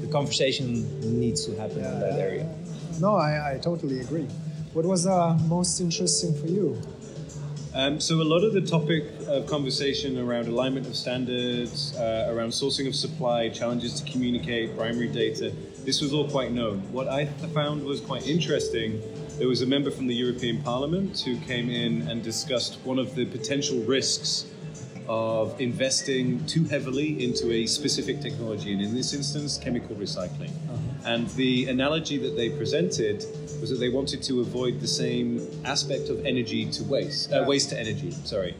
the 0.00 0.06
conversation 0.08 1.20
needs 1.20 1.44
to 1.46 1.54
happen 1.56 1.78
in 1.78 2.00
that 2.00 2.18
area. 2.18 2.48
no 3.00 3.16
I, 3.16 3.54
I 3.54 3.58
totally 3.58 4.00
agree 4.00 4.28
what 4.72 4.84
was 4.84 5.06
uh, 5.06 5.36
most 5.48 5.80
interesting 5.80 6.34
for 6.40 6.46
you 6.46 6.80
Um, 7.74 8.00
so 8.00 8.20
a 8.20 8.24
lot 8.24 8.42
of 8.44 8.54
the 8.54 8.62
topic 8.62 9.04
of 9.28 9.46
conversation 9.46 10.18
around 10.18 10.48
alignment 10.48 10.86
of 10.86 10.96
standards, 10.96 11.94
uh, 11.96 12.26
around 12.28 12.48
sourcing 12.48 12.88
of 12.88 12.94
supply, 12.94 13.50
challenges 13.50 14.00
to 14.00 14.10
communicate, 14.10 14.76
primary 14.76 15.06
data, 15.06 15.52
this 15.84 16.00
was 16.00 16.12
all 16.12 16.28
quite 16.28 16.50
known. 16.50 16.80
What 16.92 17.08
I 17.08 17.26
found 17.54 17.84
was 17.84 18.00
quite 18.00 18.26
interesting. 18.26 19.00
There 19.38 19.48
was 19.48 19.62
a 19.62 19.66
member 19.66 19.90
from 19.90 20.06
the 20.06 20.14
European 20.14 20.62
Parliament 20.62 21.20
who 21.20 21.38
came 21.40 21.68
in 21.70 22.08
and 22.08 22.22
discussed 22.22 22.78
one 22.84 22.98
of 22.98 23.14
the 23.14 23.26
potential 23.26 23.78
risks 23.84 24.46
of 25.08 25.58
investing 25.60 26.44
too 26.46 26.64
heavily 26.64 27.24
into 27.24 27.50
a 27.52 27.66
specific 27.66 28.20
technology, 28.20 28.72
and 28.72 28.82
in 28.82 28.94
this 28.94 29.14
instance, 29.14 29.58
chemical 29.58 29.96
recycling. 29.96 30.50
And 31.04 31.28
the 31.30 31.66
analogy 31.68 32.18
that 32.18 32.36
they 32.36 32.50
presented 32.50 33.24
was 33.60 33.70
that 33.70 33.76
they 33.76 33.88
wanted 33.88 34.22
to 34.24 34.40
avoid 34.40 34.80
the 34.80 34.86
same 34.86 35.46
aspect 35.64 36.10
of 36.10 36.24
energy 36.26 36.70
to 36.72 36.84
waste, 36.84 37.32
uh, 37.32 37.44
waste 37.46 37.70
to 37.70 37.78
energy, 37.78 38.10
sorry, 38.10 38.54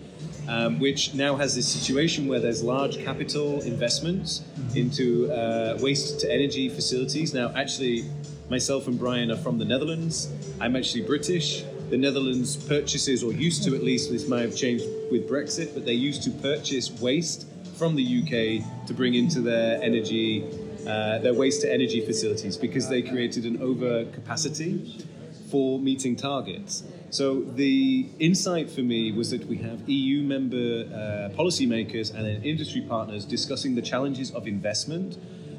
um, 0.48 0.78
which 0.78 1.14
now 1.14 1.36
has 1.36 1.54
this 1.54 1.68
situation 1.68 2.26
where 2.26 2.40
there's 2.40 2.62
large 2.62 3.04
capital 3.04 3.60
investments 3.62 4.42
into 4.74 5.30
uh, 5.30 5.76
waste 5.80 6.20
to 6.20 6.32
energy 6.32 6.68
facilities. 6.68 7.34
Now, 7.34 7.52
actually, 7.54 8.04
myself 8.48 8.86
and 8.86 8.98
Brian 8.98 9.30
are 9.30 9.36
from 9.36 9.58
the 9.58 9.64
Netherlands. 9.64 10.32
I'm 10.60 10.74
actually 10.76 11.02
British. 11.02 11.64
The 11.90 11.96
Netherlands 11.96 12.54
purchases, 12.54 13.22
or 13.22 13.32
used 13.32 13.64
to 13.64 13.74
at 13.74 13.82
least, 13.82 14.10
this 14.10 14.28
might 14.28 14.42
have 14.42 14.54
changed 14.54 14.84
with 15.10 15.26
Brexit, 15.26 15.72
but 15.72 15.86
they 15.86 15.94
used 15.94 16.22
to 16.24 16.30
purchase 16.30 16.90
waste 17.00 17.46
from 17.76 17.96
the 17.96 18.04
UK 18.04 18.86
to 18.86 18.92
bring 18.92 19.14
into 19.14 19.40
their 19.40 19.82
energy, 19.82 20.44
uh, 20.86 21.18
their 21.18 21.32
waste 21.32 21.62
to 21.62 21.72
energy 21.72 22.04
facilities 22.04 22.58
because 22.58 22.90
they 22.90 23.00
created 23.00 23.46
an 23.46 23.56
overcapacity 23.58 25.02
for 25.50 25.78
meeting 25.78 26.14
targets. 26.14 26.84
So 27.08 27.40
the 27.40 28.06
insight 28.18 28.70
for 28.70 28.82
me 28.82 29.12
was 29.12 29.30
that 29.30 29.46
we 29.46 29.56
have 29.58 29.88
EU 29.88 30.22
member 30.22 30.56
uh, 30.92 31.34
policymakers 31.34 32.14
and 32.14 32.26
then 32.26 32.42
industry 32.42 32.82
partners 32.82 33.24
discussing 33.24 33.74
the 33.74 33.82
challenges 33.82 34.30
of 34.32 34.46
investment. 34.46 35.16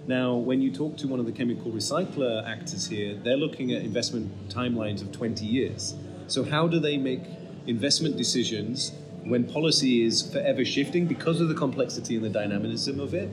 Now, 0.08 0.36
when 0.36 0.62
you 0.62 0.72
talk 0.72 0.96
to 0.98 1.08
one 1.08 1.20
of 1.20 1.26
the 1.26 1.32
chemical 1.32 1.72
recycler 1.72 2.48
actors 2.48 2.88
here, 2.88 3.16
they're 3.16 3.38
looking 3.38 3.72
at 3.72 3.82
investment 3.82 4.32
timelines 4.50 5.02
of 5.02 5.12
20 5.12 5.44
years. 5.44 5.96
So 6.30 6.44
how 6.44 6.68
do 6.68 6.80
they 6.80 6.98
make 6.98 7.24
investment 7.68 8.18
decisions 8.18 8.94
when 9.24 9.44
policy 9.44 10.04
is 10.04 10.22
forever 10.22 10.64
shifting 10.64 11.06
because 11.06 11.42
of 11.42 11.50
the 11.50 11.56
complexity 11.56 12.16
and 12.16 12.24
the 12.24 12.30
dynamism 12.30 13.00
of 13.00 13.14
it? 13.14 13.30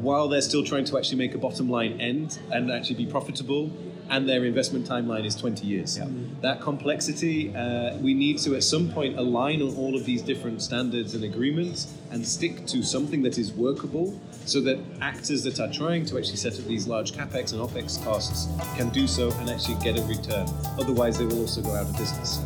while 0.00 0.28
they're 0.28 0.40
still 0.40 0.64
trying 0.64 0.84
to 0.84 0.96
actually 0.96 1.18
make 1.18 1.34
a 1.34 1.38
bottom 1.38 1.68
line 1.68 2.00
end 2.00 2.38
and 2.52 2.70
actually 2.70 2.94
be 2.94 3.06
profitable, 3.06 3.70
and 4.10 4.28
their 4.28 4.44
investment 4.44 4.86
timeline 4.88 5.24
is 5.24 5.34
20 5.36 5.66
years. 5.66 5.98
That 6.40 6.60
complexity, 6.60 7.54
uh, 7.54 7.96
we 7.98 8.14
need 8.14 8.38
to 8.38 8.54
at 8.56 8.64
some 8.64 8.90
point 8.90 9.18
align 9.18 9.60
on 9.62 9.74
all 9.76 9.94
of 9.96 10.04
these 10.04 10.22
different 10.22 10.62
standards 10.62 11.14
and 11.14 11.24
agreements 11.24 11.92
and 12.10 12.26
stick 12.26 12.66
to 12.66 12.82
something 12.82 13.22
that 13.22 13.38
is 13.38 13.52
workable 13.52 14.18
so 14.46 14.60
that 14.62 14.78
actors 15.00 15.42
that 15.44 15.60
are 15.60 15.70
trying 15.72 16.06
to 16.06 16.16
actually 16.18 16.36
set 16.36 16.58
up 16.58 16.64
these 16.66 16.86
large 16.86 17.12
capex 17.12 17.52
and 17.52 17.60
opex 17.60 18.02
costs 18.04 18.48
can 18.76 18.88
do 18.90 19.06
so 19.06 19.30
and 19.40 19.50
actually 19.50 19.76
get 19.82 19.98
a 19.98 20.02
return. 20.04 20.46
Otherwise, 20.80 21.18
they 21.18 21.26
will 21.26 21.40
also 21.40 21.60
go 21.60 21.74
out 21.74 21.86
of 21.86 21.96
business. 21.98 22.38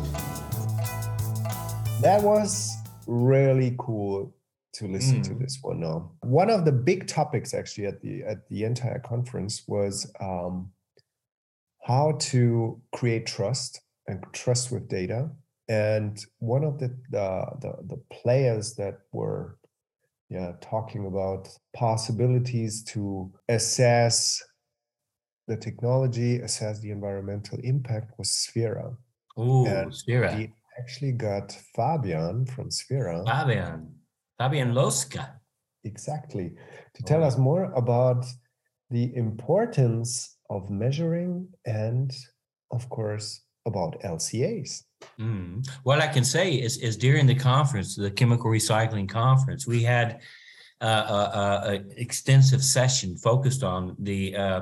That 2.01 2.21
was 2.21 2.75
really 3.07 3.75
cool 3.77 4.33
to 4.73 4.87
listen 4.87 5.21
to 5.21 5.31
Mm. 5.31 5.39
this 5.39 5.59
one 5.61 5.79
now. 5.79 6.11
One 6.21 6.49
of 6.49 6.65
the 6.65 6.71
big 6.71 7.07
topics 7.07 7.53
actually 7.53 7.85
at 7.87 8.01
the 8.01 8.23
at 8.23 8.49
the 8.49 8.63
entire 8.63 8.99
conference 8.99 9.63
was 9.67 10.11
um, 10.19 10.71
how 11.83 12.13
to 12.19 12.81
create 12.93 13.25
trust 13.25 13.81
and 14.07 14.23
trust 14.33 14.71
with 14.71 14.87
data. 14.87 15.29
And 15.69 16.23
one 16.39 16.63
of 16.63 16.79
the 16.79 16.89
the, 17.09 17.45
the, 17.61 17.73
the 17.87 18.01
players 18.11 18.75
that 18.75 18.99
were 19.11 19.57
yeah 20.29 20.53
talking 20.61 21.05
about 21.05 21.49
possibilities 21.73 22.83
to 22.83 23.31
assess 23.49 24.41
the 25.47 25.57
technology, 25.57 26.37
assess 26.37 26.79
the 26.79 26.91
environmental 26.91 27.59
impact 27.63 28.13
was 28.17 28.29
Sphera. 28.29 28.95
Oh, 29.35 29.65
Sphera. 29.89 30.37
We 30.37 30.53
actually 30.79 31.11
got 31.11 31.51
Fabian 31.75 32.45
from 32.45 32.69
Sphera. 32.69 33.25
Fabian. 33.25 33.93
Fabian 34.37 34.73
Loske. 34.73 35.25
Exactly. 35.83 36.49
To 36.95 37.03
oh, 37.03 37.07
tell 37.07 37.23
us 37.23 37.37
more 37.37 37.71
about 37.73 38.25
the 38.89 39.13
importance 39.15 40.32
of 40.53 40.69
measuring 40.69 41.47
and, 41.65 42.15
of 42.71 42.87
course, 42.89 43.41
about 43.65 43.99
LCAs. 44.01 44.83
Mm. 45.19 45.67
What 45.83 45.99
I 45.99 46.07
can 46.07 46.23
say 46.23 46.53
is, 46.53 46.77
is 46.77 46.95
during 46.97 47.25
the 47.25 47.35
conference, 47.35 47.95
the 47.95 48.11
chemical 48.11 48.49
recycling 48.49 49.09
conference, 49.09 49.65
we 49.65 49.83
had 49.83 50.21
uh, 50.81 50.85
a, 50.85 51.13
a, 51.13 51.71
a 51.71 52.01
extensive 52.01 52.63
session 52.63 53.17
focused 53.17 53.63
on 53.63 53.95
the 53.99 54.35
uh, 54.35 54.61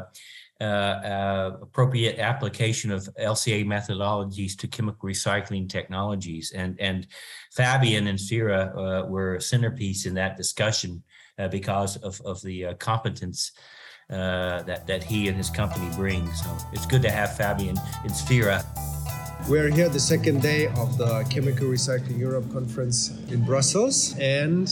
uh, 0.61 0.63
uh, 0.63 1.57
appropriate 1.63 2.19
application 2.19 2.91
of 2.91 3.09
LCA 3.19 3.65
methodologies 3.65 4.55
to 4.55 4.67
chemical 4.67 5.09
recycling 5.09 5.67
technologies, 5.67 6.51
and 6.55 6.79
and 6.79 7.07
Fabian 7.51 8.05
and 8.05 8.19
uh, 8.31 9.03
were 9.07 9.35
a 9.37 9.41
centerpiece 9.41 10.05
in 10.05 10.13
that 10.13 10.37
discussion 10.37 11.01
uh, 11.39 11.47
because 11.47 11.97
of 11.97 12.21
of 12.21 12.39
the 12.43 12.65
uh, 12.67 12.73
competence. 12.75 13.53
Uh, 14.11 14.61
that 14.63 14.85
that 14.87 15.01
he 15.01 15.29
and 15.29 15.37
his 15.37 15.49
company 15.49 15.89
bring. 15.95 16.29
So 16.33 16.49
it's 16.73 16.85
good 16.85 17.01
to 17.03 17.09
have 17.09 17.37
Fabian 17.37 17.77
and 18.03 18.11
Sphera 18.11 18.61
We're 19.47 19.69
here 19.69 19.87
the 19.87 20.01
second 20.01 20.41
day 20.41 20.67
of 20.67 20.97
the 20.97 21.25
Chemical 21.29 21.67
Recycling 21.67 22.19
Europe 22.19 22.51
conference 22.51 23.09
in 23.31 23.45
Brussels, 23.45 24.13
and 24.19 24.67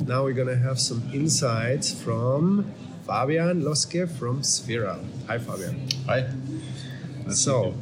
now 0.00 0.24
we're 0.24 0.34
gonna 0.34 0.56
have 0.56 0.80
some 0.80 1.08
insights 1.14 1.94
from 1.94 2.74
Fabian 3.06 3.62
Loske 3.62 4.10
from 4.10 4.42
Sphera. 4.42 4.98
Hi, 5.28 5.38
Fabian. 5.38 5.88
Hi. 6.06 6.26
So, 7.30 7.74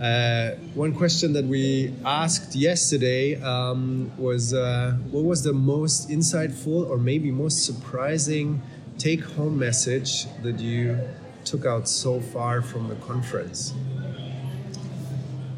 uh, 0.00 0.50
one 0.74 0.92
question 0.92 1.32
that 1.34 1.44
we 1.44 1.94
asked 2.04 2.54
yesterday 2.54 3.40
um, 3.40 4.10
was 4.18 4.52
uh, 4.52 4.96
what 5.10 5.24
was 5.24 5.42
the 5.42 5.54
most 5.54 6.10
insightful 6.10 6.88
or 6.90 6.98
maybe 6.98 7.30
most 7.30 7.64
surprising 7.64 8.60
take 8.98 9.22
home 9.22 9.58
message 9.58 10.26
that 10.42 10.58
you 10.60 10.98
took 11.44 11.64
out 11.66 11.88
so 11.88 12.20
far 12.20 12.62
from 12.62 12.88
the 12.88 12.94
conference? 12.96 13.74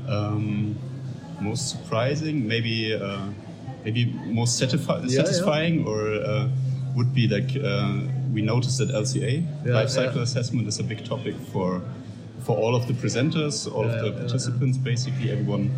Um, 0.08 0.76
most 1.40 1.68
surprising, 1.70 2.46
maybe 2.48 2.94
uh, 2.94 3.26
maybe 3.84 4.06
most 4.26 4.60
satisfi- 4.60 5.02
Yeah, 5.10 5.24
satisfying, 5.24 5.86
or 5.86 6.12
uh, 6.14 6.48
would 6.96 7.14
be 7.14 7.28
like 7.28 7.50
uh, 7.62 8.00
we 8.32 8.42
noticed 8.42 8.78
that 8.78 8.88
LCA 8.90 9.44
Yeah, 9.66 9.74
life 9.74 9.90
cycle 9.90 10.16
yeah. 10.16 10.22
assessment 10.22 10.66
is 10.66 10.78
a 10.80 10.84
big 10.84 11.04
topic 11.04 11.34
for 11.52 11.82
for 12.42 12.56
all 12.56 12.74
of 12.74 12.86
the 12.86 12.94
presenters, 12.94 13.70
all 13.72 13.84
Yeah, 13.84 13.92
of 13.92 14.00
the 14.00 14.10
yeah, 14.10 14.18
participants. 14.18 14.78
Basically, 14.78 15.30
everyone 15.30 15.68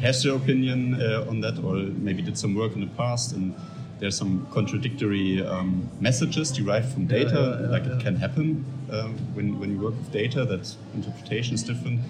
has 0.00 0.22
their 0.22 0.34
opinion 0.34 0.94
uh, 1.00 1.26
on 1.30 1.40
that, 1.40 1.58
or 1.62 1.74
maybe 1.76 2.22
did 2.22 2.36
some 2.36 2.54
work 2.54 2.74
in 2.74 2.80
the 2.80 2.92
past 2.96 3.32
and. 3.32 3.54
There's 3.98 4.16
some 4.16 4.46
contradictory 4.52 5.44
um, 5.44 5.88
messages 6.00 6.52
derived 6.52 6.92
from 6.92 7.06
data, 7.06 7.58
yeah, 7.60 7.66
yeah, 7.66 7.72
like 7.72 7.84
it 7.84 8.00
can 8.00 8.16
happen 8.16 8.64
um, 8.92 9.16
when, 9.34 9.58
when 9.58 9.70
you 9.72 9.78
work 9.78 9.96
with 9.96 10.12
data, 10.12 10.44
that 10.44 10.74
interpretation 10.94 11.54
is 11.54 11.62
different. 11.62 12.00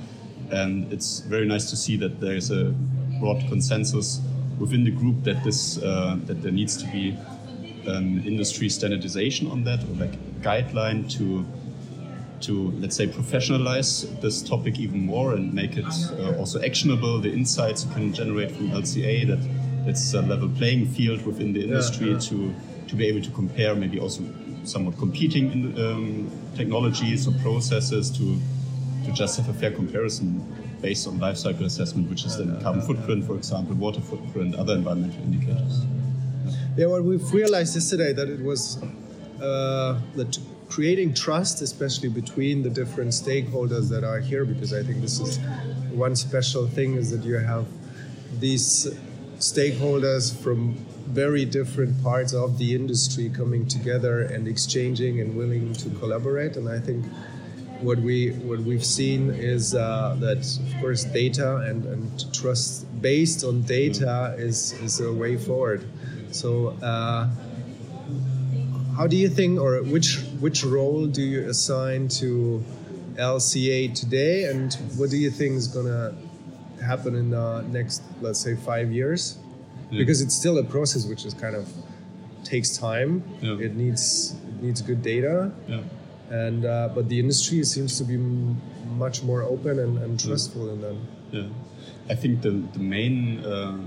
and 0.50 0.90
it's 0.92 1.20
very 1.20 1.46
nice 1.46 1.68
to 1.70 1.76
see 1.76 1.96
that 1.96 2.20
there 2.20 2.34
is 2.34 2.50
a 2.50 2.74
broad 3.20 3.40
consensus 3.48 4.20
within 4.58 4.84
the 4.84 4.90
group 4.90 5.22
that 5.24 5.42
this 5.44 5.78
uh, 5.82 6.16
that 6.26 6.42
there 6.42 6.52
needs 6.52 6.76
to 6.76 6.86
be 6.90 7.16
an 7.86 8.22
industry 8.26 8.68
standardization 8.68 9.50
on 9.50 9.64
that 9.64 9.82
or 9.84 9.94
like 9.94 10.14
a 10.14 10.40
guideline 10.40 11.10
to 11.10 11.44
to 12.40 12.70
let's 12.78 12.96
say 12.96 13.06
professionalize 13.06 14.20
this 14.20 14.42
topic 14.42 14.78
even 14.78 15.04
more 15.04 15.34
and 15.34 15.52
make 15.52 15.76
it 15.76 15.84
uh, 16.12 16.38
also 16.38 16.60
actionable 16.62 17.18
the 17.20 17.32
insights 17.32 17.84
you 17.84 17.90
can 17.92 18.12
generate 18.12 18.50
from 18.50 18.70
LCA 18.70 19.26
that 19.26 19.38
it's 19.88 20.14
a 20.14 20.22
level 20.22 20.48
playing 20.48 20.86
field 20.86 21.24
within 21.24 21.52
the 21.52 21.62
industry 21.62 22.12
yeah. 22.12 22.18
to 22.18 22.54
to 22.88 22.94
be 22.96 23.06
able 23.06 23.20
to 23.22 23.30
compare 23.30 23.74
maybe 23.74 24.00
also 24.00 24.22
somewhat 24.64 24.96
competing 24.98 25.52
in, 25.52 25.62
um, 25.84 26.30
technologies 26.56 27.26
or 27.28 27.32
processes 27.42 28.10
to 28.10 28.38
to 29.04 29.12
just 29.12 29.36
have 29.38 29.48
a 29.48 29.54
fair 29.54 29.70
comparison 29.70 30.40
based 30.80 31.06
on 31.08 31.18
life 31.18 31.36
cycle 31.36 31.64
assessment, 31.64 32.08
which 32.08 32.24
is 32.24 32.36
then 32.38 32.60
carbon 32.60 32.82
footprint, 32.82 33.24
for 33.24 33.36
example, 33.36 33.74
water 33.74 34.00
footprint, 34.00 34.54
other 34.54 34.74
environmental 34.74 35.22
indicators. 35.22 35.84
Yeah, 36.76 36.86
what 36.86 37.02
we've 37.02 37.32
realized 37.32 37.74
yesterday 37.74 38.12
that 38.12 38.28
it 38.28 38.40
was 38.40 38.80
uh, 39.42 40.00
that 40.14 40.38
creating 40.68 41.14
trust, 41.14 41.62
especially 41.62 42.08
between 42.08 42.62
the 42.62 42.70
different 42.70 43.10
stakeholders 43.10 43.88
that 43.88 44.04
are 44.04 44.20
here, 44.20 44.44
because 44.44 44.72
I 44.72 44.82
think 44.82 45.00
this 45.00 45.18
is 45.18 45.38
one 45.90 46.14
special 46.14 46.66
thing 46.66 46.94
is 46.94 47.10
that 47.10 47.24
you 47.24 47.38
have 47.38 47.66
these 48.38 48.86
stakeholders 49.38 50.34
from 50.36 50.74
very 51.06 51.44
different 51.44 52.02
parts 52.02 52.32
of 52.34 52.58
the 52.58 52.74
industry 52.74 53.30
coming 53.30 53.66
together 53.66 54.22
and 54.22 54.46
exchanging 54.46 55.20
and 55.20 55.36
willing 55.36 55.72
to 55.72 55.90
collaborate. 55.90 56.56
And 56.56 56.68
I 56.68 56.78
think 56.78 57.06
what 57.80 57.98
we 57.98 58.30
what 58.30 58.60
we've 58.60 58.84
seen 58.84 59.30
is 59.30 59.74
uh, 59.74 60.16
that 60.20 60.38
of 60.38 60.80
course 60.80 61.04
data 61.04 61.56
and, 61.58 61.84
and 61.84 62.34
trust 62.34 62.86
based 63.00 63.44
on 63.44 63.62
data 63.62 64.34
is 64.38 64.72
is 64.82 65.00
a 65.00 65.12
way 65.12 65.36
forward. 65.36 65.84
So 66.30 66.76
uh, 66.82 67.28
how 68.96 69.06
do 69.06 69.16
you 69.16 69.28
think, 69.28 69.60
or 69.60 69.80
which 69.82 70.18
which 70.40 70.64
role 70.64 71.06
do 71.06 71.22
you 71.22 71.48
assign 71.48 72.08
to 72.20 72.64
LCA 73.14 73.94
today, 73.94 74.44
and 74.50 74.74
what 74.96 75.10
do 75.10 75.16
you 75.16 75.30
think 75.30 75.54
is 75.54 75.68
gonna 75.68 76.14
happen 76.80 77.14
in 77.14 77.30
the 77.30 77.62
next, 77.62 78.02
let's 78.20 78.40
say, 78.40 78.54
five 78.56 78.92
years? 78.92 79.38
Because 79.90 80.20
it's 80.20 80.34
still 80.34 80.58
a 80.58 80.64
process 80.64 81.06
which 81.06 81.24
is 81.24 81.32
kind 81.34 81.56
of 81.56 81.66
takes 82.44 82.76
time. 82.76 83.22
Yeah. 83.40 83.58
It 83.58 83.74
needs 83.74 84.34
it 84.48 84.62
needs 84.62 84.82
good 84.82 85.02
data, 85.02 85.50
Yeah. 85.66 85.80
and 86.30 86.64
uh, 86.64 86.90
but 86.94 87.08
the 87.08 87.18
industry 87.18 87.64
seems 87.64 87.96
to 87.98 88.04
be 88.04 88.14
m- 88.14 88.60
much 88.98 89.22
more 89.22 89.42
open 89.42 89.78
and, 89.78 89.98
and 89.98 90.20
trustful 90.20 90.70
in 90.72 90.80
them. 90.82 91.06
Yeah, 91.32 91.48
I 92.10 92.14
think 92.14 92.42
the 92.42 92.50
the 92.72 92.80
main 92.80 93.44
uh, 93.44 93.78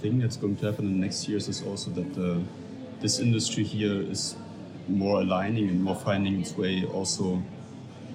thing 0.00 0.20
that's 0.20 0.36
going 0.36 0.56
to 0.56 0.66
happen 0.66 0.86
in 0.86 0.92
the 1.00 1.06
next 1.06 1.28
years 1.28 1.48
is 1.48 1.62
also 1.62 1.90
that 1.90 2.14
the, 2.14 2.40
this 3.00 3.18
industry 3.18 3.64
here 3.64 4.00
is 4.00 4.36
more 4.88 5.20
aligning 5.22 5.68
and 5.68 5.82
more 5.82 5.96
finding 5.96 6.40
its 6.40 6.56
way 6.56 6.84
also 6.84 7.42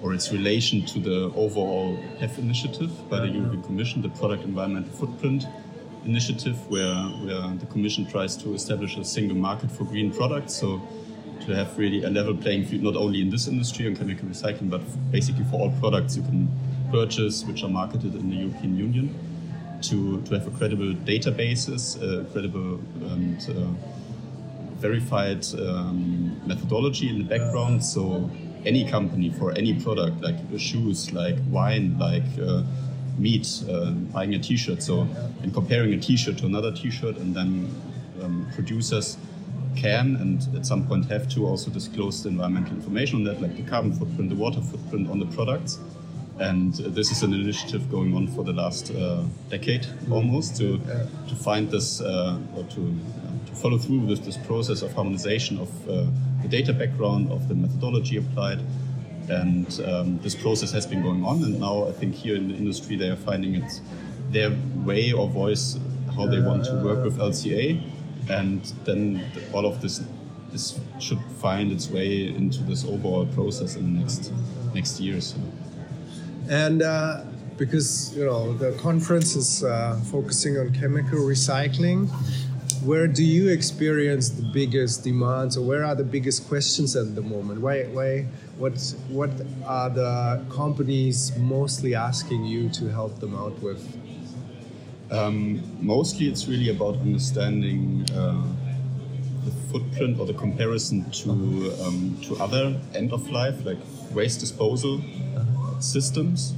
or 0.04 0.12
its 0.12 0.30
relation 0.30 0.84
to 0.84 0.98
the 0.98 1.32
overall 1.34 1.98
PEF 2.20 2.36
initiative 2.36 2.90
by 3.08 3.20
the 3.20 3.28
European 3.28 3.62
Commission, 3.62 4.02
the 4.02 4.10
Product 4.10 4.44
Environmental 4.44 4.92
Footprint 4.92 5.46
initiative, 6.04 6.58
where, 6.70 6.94
where 7.24 7.48
the 7.56 7.64
Commission 7.72 8.04
tries 8.04 8.36
to 8.36 8.52
establish 8.52 8.98
a 8.98 9.04
single 9.04 9.34
market 9.34 9.72
for 9.72 9.84
green 9.84 10.12
products. 10.12 10.52
So 10.52 10.82
to 11.46 11.56
have 11.56 11.78
really 11.78 12.04
a 12.04 12.10
level 12.10 12.36
playing 12.36 12.66
field, 12.66 12.82
not 12.82 12.96
only 12.96 13.22
in 13.22 13.30
this 13.30 13.48
industry 13.48 13.86
on 13.86 13.96
chemical 13.96 14.28
recycling, 14.28 14.68
but 14.68 14.82
basically 15.10 15.44
for 15.44 15.60
all 15.60 15.70
products 15.80 16.18
you 16.18 16.22
can 16.22 16.50
purchase 16.90 17.42
which 17.44 17.62
are 17.62 17.70
marketed 17.70 18.14
in 18.14 18.28
the 18.28 18.36
European 18.36 18.76
Union. 18.76 19.14
To, 19.88 20.22
to 20.22 20.34
have 20.38 20.46
a 20.46 20.50
credible 20.50 20.94
databases, 20.94 21.96
uh, 21.96 22.24
credible 22.32 22.80
and 23.12 23.38
uh, 23.50 23.68
verified 24.76 25.44
um, 25.58 26.40
methodology 26.46 27.10
in 27.10 27.18
the 27.18 27.24
background. 27.24 27.84
So 27.84 28.30
any 28.66 28.88
company 28.88 29.30
for 29.30 29.52
any 29.52 29.74
product, 29.74 30.20
like 30.22 30.36
uh, 30.54 30.58
shoes, 30.58 31.12
like 31.12 31.36
wine, 31.48 31.98
like 31.98 32.24
uh, 32.40 32.62
meat, 33.18 33.62
uh, 33.68 33.90
buying 33.90 34.34
a 34.34 34.38
T-shirt. 34.38 34.82
So 34.82 35.06
and 35.42 35.52
comparing 35.52 35.92
a 35.94 36.00
T-shirt 36.00 36.38
to 36.38 36.46
another 36.46 36.72
T-shirt, 36.72 37.16
and 37.16 37.34
then 37.34 37.70
um, 38.22 38.46
producers 38.54 39.16
can 39.76 40.16
and 40.16 40.56
at 40.56 40.64
some 40.64 40.86
point 40.86 41.04
have 41.06 41.28
to 41.28 41.46
also 41.46 41.70
disclose 41.70 42.22
the 42.22 42.28
environmental 42.28 42.74
information 42.74 43.18
on 43.18 43.24
that, 43.24 43.42
like 43.42 43.56
the 43.56 43.62
carbon 43.62 43.92
footprint, 43.92 44.30
the 44.30 44.36
water 44.36 44.60
footprint 44.60 45.10
on 45.10 45.18
the 45.18 45.26
products. 45.26 45.78
And 46.38 46.74
uh, 46.80 46.88
this 46.88 47.12
is 47.12 47.22
an 47.22 47.32
initiative 47.32 47.88
going 47.90 48.14
on 48.16 48.26
for 48.26 48.42
the 48.42 48.52
last 48.52 48.90
uh, 48.90 49.22
decade 49.50 49.86
almost 50.10 50.56
to 50.56 50.78
to 51.28 51.34
find 51.36 51.70
this 51.70 52.00
uh, 52.00 52.38
or 52.56 52.64
to 52.64 52.80
uh, 52.80 53.46
to 53.46 53.54
follow 53.54 53.78
through 53.78 54.00
with 54.00 54.24
this 54.24 54.36
process 54.38 54.82
of 54.82 54.92
harmonization 54.94 55.58
of 55.58 55.88
uh, 55.88 56.06
the 56.44 56.48
data 56.48 56.72
background 56.72 57.30
of 57.30 57.48
the 57.48 57.54
methodology 57.54 58.18
applied. 58.18 58.60
And 59.28 59.80
um, 59.86 60.18
this 60.18 60.34
process 60.34 60.70
has 60.72 60.86
been 60.86 61.02
going 61.02 61.24
on, 61.24 61.42
and 61.42 61.58
now 61.58 61.88
I 61.88 61.92
think 61.92 62.14
here 62.14 62.36
in 62.36 62.48
the 62.48 62.54
industry 62.54 62.94
they 62.96 63.08
are 63.08 63.16
finding 63.16 63.54
it 63.54 63.80
their 64.30 64.50
way 64.84 65.12
or 65.12 65.26
voice 65.28 65.78
how 66.14 66.26
they 66.26 66.40
want 66.40 66.64
to 66.66 66.74
work 66.84 67.02
with 67.02 67.16
LCA, 67.16 67.80
and 68.28 68.60
then 68.84 69.24
all 69.52 69.64
of 69.64 69.80
this 69.80 70.02
this 70.52 70.78
should 71.00 71.18
find 71.40 71.72
its 71.72 71.90
way 71.90 72.28
into 72.28 72.62
this 72.62 72.84
overall 72.84 73.26
process 73.26 73.76
in 73.76 73.94
the 73.94 74.00
next 74.00 74.32
next 74.74 75.00
years. 75.00 75.34
And 76.48 76.82
uh, 76.82 77.24
because 77.56 78.14
you 78.16 78.26
know 78.26 78.52
the 78.52 78.72
conference 78.72 79.36
is 79.36 79.64
uh, 79.64 79.98
focusing 80.12 80.58
on 80.58 80.72
chemical 80.74 81.20
recycling, 81.20 82.08
where 82.84 83.06
do 83.06 83.24
you 83.24 83.48
experience 83.48 84.28
the 84.28 84.42
biggest 84.42 85.04
demands, 85.04 85.56
or 85.56 85.66
where 85.66 85.84
are 85.84 85.94
the 85.94 86.04
biggest 86.04 86.48
questions 86.48 86.94
at 86.96 87.14
the 87.14 87.22
moment? 87.22 87.60
Why, 87.60 87.84
why, 87.84 88.26
what, 88.58 88.72
what 89.08 89.30
are 89.66 89.90
the 89.90 90.44
companies 90.50 91.36
mostly 91.38 91.94
asking 91.94 92.44
you 92.44 92.68
to 92.70 92.88
help 92.88 93.20
them 93.20 93.34
out 93.34 93.58
with? 93.62 93.82
Um, 95.10 95.62
mostly, 95.80 96.28
it's 96.28 96.46
really 96.46 96.70
about 96.70 96.96
understanding 96.96 98.06
uh, 98.12 98.42
the 99.44 99.50
footprint 99.70 100.18
or 100.18 100.26
the 100.26 100.34
comparison 100.34 101.10
to 101.10 101.30
um, 101.84 102.18
to 102.22 102.36
other 102.36 102.76
end 102.94 103.12
of 103.12 103.30
life, 103.30 103.64
like 103.64 103.78
waste 104.12 104.40
disposal 104.40 105.00
systems 105.80 106.54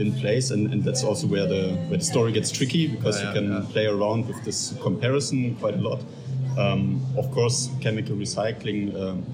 in 0.00 0.12
place, 0.12 0.50
and, 0.50 0.72
and 0.72 0.82
that's 0.84 1.04
also 1.04 1.26
where 1.26 1.46
the 1.46 1.76
where 1.88 1.98
the 1.98 2.04
story 2.04 2.32
gets 2.32 2.50
tricky 2.50 2.86
because 2.86 3.20
Yeah, 3.20 3.28
you 3.28 3.34
can 3.34 3.52
yeah. 3.52 3.72
play 3.72 3.86
around 3.86 4.26
with 4.28 4.42
this 4.44 4.74
comparison 4.82 5.56
quite 5.56 5.74
a 5.74 5.80
lot. 5.88 6.00
Um, 6.58 7.00
of 7.16 7.30
course, 7.30 7.70
chemical 7.80 8.16
recycling. 8.16 8.94
Um, 9.00 9.24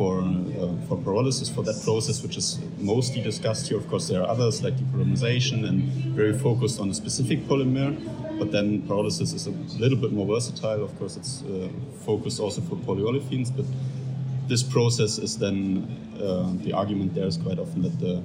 for, 0.00 0.22
uh, 0.22 0.72
for 0.88 0.96
pyrolysis, 0.96 1.54
for 1.54 1.62
that 1.62 1.78
process, 1.84 2.22
which 2.22 2.38
is 2.38 2.58
mostly 2.78 3.20
discussed 3.20 3.68
here. 3.68 3.76
Of 3.76 3.86
course, 3.90 4.08
there 4.08 4.22
are 4.22 4.28
others 4.28 4.62
like 4.62 4.74
depolymerization 4.76 5.68
and 5.68 5.82
very 6.14 6.32
focused 6.32 6.80
on 6.80 6.88
a 6.88 6.94
specific 6.94 7.46
polymer. 7.46 7.90
But 8.38 8.50
then 8.50 8.80
pyrolysis 8.88 9.34
is 9.34 9.46
a 9.46 9.50
little 9.78 9.98
bit 9.98 10.12
more 10.12 10.26
versatile. 10.26 10.82
Of 10.82 10.98
course, 10.98 11.18
it's 11.18 11.42
uh, 11.42 11.68
focused 12.06 12.40
also 12.40 12.62
for 12.62 12.76
polyolefins. 12.76 13.54
But 13.54 13.66
this 14.48 14.62
process 14.62 15.18
is 15.18 15.36
then 15.36 15.86
uh, 16.16 16.52
the 16.64 16.72
argument 16.72 17.14
there 17.14 17.26
is 17.26 17.36
quite 17.36 17.58
often 17.58 17.82
that 17.82 18.00
the 18.00 18.22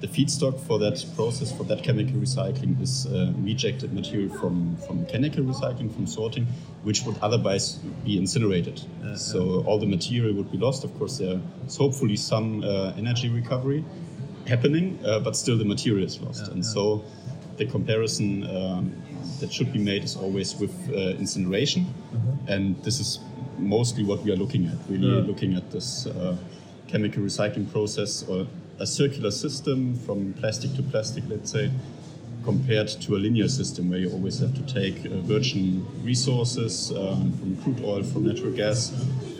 the 0.00 0.06
feedstock 0.06 0.60
for 0.60 0.78
that 0.78 1.04
process, 1.14 1.50
for 1.56 1.64
that 1.64 1.82
chemical 1.82 2.14
recycling, 2.14 2.80
is 2.82 3.06
uh, 3.06 3.32
rejected 3.38 3.92
material 3.92 4.28
from, 4.38 4.76
from 4.86 5.00
mechanical 5.00 5.42
recycling, 5.44 5.92
from 5.94 6.06
sorting, 6.06 6.46
which 6.82 7.04
would 7.04 7.16
otherwise 7.22 7.78
be 8.04 8.18
incinerated. 8.18 8.82
so 9.16 9.64
all 9.66 9.78
the 9.78 9.86
material 9.86 10.34
would 10.34 10.50
be 10.52 10.58
lost. 10.58 10.84
Of 10.84 10.96
course, 10.98 11.18
there 11.18 11.40
is 11.66 11.76
hopefully 11.76 12.16
some 12.16 12.62
uh, 12.62 12.92
energy 12.96 13.28
recovery 13.28 13.84
happening, 14.46 14.98
uh, 15.04 15.20
but 15.20 15.36
still 15.36 15.56
the 15.56 15.64
material 15.64 16.04
is 16.04 16.20
lost. 16.20 16.48
and 16.48 16.64
so 16.64 17.02
the 17.56 17.66
comparison 17.66 18.44
um, 18.54 18.92
that 19.40 19.52
should 19.52 19.72
be 19.72 19.78
made 19.78 20.04
is 20.04 20.16
always 20.16 20.54
with 20.56 20.74
uh, 20.90 21.16
incineration. 21.18 21.86
And 22.48 22.76
this 22.84 23.00
is 23.00 23.18
mostly 23.58 24.04
what 24.04 24.22
we 24.22 24.30
are 24.30 24.36
looking 24.36 24.66
at, 24.66 24.76
really 24.88 25.22
looking 25.22 25.54
at 25.54 25.70
this 25.70 26.06
uh, 26.06 26.36
chemical 26.86 27.22
recycling 27.22 27.70
process 27.72 28.22
or 28.28 28.46
a 28.78 28.86
circular 28.86 29.30
system 29.30 29.94
from 29.94 30.34
plastic 30.34 30.74
to 30.74 30.82
plastic, 30.82 31.24
let's 31.28 31.50
say, 31.50 31.70
compared 32.44 32.88
to 32.88 33.16
a 33.16 33.18
linear 33.18 33.48
system 33.48 33.90
where 33.90 33.98
you 33.98 34.10
always 34.10 34.38
have 34.38 34.54
to 34.54 34.62
take 34.72 35.04
uh, 35.06 35.16
virgin 35.22 35.84
resources 36.04 36.92
um, 36.92 37.32
from 37.32 37.56
crude 37.62 37.84
oil, 37.84 38.02
from 38.04 38.26
natural 38.26 38.52
gas, 38.52 38.90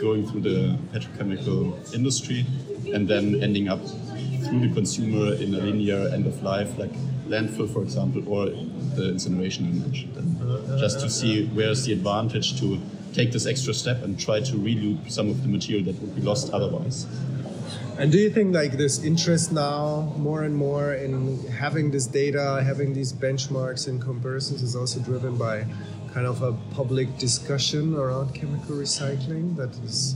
going 0.00 0.26
through 0.26 0.40
the 0.40 0.76
petrochemical 0.92 1.94
industry, 1.94 2.44
and 2.92 3.06
then 3.06 3.42
ending 3.42 3.68
up 3.68 3.80
through 4.44 4.60
the 4.60 4.74
consumer 4.74 5.34
in 5.34 5.54
a 5.54 5.58
linear 5.58 6.08
end 6.08 6.26
of 6.26 6.42
life, 6.42 6.76
like 6.78 6.92
landfill, 7.28 7.72
for 7.72 7.82
example, 7.82 8.28
or 8.28 8.46
the 8.96 9.10
incineration 9.10 9.66
I 9.66 9.70
mentioned. 9.86 10.16
And 10.16 10.78
just 10.78 11.00
to 11.00 11.10
see 11.10 11.46
where's 11.48 11.84
the 11.84 11.92
advantage 11.92 12.58
to 12.60 12.80
take 13.12 13.32
this 13.32 13.46
extra 13.46 13.72
step 13.72 14.02
and 14.02 14.18
try 14.18 14.40
to 14.40 14.54
reloop 14.56 15.10
some 15.10 15.30
of 15.30 15.42
the 15.42 15.48
material 15.48 15.84
that 15.86 16.00
would 16.00 16.14
be 16.14 16.22
lost 16.22 16.52
otherwise. 16.52 17.06
And 17.98 18.12
do 18.12 18.18
you 18.18 18.28
think 18.28 18.54
like 18.54 18.72
this 18.72 19.02
interest 19.02 19.52
now 19.52 20.12
more 20.18 20.42
and 20.42 20.54
more 20.54 20.92
in 20.94 21.38
having 21.48 21.90
this 21.90 22.06
data, 22.06 22.62
having 22.62 22.92
these 22.92 23.12
benchmarks 23.12 23.88
and 23.88 24.00
comparisons 24.02 24.62
is 24.62 24.76
also 24.76 25.00
driven 25.00 25.36
by 25.38 25.64
kind 26.12 26.26
of 26.26 26.42
a 26.42 26.52
public 26.74 27.16
discussion 27.18 27.94
around 27.94 28.34
chemical 28.34 28.76
recycling 28.76 29.56
that 29.56 29.70
is 29.82 30.14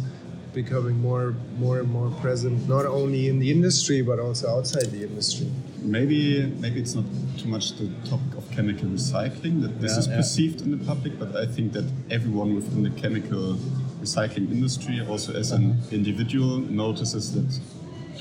becoming 0.52 1.00
more 1.00 1.34
more 1.58 1.78
and 1.78 1.88
more 1.90 2.10
present 2.20 2.68
not 2.68 2.84
only 2.84 3.28
in 3.28 3.38
the 3.38 3.50
industry 3.50 4.02
but 4.02 4.18
also 4.18 4.50
outside 4.56 4.86
the 4.90 5.02
industry. 5.02 5.48
Maybe 5.80 6.44
maybe 6.58 6.80
it's 6.80 6.94
not 6.94 7.04
too 7.38 7.48
much 7.48 7.76
the 7.78 7.88
topic 8.04 8.34
of 8.36 8.50
chemical 8.50 8.88
recycling 8.88 9.62
that 9.62 9.80
this 9.80 9.92
Yeah, 9.92 9.98
is 10.00 10.06
yeah. 10.08 10.16
perceived 10.16 10.60
in 10.60 10.70
the 10.76 10.84
public, 10.84 11.18
but 11.18 11.34
I 11.34 11.46
think 11.46 11.72
that 11.72 11.86
everyone 12.10 12.54
within 12.54 12.82
the 12.82 12.90
chemical 12.90 13.56
recycling 14.00 14.50
industry, 14.50 15.04
also 15.08 15.34
as 15.34 15.52
an 15.52 15.78
individual, 15.90 16.58
notices 16.58 17.32
that 17.34 17.60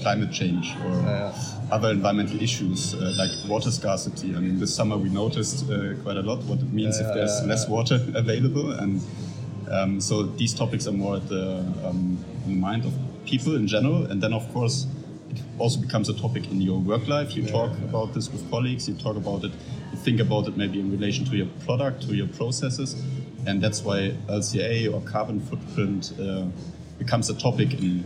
climate 0.01 0.31
change 0.31 0.75
or 0.85 1.33
other 1.71 1.91
environmental 1.91 2.41
issues 2.41 2.93
uh, 2.93 3.13
like 3.17 3.29
water 3.49 3.71
scarcity. 3.71 4.35
I 4.35 4.39
mean, 4.39 4.59
this 4.59 4.73
summer 4.73 4.97
we 4.97 5.09
noticed 5.09 5.69
uh, 5.69 5.93
quite 6.03 6.17
a 6.17 6.21
lot 6.21 6.43
what 6.43 6.59
it 6.59 6.71
means 6.71 6.99
if 6.99 7.13
there's 7.13 7.43
less 7.45 7.67
water 7.67 7.95
available, 8.15 8.71
and 8.71 9.01
um, 9.69 10.01
so 10.01 10.23
these 10.23 10.53
topics 10.53 10.87
are 10.87 10.91
more 10.91 11.17
at 11.17 11.27
the, 11.29 11.59
um, 11.85 12.17
in 12.45 12.53
the 12.53 12.59
mind 12.59 12.85
of 12.85 12.93
people 13.25 13.55
in 13.55 13.67
general, 13.67 14.05
and 14.05 14.21
then 14.21 14.33
of 14.33 14.51
course 14.53 14.87
it 15.29 15.41
also 15.59 15.79
becomes 15.79 16.09
a 16.09 16.13
topic 16.13 16.49
in 16.49 16.61
your 16.61 16.79
work 16.79 17.07
life. 17.07 17.35
You 17.35 17.45
talk 17.45 17.71
about 17.79 18.13
this 18.13 18.31
with 18.31 18.49
colleagues. 18.49 18.87
You 18.87 18.95
talk 18.95 19.15
about 19.15 19.43
it. 19.43 19.51
You 19.91 19.97
think 19.97 20.19
about 20.19 20.47
it 20.47 20.57
maybe 20.57 20.79
in 20.79 20.91
relation 20.91 21.25
to 21.25 21.35
your 21.35 21.47
product, 21.65 22.07
to 22.07 22.15
your 22.15 22.27
processes, 22.27 22.95
and 23.45 23.61
that's 23.61 23.83
why 23.83 24.15
LCA 24.27 24.93
or 24.93 25.01
carbon 25.01 25.39
footprint 25.39 26.13
uh, 26.19 26.45
becomes 26.97 27.29
a 27.29 27.33
topic 27.33 27.73
in 27.73 28.03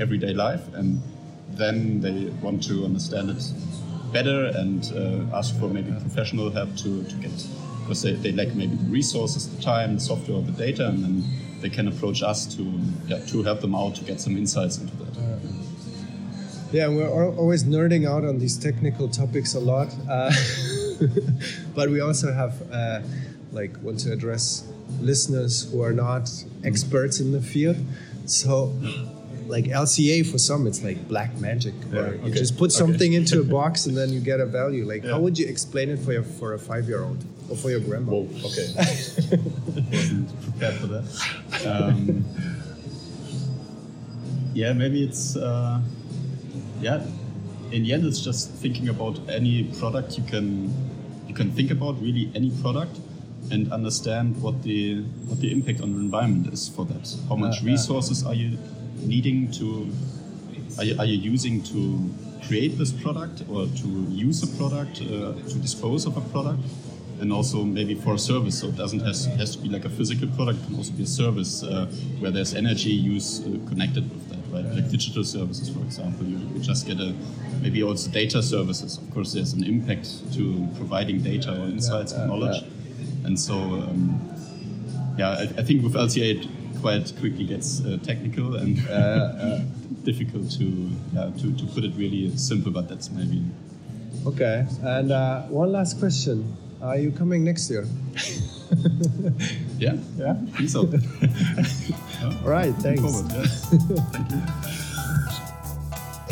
everyday 0.00 0.34
life. 0.34 0.62
And 0.74 1.02
then 1.50 2.00
they 2.00 2.26
want 2.42 2.62
to 2.64 2.84
understand 2.84 3.30
it 3.30 3.42
better 4.12 4.46
and 4.46 4.92
uh, 4.94 5.36
ask 5.36 5.58
for 5.58 5.68
maybe 5.68 5.90
professional 5.92 6.50
help 6.50 6.76
to, 6.76 7.02
to 7.04 7.16
get 7.16 7.32
because 7.80 8.02
they, 8.02 8.12
they 8.12 8.32
lack 8.32 8.54
maybe 8.54 8.76
the 8.76 8.90
resources, 8.90 9.54
the 9.54 9.62
time, 9.62 9.94
the 9.94 10.00
software, 10.00 10.40
the 10.40 10.52
data, 10.52 10.88
and 10.88 11.04
then 11.04 11.24
they 11.60 11.68
can 11.68 11.86
approach 11.86 12.22
us 12.22 12.46
to 12.56 12.62
yeah, 13.06 13.18
to 13.26 13.42
help 13.42 13.60
them 13.60 13.74
out 13.74 13.94
to 13.96 14.04
get 14.04 14.20
some 14.20 14.36
insights 14.36 14.78
into 14.78 14.96
that. 14.96 15.14
Yeah, 16.72 16.88
we're 16.88 17.08
always 17.08 17.62
nerding 17.62 18.04
out 18.04 18.24
on 18.24 18.38
these 18.38 18.58
technical 18.58 19.08
topics 19.08 19.54
a 19.54 19.60
lot, 19.60 19.94
uh, 20.10 20.32
but 21.74 21.88
we 21.88 22.00
also 22.00 22.32
have 22.32 22.60
uh, 22.72 23.00
like 23.52 23.80
want 23.80 24.00
to 24.00 24.12
address 24.12 24.64
listeners 25.00 25.70
who 25.70 25.82
are 25.82 25.92
not 25.92 26.30
experts 26.64 27.20
in 27.20 27.32
the 27.32 27.40
field. 27.40 27.76
So, 28.26 28.72
like 29.46 29.66
LCA 29.66 30.30
for 30.30 30.38
some, 30.38 30.66
it's 30.66 30.82
like 30.82 31.06
black 31.08 31.36
magic. 31.38 31.74
Or 31.92 32.14
you 32.14 32.20
okay, 32.22 32.32
just 32.32 32.56
put 32.56 32.70
okay. 32.70 32.78
something 32.78 33.12
into 33.20 33.40
a 33.40 33.44
box 33.44 33.86
and 33.86 33.96
then 33.96 34.10
you 34.10 34.20
get 34.20 34.40
a 34.40 34.46
value. 34.46 34.86
Like, 34.86 35.04
how 35.04 35.20
would 35.20 35.38
you 35.38 35.46
explain 35.46 35.90
it 35.90 35.98
for 35.98 36.12
your 36.12 36.22
for 36.22 36.54
a 36.54 36.58
five 36.58 36.88
year 36.88 37.02
old 37.02 37.24
or 37.50 37.56
for 37.56 37.70
your 37.70 37.80
grandma? 37.80 38.12
Whoa, 38.12 38.28
okay. 38.46 38.68
Wasn't 39.92 40.42
prepared 40.42 40.74
for 40.74 40.86
that. 40.86 41.04
Um, 41.66 42.24
yeah, 44.54 44.72
maybe 44.72 45.04
it's 45.04 45.36
uh, 45.36 45.80
yeah. 46.80 47.04
In 47.72 47.82
the 47.82 47.92
end, 47.92 48.04
it's 48.04 48.20
just 48.20 48.50
thinking 48.52 48.88
about 48.88 49.18
any 49.28 49.64
product 49.78 50.16
you 50.16 50.24
can 50.24 50.72
you 51.26 51.34
can 51.34 51.50
think 51.50 51.70
about 51.70 52.00
really 52.00 52.30
any 52.34 52.50
product 52.62 52.98
and 53.50 53.72
understand 53.72 54.40
what 54.42 54.62
the 54.62 55.02
what 55.28 55.40
the 55.40 55.52
impact 55.52 55.80
on 55.80 55.92
the 55.92 56.00
environment 56.00 56.52
is 56.52 56.68
for 56.68 56.84
that. 56.86 57.16
How 57.28 57.36
much 57.36 57.56
Yeah, 57.56 57.66
yeah. 57.66 57.72
resources 57.72 58.24
are 58.24 58.34
you 58.34 58.58
needing 59.02 59.50
to 59.52 59.90
are 60.78 60.84
you, 60.84 60.98
are 60.98 61.04
you 61.04 61.18
using 61.32 61.62
to 61.62 62.10
create 62.46 62.78
this 62.78 62.92
product 62.92 63.42
or 63.48 63.66
to 63.66 63.88
use 64.10 64.42
a 64.42 64.56
product 64.58 65.00
uh, 65.02 65.32
to 65.50 65.58
dispose 65.58 66.06
of 66.06 66.16
a 66.16 66.20
product? 66.20 66.62
And 67.20 67.32
also 67.32 67.62
maybe 67.62 67.94
for 67.94 68.14
a 68.14 68.18
service. 68.18 68.58
So 68.58 68.66
it 68.68 68.76
doesn't 68.76 69.00
has, 69.00 69.26
has 69.26 69.54
to 69.54 69.62
be 69.62 69.68
like 69.68 69.84
a 69.84 69.88
physical 69.88 70.28
product 70.28 70.58
it 70.62 70.66
can 70.66 70.76
also 70.76 70.92
be 70.92 71.04
a 71.04 71.06
service 71.06 71.62
uh, 71.62 71.86
where 72.18 72.32
there's 72.32 72.54
energy 72.54 72.90
use 72.90 73.40
uh, 73.40 73.44
connected 73.68 74.10
with 74.10 74.28
that 74.30 74.42
right? 74.52 74.64
Like 74.74 74.90
digital 74.90 75.22
services 75.22 75.68
for 75.70 75.80
example 75.80 76.26
you, 76.26 76.38
you 76.52 76.60
just 76.60 76.86
get 76.86 76.98
a 76.98 77.14
maybe 77.62 77.82
also 77.84 78.10
data 78.10 78.42
services. 78.42 78.98
Of 78.98 79.10
course 79.14 79.32
there's 79.32 79.52
an 79.52 79.64
impact 79.64 80.34
to 80.34 80.68
providing 80.76 81.20
data 81.22 81.52
or 81.52 81.66
insights 81.66 82.12
and 82.12 82.28
knowledge 82.28 82.64
and 83.24 83.38
so 83.38 83.54
um, 83.54 84.20
yeah 85.18 85.30
I, 85.30 85.42
I 85.42 85.62
think 85.62 85.82
with 85.82 85.94
LCA 85.94 86.44
it 86.44 86.48
quite 86.80 87.12
quickly 87.18 87.46
gets 87.46 87.84
uh, 87.84 87.98
technical 88.02 88.56
and 88.56 88.78
uh, 88.88 88.92
uh, 88.92 89.60
difficult 90.04 90.50
to, 90.58 90.90
uh, 91.18 91.30
to 91.40 91.52
to 91.56 91.64
put 91.74 91.82
it 91.84 91.94
really 91.96 92.36
simple. 92.36 92.70
But 92.70 92.88
that's 92.88 93.10
maybe 93.10 93.42
Okay. 94.26 94.66
And 94.82 95.12
uh, 95.12 95.42
one 95.48 95.72
last 95.72 95.98
question: 95.98 96.56
Are 96.80 96.96
you 96.96 97.10
coming 97.10 97.44
next 97.44 97.70
year? 97.70 97.86
yeah, 99.78 99.96
Yeah. 100.16 100.32
I 100.32 100.56
think 100.56 100.70
so. 100.70 100.80
All 102.24 102.48
right. 102.48 102.74
Thanks. 102.76 103.02
Forward, 103.02 103.32
yes. 103.32 103.68
Thank 104.12 104.30
you. 104.32 104.42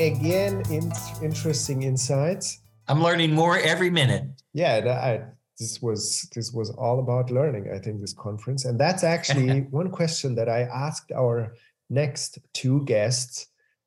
Again, 0.04 0.62
in, 0.70 0.90
interesting 1.22 1.82
insights. 1.82 2.60
I'm 2.88 3.02
learning 3.02 3.34
more 3.34 3.58
every 3.58 3.90
minute. 3.90 4.24
Yeah, 4.54 4.80
I, 4.88 5.20
this 5.62 5.80
was 5.86 6.28
this 6.34 6.52
was 6.52 6.68
all 6.84 6.98
about 7.04 7.30
learning. 7.38 7.64
I 7.74 7.78
think 7.78 8.00
this 8.00 8.12
conference, 8.26 8.62
and 8.68 8.76
that's 8.84 9.04
actually 9.04 9.60
one 9.80 9.90
question 9.90 10.34
that 10.38 10.48
I 10.48 10.62
asked 10.86 11.10
our 11.12 11.54
next 12.02 12.30
two 12.60 12.76
guests, 12.94 13.46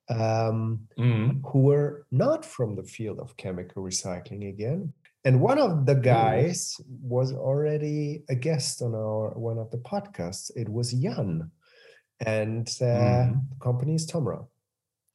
um, 0.10 0.88
Mhm. 0.98 1.42
who 1.50 1.60
were 1.70 2.06
not 2.12 2.42
from 2.46 2.70
the 2.76 2.88
field 2.96 3.20
of 3.20 3.36
chemical 3.44 3.84
recycling 3.84 4.44
again. 4.56 4.94
And 5.26 5.42
one 5.42 5.60
of 5.68 5.72
the 5.90 5.96
guys 5.96 6.60
was 7.16 7.34
already 7.34 8.24
a 8.30 8.36
guest 8.48 8.82
on 8.86 8.94
our 8.94 9.26
one 9.50 9.58
of 9.64 9.70
the 9.74 9.82
podcasts. 9.92 10.52
It 10.56 10.70
was 10.70 10.88
Jan, 11.04 11.32
and 12.38 12.68
uh, 12.82 13.26
Mhm. 13.26 13.50
the 13.52 13.60
company 13.68 13.94
is 13.96 14.06
Tomra. 14.12 14.40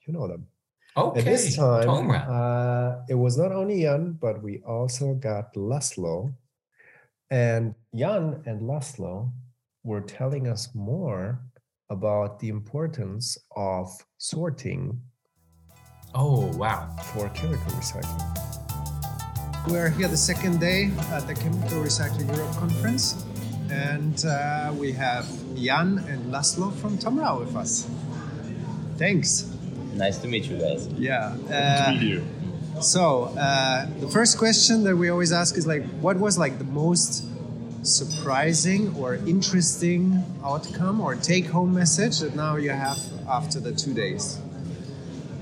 You 0.07 0.13
know 0.15 0.27
them. 0.33 0.43
Okay. 0.97 1.21
At 1.21 1.25
this 1.25 1.45
time, 1.57 2.11
uh, 2.11 2.91
it 3.09 3.15
was 3.25 3.35
not 3.43 3.53
only 3.53 3.77
Jan, 3.87 4.05
but 4.25 4.43
we 4.43 4.55
also 4.77 5.15
got 5.15 5.55
Laszlo. 5.55 6.35
And 7.31 7.75
Jan 7.95 8.43
and 8.45 8.63
Laszlo 8.63 9.31
were 9.85 10.01
telling 10.01 10.49
us 10.49 10.69
more 10.75 11.41
about 11.89 12.41
the 12.41 12.49
importance 12.49 13.39
of 13.57 13.89
sorting 14.19 15.01
oh 16.15 16.47
wow. 16.57 16.89
for 17.15 17.29
chemical 17.29 17.73
recycling. 17.73 18.49
We're 19.69 19.91
here 19.91 20.09
the 20.09 20.17
second 20.17 20.59
day 20.59 20.91
at 21.13 21.27
the 21.29 21.35
Chemical 21.35 21.83
Recycling 21.83 22.35
Europe 22.35 22.57
conference, 22.57 23.25
and 23.71 24.25
uh, 24.25 24.73
we 24.75 24.91
have 24.93 25.29
Jan 25.55 25.99
and 26.09 26.33
Laszlo 26.33 26.75
from 26.77 26.99
Tomra 26.99 27.39
with 27.39 27.55
us. 27.55 27.89
Thanks. 28.97 29.55
Nice 29.93 30.19
to 30.19 30.29
meet 30.29 30.47
you 30.47 30.57
guys. 30.57 30.89
Yeah. 30.89 31.37
Uh, 31.49 31.95
So 32.81 33.25
uh, 33.39 33.87
the 34.01 34.09
first 34.09 34.39
question 34.39 34.85
that 34.85 34.97
we 34.97 35.11
always 35.11 35.33
ask 35.33 35.57
is 35.57 35.67
like, 35.67 35.85
what 36.01 36.19
was 36.19 36.39
like 36.39 36.59
the 36.59 36.65
most 36.65 37.25
surprising 37.83 38.95
or 38.97 39.17
interesting 39.17 40.23
outcome 40.45 41.01
or 41.01 41.15
take-home 41.15 41.75
message 41.75 42.21
that 42.21 42.35
now 42.35 42.57
you 42.57 42.71
have 42.71 42.99
after 43.29 43.61
the 43.61 43.73
two 43.73 43.95
days? 43.95 44.39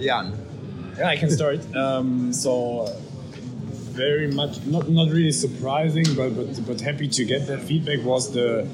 Jan. 0.00 0.36
Yeah, 0.96 1.08
I 1.08 1.16
can 1.16 1.30
start. 1.30 1.60
Um, 1.76 2.32
so 2.32 2.92
very 3.98 4.28
much 4.28 4.64
not 4.66 4.88
not 4.88 5.08
really 5.10 5.32
surprising, 5.32 6.06
but 6.16 6.30
but 6.30 6.66
but 6.66 6.80
happy 6.80 7.08
to 7.08 7.24
get 7.24 7.46
that 7.46 7.60
feedback 7.60 8.04
was 8.04 8.32
the 8.32 8.66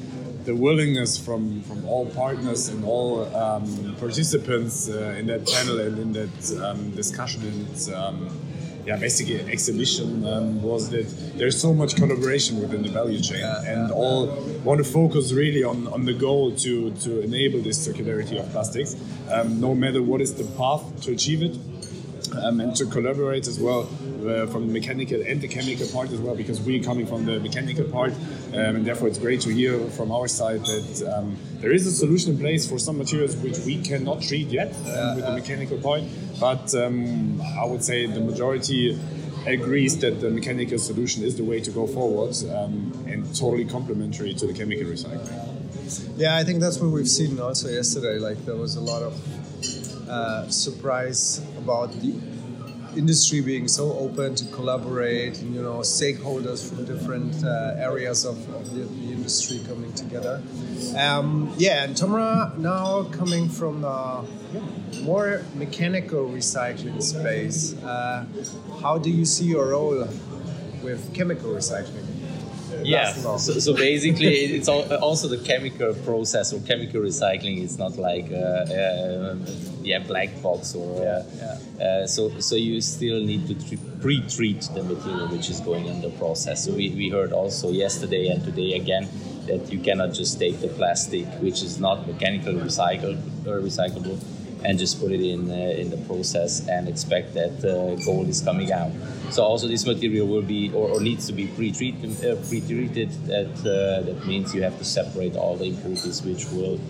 the 0.45 0.55
willingness 0.55 1.19
from 1.19 1.63
from 1.63 1.85
all 1.87 2.07
partners 2.07 2.69
and 2.69 2.85
all 2.85 3.25
um, 3.35 3.97
participants 3.99 4.89
uh, 4.89 5.19
in 5.19 5.27
that 5.27 5.47
panel 5.47 5.81
and 5.81 5.99
in 5.99 6.13
that 6.13 6.37
um, 6.63 6.91
discussion 6.93 7.43
and 7.43 7.95
um, 7.95 8.29
yeah, 8.87 8.97
basically 8.97 9.41
exhibition 9.51 10.27
um, 10.27 10.63
was 10.63 10.91
that 10.91 11.07
there's 11.37 11.61
so 11.61 11.73
much 11.73 11.97
collaboration 11.97 12.61
within 12.61 12.83
the 12.83 12.91
value 12.91 13.21
chain 13.21 13.43
and 13.43 13.91
all 13.91 14.27
want 14.63 14.79
to 14.79 14.85
focus 14.85 15.33
really 15.33 15.65
on, 15.65 15.89
on 15.89 16.05
the 16.05 16.13
goal 16.13 16.55
to, 16.57 16.91
to 16.93 17.21
enable 17.21 17.61
this 17.61 17.87
circularity 17.87 18.39
of 18.39 18.51
plastics, 18.51 18.97
um, 19.33 19.61
no 19.61 19.75
matter 19.75 20.03
what 20.03 20.21
is 20.21 20.35
the 20.35 20.45
path 20.57 20.83
to 21.03 21.13
achieve 21.13 21.43
it 21.43 21.57
um, 22.43 22.61
and 22.61 22.75
to 22.77 22.87
collaborate 22.87 23.47
as 23.47 23.59
well 23.59 23.83
uh, 23.83 24.47
from 24.47 24.67
the 24.67 24.73
mechanical 24.73 25.21
and 25.27 25.41
the 25.41 25.49
chemical 25.49 25.87
part 25.89 26.11
as 26.11 26.21
well, 26.21 26.35
because 26.35 26.61
we're 26.61 26.83
coming 26.83 27.07
from 27.07 27.25
the 27.25 27.41
mechanical 27.41 27.85
part, 27.85 28.13
um, 28.53 28.77
and 28.77 28.85
therefore 28.85 29.09
it's 29.09 29.19
great 29.19 29.41
to 29.43 29.51
hear 29.51 29.79
from 29.91 30.11
our 30.11 30.29
side 30.29 30.61
that 30.67 31.15
um, 31.17 31.37
there 31.61 31.73
is 31.73 31.87
a 31.87 31.93
solution 31.93 32.33
in 32.33 32.39
place 32.39 32.69
for 32.69 32.79
some 32.79 32.99
materials 32.99 33.37
which 33.37 33.59
we 33.61 33.81
cannot 33.83 34.23
treat 34.23 34.49
yet 34.49 34.69
um, 34.69 35.17
with 35.17 35.25
the 35.25 35.33
mechanical 35.33 35.79
part, 35.79 36.03
but 36.41 36.75
um, 36.75 37.41
I 37.61 37.65
would 37.65 37.85
say 37.85 38.07
the 38.07 38.21
majority 38.21 38.99
agrees 39.47 39.99
that 39.99 40.21
the 40.21 40.31
mechanical 40.31 40.79
solution 40.79 41.23
is 41.23 41.37
the 41.37 41.45
way 41.45 41.61
to 41.61 41.71
go 41.71 41.87
forward 41.87 42.35
um, 42.55 42.93
and 43.07 43.25
totally 43.37 43.65
complementary 43.65 44.33
to 44.35 44.47
the 44.47 44.55
chemical 44.55 44.87
recycling. 44.87 45.55
Yeah, 46.17 46.37
I 46.37 46.45
think 46.45 46.61
that's 46.61 46.79
what 46.79 46.91
we've 46.91 47.09
seen 47.09 47.39
also 47.39 47.69
yesterday. 47.69 48.19
Like 48.19 48.43
there 48.47 48.57
was 48.57 48.77
a 48.77 48.81
lot 48.81 49.03
of 49.03 49.13
uh, 50.15 50.49
surprise 50.49 51.43
about 51.59 51.91
the 52.01 52.15
industry 52.97 53.41
being 53.41 53.67
so 53.67 53.93
open 53.99 54.35
to 54.37 54.45
collaborate, 54.47 55.41
and 55.41 55.55
you 55.55 55.63
know, 55.63 55.79
stakeholders 55.79 56.61
from 56.69 56.85
different 56.85 57.35
uh, 57.45 57.75
areas 57.91 58.25
of, 58.25 58.37
of 58.55 58.65
the, 58.75 58.85
the 58.85 59.13
industry 59.13 59.61
coming 59.67 59.93
together. 59.95 60.41
Um, 60.97 61.53
yeah, 61.57 61.85
and 61.85 61.97
Tomra 61.97 62.57
now 62.59 63.05
coming 63.05 63.49
from 63.49 63.81
the 63.83 64.25
more 65.03 65.43
mechanical 65.55 66.29
recycling 66.29 67.03
space. 67.03 67.75
Uh, 67.83 68.25
how 68.81 68.99
do 68.99 69.11
you 69.11 69.25
see 69.25 69.47
your 69.47 69.71
role 69.71 70.07
with 70.83 71.13
chemical 71.15 71.51
recycling? 71.51 72.14
Yeah. 72.85 73.13
So, 73.13 73.37
so 73.37 73.75
basically, 73.89 74.35
it's 74.57 74.69
also 74.69 75.29
the 75.29 75.39
chemical 75.39 75.95
process 75.95 76.53
or 76.53 76.61
chemical 76.61 77.01
recycling. 77.01 77.63
It's 77.63 77.79
not 77.79 77.97
like 77.97 78.31
uh, 78.31 78.37
uh, 78.37 79.37
yeah 79.83 79.99
black 79.99 80.43
box 80.43 80.75
or 80.75 81.03
uh, 81.07 81.83
uh, 81.83 82.07
so 82.07 82.39
so 82.41 82.57
you 82.57 82.81
still 82.81 83.21
need 83.21 83.47
to 83.49 83.55
tre- 83.55 83.79
pre-treat 84.01 84.63
the 84.75 84.83
material 84.83 85.29
which 85.29 85.51
is 85.51 85.61
going 85.61 85.87
in 85.87 86.01
the 86.01 86.11
process. 86.11 86.65
So 86.65 86.73
we, 86.73 86.91
we 86.91 87.09
heard 87.09 87.33
also 87.33 87.71
yesterday 87.71 88.29
and 88.29 88.43
today 88.45 88.75
again 88.75 89.09
that 89.47 89.73
you 89.73 89.79
cannot 89.79 90.15
just 90.15 90.39
take 90.39 90.61
the 90.61 90.69
plastic 90.69 91.27
which 91.41 91.63
is 91.63 91.79
not 91.79 92.07
mechanically 92.07 92.55
recycled 92.55 93.19
or 93.47 93.61
recyclable 93.61 94.19
and 94.65 94.79
just 94.79 95.01
put 95.01 95.13
it 95.13 95.21
in 95.21 95.51
uh, 95.51 95.55
in 95.55 95.91
the 95.91 95.97
process 96.09 96.67
and 96.69 96.89
expect 96.89 97.35
that 97.35 97.57
uh, 97.65 97.95
gold 98.05 98.29
is 98.29 98.41
coming 98.41 98.73
out. 98.73 98.91
So 99.31 99.43
also 99.43 99.69
this 99.69 99.87
material 99.87 100.27
will 100.27 100.43
be 100.43 100.73
or, 100.73 100.89
or 100.89 101.01
needs 101.01 101.27
to 101.27 101.33
be 101.33 101.47
pre-treated. 101.49 102.25
Uh, 102.25 102.37
pre-treated. 102.49 103.11
That 103.27 103.53
uh, 103.61 104.03
that 104.07 104.27
means 104.27 104.55
you 104.55 104.63
have 104.63 104.79
to 104.79 104.85
separate 104.85 105.37
all 105.37 105.57
the 105.57 105.67
impurities, 105.67 106.23
which 106.23 106.47
will 106.51 106.81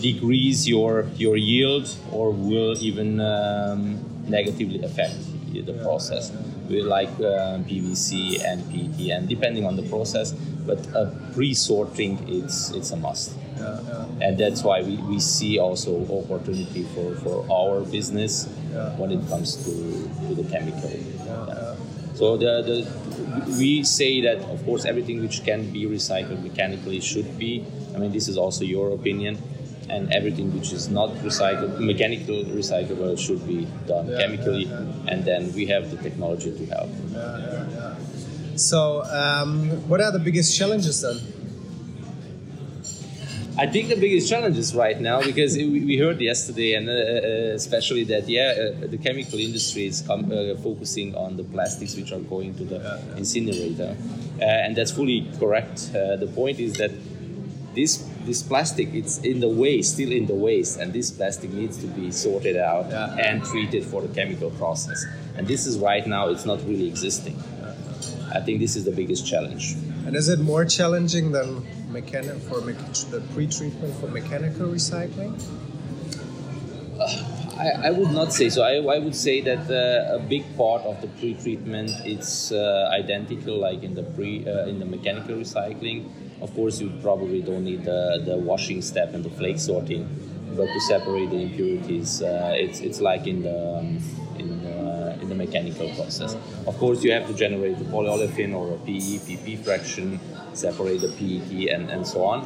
decrease 0.00 0.66
your 0.66 1.06
your 1.16 1.36
yield 1.36 1.94
or 2.10 2.30
will 2.30 2.76
even 2.78 3.20
um, 3.20 3.98
negatively 4.28 4.82
affect 4.82 5.16
the 5.52 5.74
process. 5.82 6.32
We 6.68 6.80
like 6.80 7.10
um, 7.20 7.64
PVC 7.64 8.42
and 8.44 8.64
PET, 8.70 9.10
and 9.10 9.28
depending 9.28 9.66
on 9.66 9.76
the 9.76 9.82
process, 9.82 10.32
but 10.66 10.80
uh, 10.94 11.10
pre-sorting 11.34 12.18
it's 12.28 12.70
it's 12.70 12.92
a 12.92 12.96
must 12.96 13.36
and 14.20 14.38
that's 14.38 14.62
why 14.62 14.82
we, 14.82 14.96
we 14.96 15.18
see 15.20 15.58
also 15.58 16.02
opportunity 16.04 16.84
for, 16.94 17.14
for 17.16 17.46
our 17.50 17.80
business 17.80 18.46
when 18.96 19.10
it 19.12 19.26
comes 19.28 19.56
to, 19.64 19.72
to 20.28 20.34
the 20.34 20.44
chemical. 20.50 20.90
Yeah. 20.90 21.76
So 22.14 22.36
the, 22.36 22.62
the 22.62 23.56
we 23.58 23.82
say 23.82 24.20
that 24.20 24.38
of 24.50 24.64
course 24.64 24.84
everything 24.84 25.20
which 25.20 25.44
can 25.44 25.72
be 25.72 25.86
recycled 25.86 26.42
mechanically 26.42 27.00
should 27.00 27.38
be. 27.38 27.64
I 27.94 27.98
mean 27.98 28.12
this 28.12 28.28
is 28.28 28.36
also 28.36 28.64
your 28.64 28.92
opinion, 28.92 29.38
and 29.88 30.12
everything 30.12 30.52
which 30.54 30.72
is 30.72 30.88
not 30.88 31.10
recycled 31.24 31.80
mechanical 31.80 32.44
recyclable 32.44 33.18
should 33.18 33.46
be 33.46 33.66
done 33.86 34.08
chemically, 34.08 34.64
and 35.08 35.24
then 35.24 35.52
we 35.54 35.66
have 35.66 35.90
the 35.90 35.96
technology 35.96 36.52
to 36.56 36.66
help. 36.66 36.90
So, 38.56 39.02
um, 39.04 39.70
what 39.88 40.00
are 40.00 40.12
the 40.12 40.18
biggest 40.18 40.56
challenges 40.56 41.00
then? 41.00 41.16
I 43.58 43.66
think 43.66 43.90
the 43.90 43.96
biggest 43.96 44.30
challenge 44.30 44.56
is 44.56 44.74
right 44.74 44.98
now 44.98 45.20
because 45.20 45.56
we 45.56 45.84
we 45.84 45.98
heard 45.98 46.18
yesterday, 46.20 46.72
and 46.72 46.88
uh, 46.88 46.92
uh, 46.92 47.54
especially 47.54 48.04
that 48.04 48.26
yeah, 48.26 48.54
uh, 48.56 48.86
the 48.86 48.96
chemical 48.96 49.38
industry 49.38 49.86
is 49.86 50.00
com- 50.00 50.32
uh, 50.32 50.56
focusing 50.62 51.14
on 51.14 51.36
the 51.36 51.44
plastics 51.44 51.94
which 51.94 52.12
are 52.12 52.20
going 52.20 52.54
to 52.54 52.64
the 52.64 52.80
incinerator, 53.16 53.94
uh, 54.40 54.44
and 54.44 54.74
that's 54.74 54.90
fully 54.90 55.28
correct. 55.38 55.90
Uh, 55.94 56.16
the 56.16 56.28
point 56.34 56.60
is 56.60 56.72
that 56.78 56.92
this 57.74 58.08
this 58.24 58.42
plastic 58.42 58.88
it's 58.94 59.18
in 59.18 59.40
the 59.40 59.48
waste, 59.50 59.94
still 59.94 60.12
in 60.12 60.24
the 60.24 60.34
waste, 60.34 60.78
and 60.80 60.94
this 60.94 61.10
plastic 61.10 61.52
needs 61.52 61.76
to 61.76 61.86
be 61.88 62.10
sorted 62.10 62.56
out 62.56 62.90
and 63.20 63.44
treated 63.44 63.84
for 63.84 64.00
the 64.00 64.12
chemical 64.14 64.50
process. 64.52 65.04
And 65.36 65.46
this 65.46 65.66
is 65.66 65.78
right 65.78 66.06
now 66.06 66.28
it's 66.28 66.46
not 66.46 66.58
really 66.64 66.88
existing. 66.88 67.36
I 68.34 68.40
think 68.40 68.60
this 68.60 68.76
is 68.76 68.84
the 68.86 68.92
biggest 68.92 69.26
challenge. 69.26 69.74
And 70.06 70.16
is 70.16 70.30
it 70.30 70.40
more 70.40 70.64
challenging 70.64 71.32
than 71.32 71.66
mechanic 71.92 72.38
for 72.48 72.60
mecha- 72.60 73.10
the 73.10 73.20
pre-treatment 73.34 73.94
for 74.00 74.08
mechanical 74.08 74.66
recycling? 74.68 75.32
I, 77.58 77.88
I 77.88 77.90
would 77.90 78.10
not 78.12 78.32
say 78.32 78.48
so. 78.48 78.62
I, 78.62 78.76
I 78.96 78.98
would 78.98 79.14
say 79.14 79.40
that 79.42 79.70
uh, 79.70 80.16
a 80.16 80.18
big 80.18 80.44
part 80.56 80.82
of 80.82 81.00
the 81.00 81.08
pre-treatment 81.08 81.90
it's 82.04 82.50
uh, 82.52 82.90
identical, 82.92 83.58
like 83.58 83.82
in 83.82 83.94
the 83.94 84.02
pre 84.02 84.46
uh, 84.46 84.66
in 84.66 84.78
the 84.78 84.84
mechanical 84.86 85.36
recycling, 85.36 86.10
Of 86.42 86.52
course, 86.54 86.80
you 86.80 86.90
probably 87.02 87.40
don't 87.40 87.64
need 87.64 87.84
the, 87.84 88.20
the 88.26 88.36
washing 88.36 88.82
step 88.82 89.14
and 89.14 89.24
the 89.24 89.30
flake 89.30 89.60
sorting, 89.60 90.08
but 90.56 90.66
to 90.66 90.80
separate 90.80 91.30
the 91.30 91.36
impurities, 91.36 92.20
uh, 92.20 92.52
it's, 92.56 92.80
it's 92.80 93.00
like 93.00 93.28
in 93.28 93.42
the 93.44 93.78
um, 93.78 93.98
in 94.40 94.61
mechanical 95.44 95.88
process. 95.98 96.36
Of 96.66 96.74
course, 96.78 97.02
you 97.04 97.12
have 97.12 97.26
to 97.26 97.34
generate 97.34 97.78
the 97.78 97.84
polyolefin 97.84 98.54
or 98.54 98.74
a 98.74 98.78
PE, 98.86 99.18
PP 99.26 99.64
fraction, 99.64 100.20
separate 100.52 101.00
the 101.00 101.12
PET, 101.18 101.50
and, 101.74 101.90
and 101.90 102.06
so 102.06 102.24
on. 102.24 102.40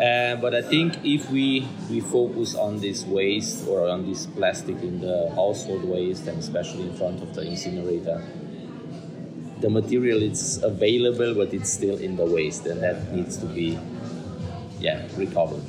Uh, 0.00 0.36
but 0.42 0.54
I 0.54 0.62
think 0.62 0.98
if 1.04 1.30
we, 1.30 1.66
we 1.90 2.00
focus 2.00 2.54
on 2.54 2.80
this 2.80 3.04
waste 3.04 3.66
or 3.66 3.88
on 3.88 4.06
this 4.08 4.26
plastic 4.26 4.76
in 4.82 5.00
the 5.00 5.30
household 5.34 5.84
waste 5.84 6.26
and 6.26 6.38
especially 6.38 6.82
in 6.82 6.94
front 6.96 7.22
of 7.22 7.34
the 7.34 7.42
incinerator, 7.42 8.22
the 9.60 9.70
material 9.70 10.22
is 10.22 10.62
available 10.62 11.34
but 11.34 11.54
it's 11.54 11.72
still 11.72 11.96
in 11.96 12.16
the 12.16 12.26
waste 12.26 12.66
and 12.66 12.82
that 12.82 13.10
needs 13.12 13.38
to 13.38 13.46
be 13.46 13.78
yeah 14.80 15.08
recovered. 15.16 15.64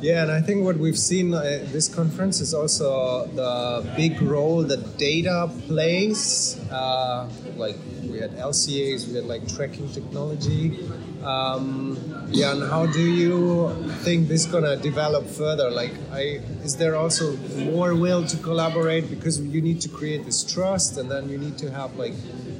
Yeah, 0.00 0.22
and 0.22 0.32
I 0.32 0.40
think 0.40 0.64
what 0.64 0.78
we've 0.78 0.98
seen 0.98 1.34
at 1.34 1.70
this 1.72 1.86
conference 1.86 2.40
is 2.40 2.54
also 2.54 3.26
the 3.26 3.86
big 3.96 4.22
role 4.22 4.62
that 4.62 4.96
data 4.96 5.50
plays. 5.66 6.58
Uh, 6.70 7.28
like 7.56 7.76
we 8.02 8.18
had 8.18 8.30
LCAs, 8.32 9.08
we 9.08 9.16
had 9.16 9.24
like 9.24 9.46
tracking 9.46 9.88
technology. 9.90 10.88
Um, 11.22 11.98
yeah, 12.30 12.52
and 12.52 12.62
how 12.70 12.86
do 12.86 13.02
you 13.02 13.74
think 14.00 14.28
this 14.28 14.46
gonna 14.46 14.76
develop 14.76 15.26
further? 15.26 15.70
Like, 15.70 15.92
I 16.10 16.40
is 16.64 16.76
there 16.76 16.96
also 16.96 17.36
more 17.70 17.94
will 17.94 18.24
to 18.26 18.36
collaborate 18.38 19.10
because 19.10 19.38
you 19.38 19.60
need 19.60 19.82
to 19.82 19.90
create 19.90 20.24
this 20.24 20.42
trust, 20.42 20.96
and 20.96 21.10
then 21.10 21.28
you 21.28 21.36
need 21.36 21.58
to 21.58 21.70
have 21.70 21.94
like 21.96 22.14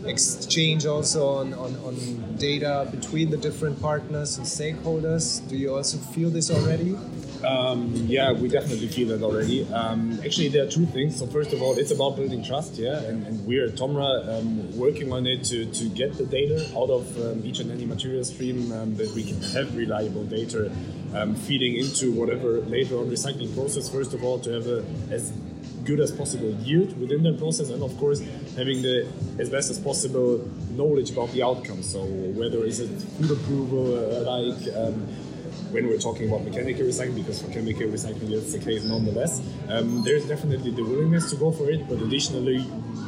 exchange 0.04 0.86
also 0.86 1.26
on, 1.26 1.52
on, 1.54 1.76
on 1.84 2.36
data 2.36 2.88
between 2.90 3.30
the 3.30 3.36
different 3.36 3.80
partners 3.80 4.38
and 4.38 4.46
stakeholders. 4.46 5.46
Do 5.48 5.56
you 5.56 5.74
also 5.74 5.98
feel 5.98 6.30
this 6.30 6.50
already? 6.50 6.96
Um, 7.44 7.92
yeah, 8.06 8.32
we 8.32 8.48
definitely 8.48 8.88
feel 8.88 9.08
that 9.08 9.24
already. 9.24 9.66
Um, 9.72 10.20
actually, 10.24 10.48
there 10.48 10.64
are 10.64 10.70
two 10.70 10.86
things. 10.86 11.18
So 11.18 11.26
first 11.26 11.52
of 11.52 11.62
all, 11.62 11.78
it's 11.78 11.90
about 11.90 12.16
building 12.16 12.44
trust, 12.44 12.74
yeah, 12.76 13.00
and, 13.02 13.26
and 13.26 13.46
we're 13.46 13.68
Tomra 13.68 14.38
um, 14.38 14.76
working 14.76 15.12
on 15.12 15.26
it 15.26 15.44
to, 15.44 15.66
to 15.66 15.88
get 15.88 16.16
the 16.18 16.26
data 16.26 16.70
out 16.76 16.90
of 16.90 17.16
um, 17.20 17.44
each 17.44 17.60
and 17.60 17.70
any 17.70 17.86
material 17.86 18.24
stream 18.24 18.70
um, 18.72 18.96
that 18.96 19.10
we 19.14 19.24
can 19.24 19.40
have 19.54 19.74
reliable 19.76 20.24
data 20.24 20.70
um, 21.14 21.34
feeding 21.34 21.76
into 21.76 22.12
whatever 22.12 22.60
later 22.62 22.98
on 22.98 23.10
recycling 23.10 23.54
process. 23.54 23.88
First 23.88 24.14
of 24.14 24.22
all, 24.22 24.38
to 24.40 24.50
have 24.52 24.66
a 24.66 24.84
as 25.10 25.32
good 25.84 26.00
as 26.00 26.12
possible 26.12 26.50
yield 26.62 26.98
within 27.00 27.22
that 27.22 27.38
process, 27.38 27.70
and 27.70 27.82
of 27.82 27.96
course 27.96 28.20
having 28.56 28.82
the 28.82 29.08
as 29.38 29.48
best 29.48 29.70
as 29.70 29.78
possible 29.78 30.46
knowledge 30.72 31.10
about 31.10 31.30
the 31.32 31.42
outcome. 31.42 31.82
So 31.82 32.04
whether 32.04 32.64
is 32.64 32.80
it 32.80 32.90
food 33.18 33.30
approval, 33.30 33.86
uh, 33.96 34.30
like 34.30 34.76
when 35.70 35.86
we're 35.86 35.98
talking 35.98 36.28
about 36.28 36.44
mechanical 36.44 36.84
recycling, 36.84 37.16
because 37.16 37.42
for 37.42 37.50
chemical 37.50 37.86
recycling 37.86 38.30
that's 38.30 38.52
the 38.52 38.58
case 38.58 38.84
nonetheless. 38.84 39.40
Um, 39.68 40.02
there's 40.04 40.26
definitely 40.26 40.70
the 40.72 40.82
willingness 40.82 41.30
to 41.30 41.36
go 41.36 41.52
for 41.52 41.70
it, 41.70 41.88
but 41.88 42.00
additionally, 42.02 42.66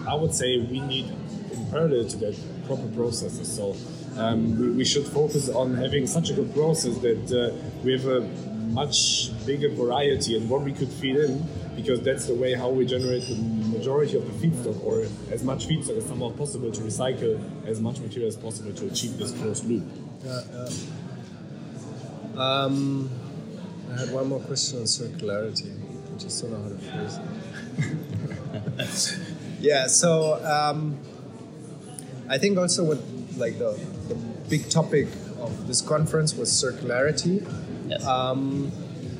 I 0.08 0.14
would 0.14 0.34
say 0.34 0.58
we 0.58 0.80
need 0.80 1.06
in 1.52 1.66
parallel 1.70 2.06
to 2.08 2.16
that 2.18 2.36
proper 2.66 2.88
processes. 2.88 3.50
So 3.50 3.76
um, 4.16 4.58
we, 4.58 4.70
we, 4.70 4.84
should 4.84 5.06
focus 5.06 5.48
on 5.48 5.74
having 5.74 6.06
such 6.06 6.30
a 6.30 6.34
good 6.34 6.54
process 6.54 6.98
that 6.98 7.24
uh, 7.32 7.56
we 7.82 7.92
have 7.92 8.06
a 8.06 8.20
much 8.72 9.30
bigger 9.46 9.68
variety 9.68 10.36
and 10.36 10.48
what 10.48 10.62
we 10.62 10.72
could 10.72 10.88
feed 10.88 11.16
in, 11.16 11.42
because 11.76 12.00
that's 12.00 12.26
the 12.26 12.34
way 12.34 12.54
how 12.54 12.70
we 12.70 12.86
generate 12.86 13.26
the 13.28 13.36
majority 13.36 14.16
of 14.16 14.24
the 14.26 14.46
feedstock, 14.46 14.82
or 14.84 15.06
as 15.30 15.42
much 15.42 15.66
feedstock 15.66 15.96
as 15.96 16.06
somehow 16.06 16.30
possible 16.30 16.70
to 16.70 16.80
recycle 16.82 17.40
as 17.66 17.80
much 17.80 17.98
material 18.00 18.28
as 18.28 18.36
possible 18.36 18.72
to 18.72 18.86
achieve 18.86 19.18
this 19.18 19.32
closed 19.32 19.64
loop. 19.68 19.84
Yeah, 20.24 20.40
yeah. 20.52 20.68
Um, 22.36 23.10
I 23.90 24.00
had 24.00 24.12
one 24.12 24.28
more 24.28 24.40
question 24.40 24.78
on 24.78 24.84
circularity. 24.84 25.72
I 26.12 26.18
just 26.18 26.42
don't 26.42 26.52
know 26.52 26.62
how 26.62 26.68
to 26.68 26.78
phrase 26.78 27.18
it. 28.78 29.60
yeah, 29.60 29.86
so 29.86 30.42
um, 30.44 30.98
I 32.28 32.38
think 32.38 32.58
also 32.58 32.84
what 32.84 32.98
like 33.36 33.58
the, 33.58 33.78
the 34.08 34.14
big 34.48 34.68
topic 34.70 35.08
of 35.38 35.66
this 35.66 35.80
conference 35.80 36.34
was 36.34 36.50
circularity. 36.50 37.46
Yes. 37.88 38.04
Um, 38.06 38.70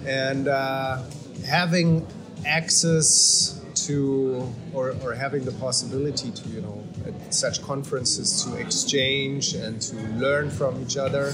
and 0.07 0.49
uh, 0.49 1.03
having 1.47 2.07
access 2.47 3.61
to 3.75 4.53
or, 4.73 4.95
or 5.03 5.15
having 5.15 5.45
the 5.45 5.53
possibility 5.53 6.31
to 6.31 6.49
you 6.49 6.61
know 6.61 6.83
at 7.07 7.35
such 7.35 7.63
conferences 7.63 8.45
to 8.45 8.57
exchange 8.57 9.55
and 9.55 9.81
to 9.81 9.97
learn 10.19 10.51
from 10.51 10.81
each 10.83 10.97
other 10.97 11.33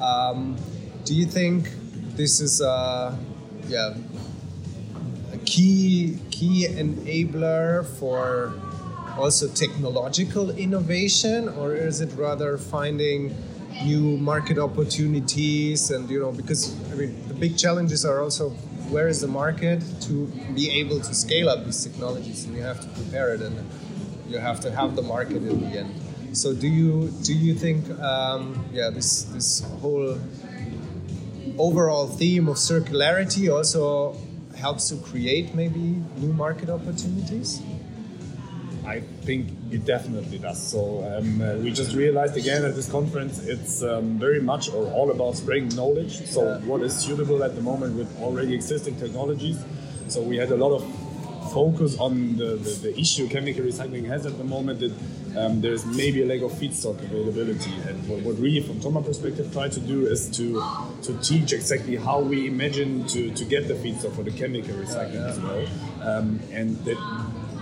um, 0.00 0.56
do 1.06 1.14
you 1.14 1.24
think 1.24 1.70
this 2.16 2.40
is 2.40 2.60
a 2.60 3.16
yeah 3.68 3.94
a 5.32 5.38
key 5.38 6.18
key 6.30 6.66
enabler 6.68 7.86
for 7.98 8.52
also 9.16 9.48
technological 9.48 10.50
innovation? 10.50 11.48
Or 11.48 11.74
is 11.74 12.00
it 12.00 12.12
rather 12.16 12.58
finding 12.58 13.34
new 13.84 14.18
market 14.18 14.58
opportunities 14.58 15.90
and 15.90 16.08
you 16.08 16.18
know 16.18 16.32
because 16.32 16.74
i 16.90 16.94
mean 16.94 17.12
the 17.28 17.34
big 17.34 17.58
challenges 17.58 18.06
are 18.06 18.22
also 18.22 18.48
where 18.88 19.06
is 19.06 19.20
the 19.20 19.28
market 19.28 19.82
to 20.00 20.26
be 20.54 20.70
able 20.70 20.98
to 20.98 21.14
scale 21.14 21.48
up 21.48 21.64
these 21.64 21.82
technologies? 21.84 22.44
And 22.44 22.56
you 22.56 22.62
have 22.62 22.80
to 22.80 22.88
prepare 22.88 23.34
it 23.34 23.42
and 23.42 23.56
you 24.28 24.38
have 24.38 24.60
to 24.60 24.70
have 24.70 24.96
the 24.96 25.02
market 25.02 25.38
in 25.38 25.60
the 25.60 25.78
end. 25.78 25.92
So 26.32 26.54
do 26.54 26.68
you 26.68 27.10
do 27.22 27.32
you 27.32 27.54
think 27.54 27.88
um, 28.00 28.64
yeah 28.72 28.90
this 28.90 29.24
this 29.34 29.60
whole 29.80 30.18
overall 31.58 32.06
theme 32.06 32.48
of 32.48 32.56
circularity 32.56 33.52
also 33.52 34.16
helps 34.56 34.88
to 34.88 34.96
create 34.96 35.54
maybe 35.54 36.02
new 36.16 36.32
market 36.32 36.70
opportunities? 36.70 37.62
I 38.86 39.00
think 39.22 39.48
it 39.72 39.84
definitely 39.84 40.38
does. 40.38 40.62
So 40.62 41.04
um, 41.04 41.42
uh, 41.42 41.56
we 41.56 41.72
just 41.72 41.94
realized 41.94 42.36
again 42.36 42.64
at 42.64 42.76
this 42.76 42.88
conference, 42.88 43.44
it's 43.44 43.82
um, 43.82 44.18
very 44.18 44.40
much 44.40 44.68
or 44.70 44.86
all 44.92 45.10
about 45.10 45.36
spreading 45.36 45.68
knowledge. 45.70 46.24
So 46.26 46.44
yeah. 46.44 46.58
what 46.58 46.82
is 46.82 46.94
suitable 46.94 47.42
at 47.42 47.56
the 47.56 47.62
moment 47.62 47.96
with 47.96 48.08
already 48.20 48.54
existing 48.54 48.96
technologies. 48.96 49.58
So 50.08 50.22
we 50.22 50.36
had 50.36 50.52
a 50.52 50.56
lot 50.56 50.72
of 50.72 50.84
focus 51.52 51.98
on 51.98 52.36
the, 52.36 52.56
the, 52.56 52.70
the 52.82 52.98
issue 52.98 53.28
chemical 53.28 53.64
recycling 53.64 54.06
has 54.06 54.26
at 54.26 54.36
the 54.38 54.44
moment 54.44 54.80
that 54.80 54.92
um, 55.36 55.60
there's 55.60 55.84
maybe 55.84 56.22
a 56.22 56.26
lack 56.26 56.40
of 56.40 56.52
feedstock 56.58 56.98
availability. 57.02 57.72
And 57.88 58.08
what, 58.08 58.20
what 58.20 58.36
we, 58.36 58.60
from 58.60 58.80
Tomra 58.80 59.04
perspective, 59.04 59.52
try 59.52 59.68
to 59.68 59.80
do 59.80 60.06
is 60.06 60.30
to 60.36 60.62
to 61.02 61.16
teach 61.20 61.52
exactly 61.52 61.96
how 61.96 62.20
we 62.20 62.46
imagine 62.46 63.06
to, 63.08 63.30
to 63.32 63.44
get 63.44 63.68
the 63.68 63.74
feedstock 63.74 64.14
for 64.14 64.22
the 64.22 64.30
chemical 64.30 64.74
recycling 64.74 65.28
as 65.28 65.38
well. 65.40 65.66
Um, 66.02 66.40
and 66.52 66.76
that 66.84 66.98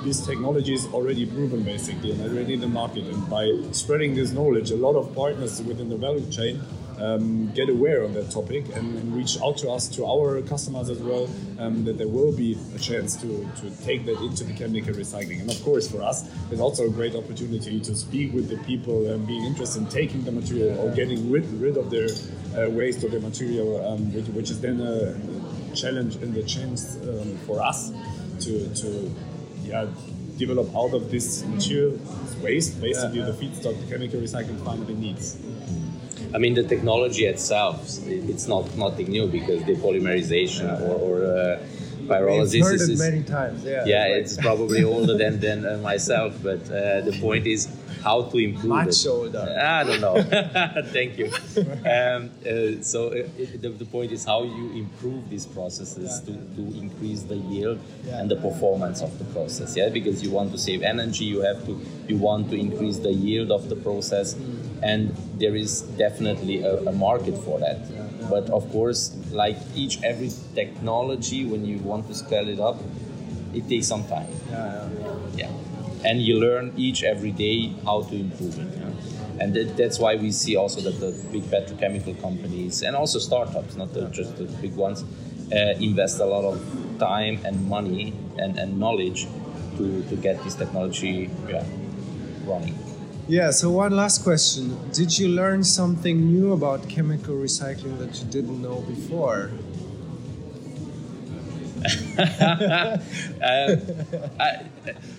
this 0.05 0.25
technology 0.25 0.75
is 0.75 0.87
already 0.87 1.27
proven 1.27 1.63
basically 1.63 2.13
and 2.13 2.21
already 2.23 2.55
in 2.55 2.61
the 2.61 2.69
market. 2.69 3.05
And 3.05 3.29
by 3.29 3.51
spreading 3.73 4.15
this 4.15 4.33
knowledge, 4.33 4.71
a 4.71 4.77
lot 4.77 4.97
of 4.97 5.15
partners 5.15 5.63
within 5.63 5.89
the 5.89 5.97
value 5.97 6.31
chain 6.31 6.61
um, 6.99 7.53
get 7.53 7.69
aware 7.69 8.03
of 8.03 8.15
that 8.15 8.31
topic 8.31 8.65
and, 8.75 8.97
and, 8.97 9.15
reach 9.15 9.37
out 9.43 9.57
to 9.59 9.71
us, 9.71 9.89
to 9.89 10.05
our 10.05 10.41
customers 10.43 10.91
as 10.91 10.99
well, 10.99 11.29
um, 11.59 11.85
that 11.85 11.99
there 11.99 12.09
will 12.09 12.33
be 12.33 12.59
a 12.75 12.79
chance 12.79 13.17
to, 13.17 13.49
to 13.61 13.71
take 13.85 14.05
that 14.07 14.21
into 14.21 14.45
the 14.45 14.53
chemical 14.53 14.95
recycling. 14.95 15.41
And 15.41 15.51
of 15.51 15.63
course, 15.63 15.91
for 15.91 16.03
us, 16.03 16.31
it's 16.51 16.61
also 16.61 16.87
a 16.87 16.91
great 16.91 17.15
opportunity 17.15 17.81
to 17.81 17.95
speak 17.95 18.33
with 18.33 18.49
the 18.49 18.59
people 18.65 19.13
um, 19.13 19.25
being 19.27 19.45
interested 19.45 19.83
in 19.83 19.89
taking 19.89 20.25
the 20.25 20.33
material 20.33 20.79
or 20.81 20.95
getting 20.95 21.31
rid, 21.31 21.47
rid 21.61 21.77
of 21.77 21.91
their 21.91 22.09
uh, 22.57 22.71
waste 22.71 23.03
or 23.05 23.09
their 23.09 23.21
material, 23.21 23.85
um, 23.87 24.13
which, 24.13 24.27
which, 24.29 24.51
is 24.51 24.61
then 24.61 24.81
a 24.81 25.75
challenge 25.75 26.17
and 26.17 26.35
the 26.35 26.43
chance 26.43 26.97
um, 26.97 27.37
for 27.47 27.63
us 27.63 27.93
to, 28.41 28.73
to 28.75 29.15
yeah, 29.65 29.87
develop 30.37 30.75
out 30.77 30.95
of 30.95 31.11
this 31.11 31.45
material 31.45 31.99
waste, 32.43 32.81
basically 32.81 33.21
yeah. 33.21 33.27
the 33.27 33.33
feedstock 33.33 33.81
the 33.81 33.91
chemical 33.91 34.21
recycling 34.21 34.63
finally 34.65 34.95
needs. 34.95 35.39
I 36.35 36.39
mean, 36.39 36.55
the 36.55 36.65
technology 36.65 37.27
itself, 37.27 37.99
it's 38.07 38.49
not 38.49 38.77
nothing 38.77 39.09
new 39.09 39.29
because 39.29 39.65
the 39.65 39.77
polymerization 39.77 40.67
or, 40.81 40.95
or 40.95 41.25
uh, 41.25 41.59
pyrolysis 42.05 42.53
We've 42.53 42.65
heard 42.65 42.75
is, 42.75 43.01
it 43.01 43.11
many 43.11 43.23
times. 43.23 43.65
Yeah, 43.65 43.85
yeah, 43.85 44.07
it's 44.07 44.37
probably 44.37 44.85
older 44.85 45.17
than 45.17 45.41
than 45.41 45.67
uh, 45.67 45.79
myself. 45.79 46.35
But 46.43 46.63
uh, 46.71 47.01
the 47.03 47.17
point 47.21 47.47
is 47.47 47.69
how 48.03 48.23
to 48.23 48.39
improve 48.39 48.85
Much 48.85 49.05
it. 49.05 49.09
older. 49.09 49.45
I 49.61 49.85
don't 49.85 50.01
know. 50.01 50.23
Thank 50.97 51.19
you. 51.19 51.31
Um, 51.95 52.31
uh, 52.43 52.83
so 52.83 53.09
uh, 53.09 53.29
it, 53.39 53.63
the, 53.63 53.71
the, 53.71 53.87
point 53.87 54.13
is 54.13 54.25
how 54.25 54.43
you 54.43 54.73
improve 54.73 55.31
these 55.31 55.47
processes 55.47 56.23
yeah. 56.27 56.35
to, 56.35 56.41
to 56.57 56.79
increase 56.79 57.23
the 57.23 57.37
yield 57.37 57.79
yeah. 58.05 58.21
and 58.21 58.31
the 58.31 58.37
performance 58.37 59.01
of 59.01 59.19
the 59.19 59.25
process. 59.27 59.77
Yeah, 59.77 59.89
because 59.89 60.23
you 60.23 60.31
want 60.31 60.53
to 60.53 60.59
save 60.59 60.83
energy, 60.83 61.25
you 61.25 61.41
have 61.41 61.65
to 61.67 61.81
you 62.09 62.17
want 62.17 62.51
to 62.51 62.57
increase 62.57 62.99
the 62.99 63.13
yield 63.13 63.51
of 63.51 63.69
the 63.69 63.77
process. 63.77 64.35
Mm 64.35 64.75
and 64.85 65.17
there 65.39 65.57
is 65.57 65.81
definitely 66.05 66.63
a, 66.63 66.77
a 66.85 66.93
market 66.93 67.37
for 67.39 67.59
that. 67.59 67.79
But 68.31 68.51
of 68.51 68.71
course, 68.71 69.15
like 69.31 69.57
each 69.75 70.03
every 70.03 70.31
technology, 70.55 71.45
when 71.45 71.65
you 71.65 71.79
want 71.79 72.07
to 72.09 72.15
scale 72.15 72.49
it 72.49 72.61
up, 72.61 72.81
it 73.53 73.69
takes 73.69 73.87
some 73.87 74.05
time. 74.05 74.29
Yeah, 74.51 74.89
yeah. 75.01 75.17
yeah. 75.37 75.51
And 76.05 76.21
you 76.21 76.39
learn 76.39 76.73
each 76.77 77.03
every 77.03 77.33
day 77.33 77.73
how 77.85 78.03
to 78.03 78.15
improve 78.15 78.59
it. 78.59 78.79
Yeah. 78.79 78.85
and 79.41 79.55
that, 79.55 79.77
that's 79.77 79.99
why 79.99 80.17
we 80.17 80.31
see 80.31 80.57
also 80.57 80.81
that 80.81 81.01
the 81.01 81.11
big 81.33 81.43
petrochemical 81.45 82.21
companies 82.21 82.83
and 82.83 82.95
also 82.97 83.19
startups, 83.19 83.77
not 83.77 83.93
the, 83.93 84.07
just 84.09 84.37
the 84.37 84.45
big 84.45 84.75
ones, 84.77 85.05
uh, 85.53 85.75
invest 85.81 86.21
a 86.21 86.25
lot 86.25 86.45
of 86.45 86.99
time 86.99 87.41
and 87.45 87.69
money 87.69 88.15
and, 88.39 88.59
and 88.59 88.79
knowledge 88.79 89.27
to, 89.77 90.03
to 90.05 90.17
get 90.17 90.43
this 90.45 90.55
technology 90.55 91.31
yeah, 91.49 91.65
running. 92.45 92.79
Yeah, 93.27 93.51
so 93.53 93.71
one 93.71 93.97
last 93.97 94.23
question. 94.23 94.77
Did 94.93 95.19
you 95.19 95.29
learn 95.29 95.65
something 95.65 96.27
new 96.27 96.53
about 96.53 96.89
chemical 96.89 97.35
recycling 97.35 97.99
that 97.99 98.19
you 98.21 98.27
didn't 98.27 98.61
know 98.61 98.81
before? 98.83 99.51
um, 102.19 102.23
I, 104.41 104.61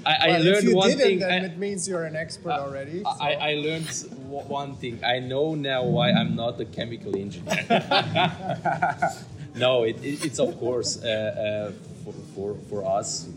I, 0.06 0.14
I 0.16 0.28
Well, 0.28 0.39
if 0.41 0.45
learned 0.45 0.64
you 0.68 0.76
one 0.76 0.89
didn't, 0.89 1.03
thing. 1.03 1.20
then 1.20 1.43
I, 1.43 1.45
it 1.45 1.58
means 1.58 1.88
you're 1.88 2.06
an 2.06 2.16
expert 2.16 2.51
already. 2.51 3.03
I, 3.06 3.34
I 3.34 3.53
learned 3.56 3.88
one 4.28 4.76
thing. 4.76 4.99
I 5.03 5.20
know 5.20 5.53
now 5.56 5.84
why 5.84 6.12
I'm 6.12 6.36
not 6.36 6.60
a 6.60 6.66
chemical 6.66 7.16
engineer. 7.16 7.66
no, 9.56 9.84
it, 9.84 9.97
it, 10.03 10.26
it's 10.26 10.39
of 10.39 10.58
course 10.60 11.03
uh, 11.03 11.08
uh, 11.08 11.72
for, 12.03 12.14
for, 12.34 12.56
for 12.70 12.86
us, 12.86 13.28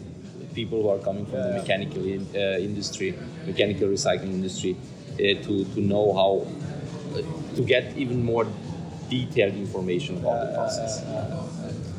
people 0.54 0.82
who 0.82 0.88
are 0.88 0.98
coming 0.98 1.26
from 1.26 1.38
the 1.38 1.52
mechanical 1.52 2.04
in, 2.04 2.26
uh, 2.34 2.58
industry, 2.58 3.14
mechanical 3.46 3.88
recycling 3.88 4.34
industry, 4.34 4.76
uh, 5.14 5.16
to, 5.16 5.64
to 5.74 5.80
know 5.80 6.12
how, 6.12 6.46
uh, 7.18 7.56
to 7.56 7.62
get 7.62 7.96
even 7.96 8.24
more 8.24 8.46
detailed 9.08 9.54
information 9.54 10.18
about 10.18 10.46
the 10.46 10.54
process. 10.54 11.02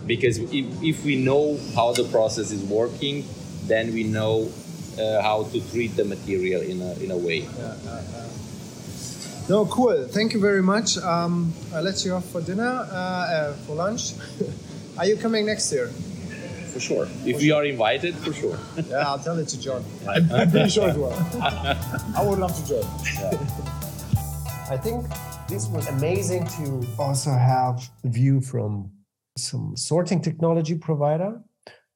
Because 0.06 0.40
if, 0.40 0.84
if 0.84 1.06
we 1.06 1.16
know 1.16 1.60
how 1.76 1.94
the 1.94 2.04
process 2.06 2.52
is 2.52 2.64
working, 2.64 3.26
then 3.66 3.94
we 3.94 4.04
know 4.04 4.52
uh, 5.00 5.22
how 5.22 5.44
to 5.44 5.62
treat 5.72 5.96
the 5.96 6.06
material 6.06 6.62
in 6.62 6.82
a, 6.82 6.94
in 6.96 7.12
a 7.12 7.18
way. 7.18 7.48
No, 9.50 9.66
cool. 9.66 10.08
Thank 10.08 10.34
you 10.34 10.40
very 10.40 10.62
much. 10.62 10.98
Um, 10.98 11.54
I'll 11.74 11.82
let 11.82 12.06
you 12.06 12.14
off 12.14 12.26
for 12.26 12.42
dinner, 12.42 12.88
uh, 12.92 12.94
uh, 12.94 13.54
for 13.66 13.76
lunch. 13.76 14.14
Are 14.98 15.06
you 15.06 15.18
coming 15.18 15.46
next 15.46 15.72
year? 15.72 15.90
For 16.74 16.80
sure. 16.80 17.08
If 17.26 17.38
we 17.38 17.52
are 17.52 17.66
invited, 17.66 18.16
for 18.16 18.34
sure. 18.34 18.58
Yeah, 18.90 19.08
I'll 19.08 19.20
tell 19.20 19.38
it 19.40 19.48
to 19.50 19.60
John. 19.60 19.84
I'm, 20.08 20.32
I'm 20.38 20.52
pretty 20.52 20.70
sure 20.70 20.90
as 20.90 20.98
well. 20.98 21.14
I 22.18 22.24
would 22.24 22.40
love 22.40 22.56
to 22.56 22.68
join. 22.68 22.86
I 24.70 24.78
think 24.78 25.06
this 25.48 25.68
was 25.68 25.88
amazing 25.88 26.46
to 26.58 26.86
also 27.00 27.32
have 27.32 27.90
the 28.04 28.10
view 28.10 28.40
from 28.40 28.92
some 29.38 29.76
sorting 29.76 30.22
technology 30.22 30.76
provider. 30.76 31.42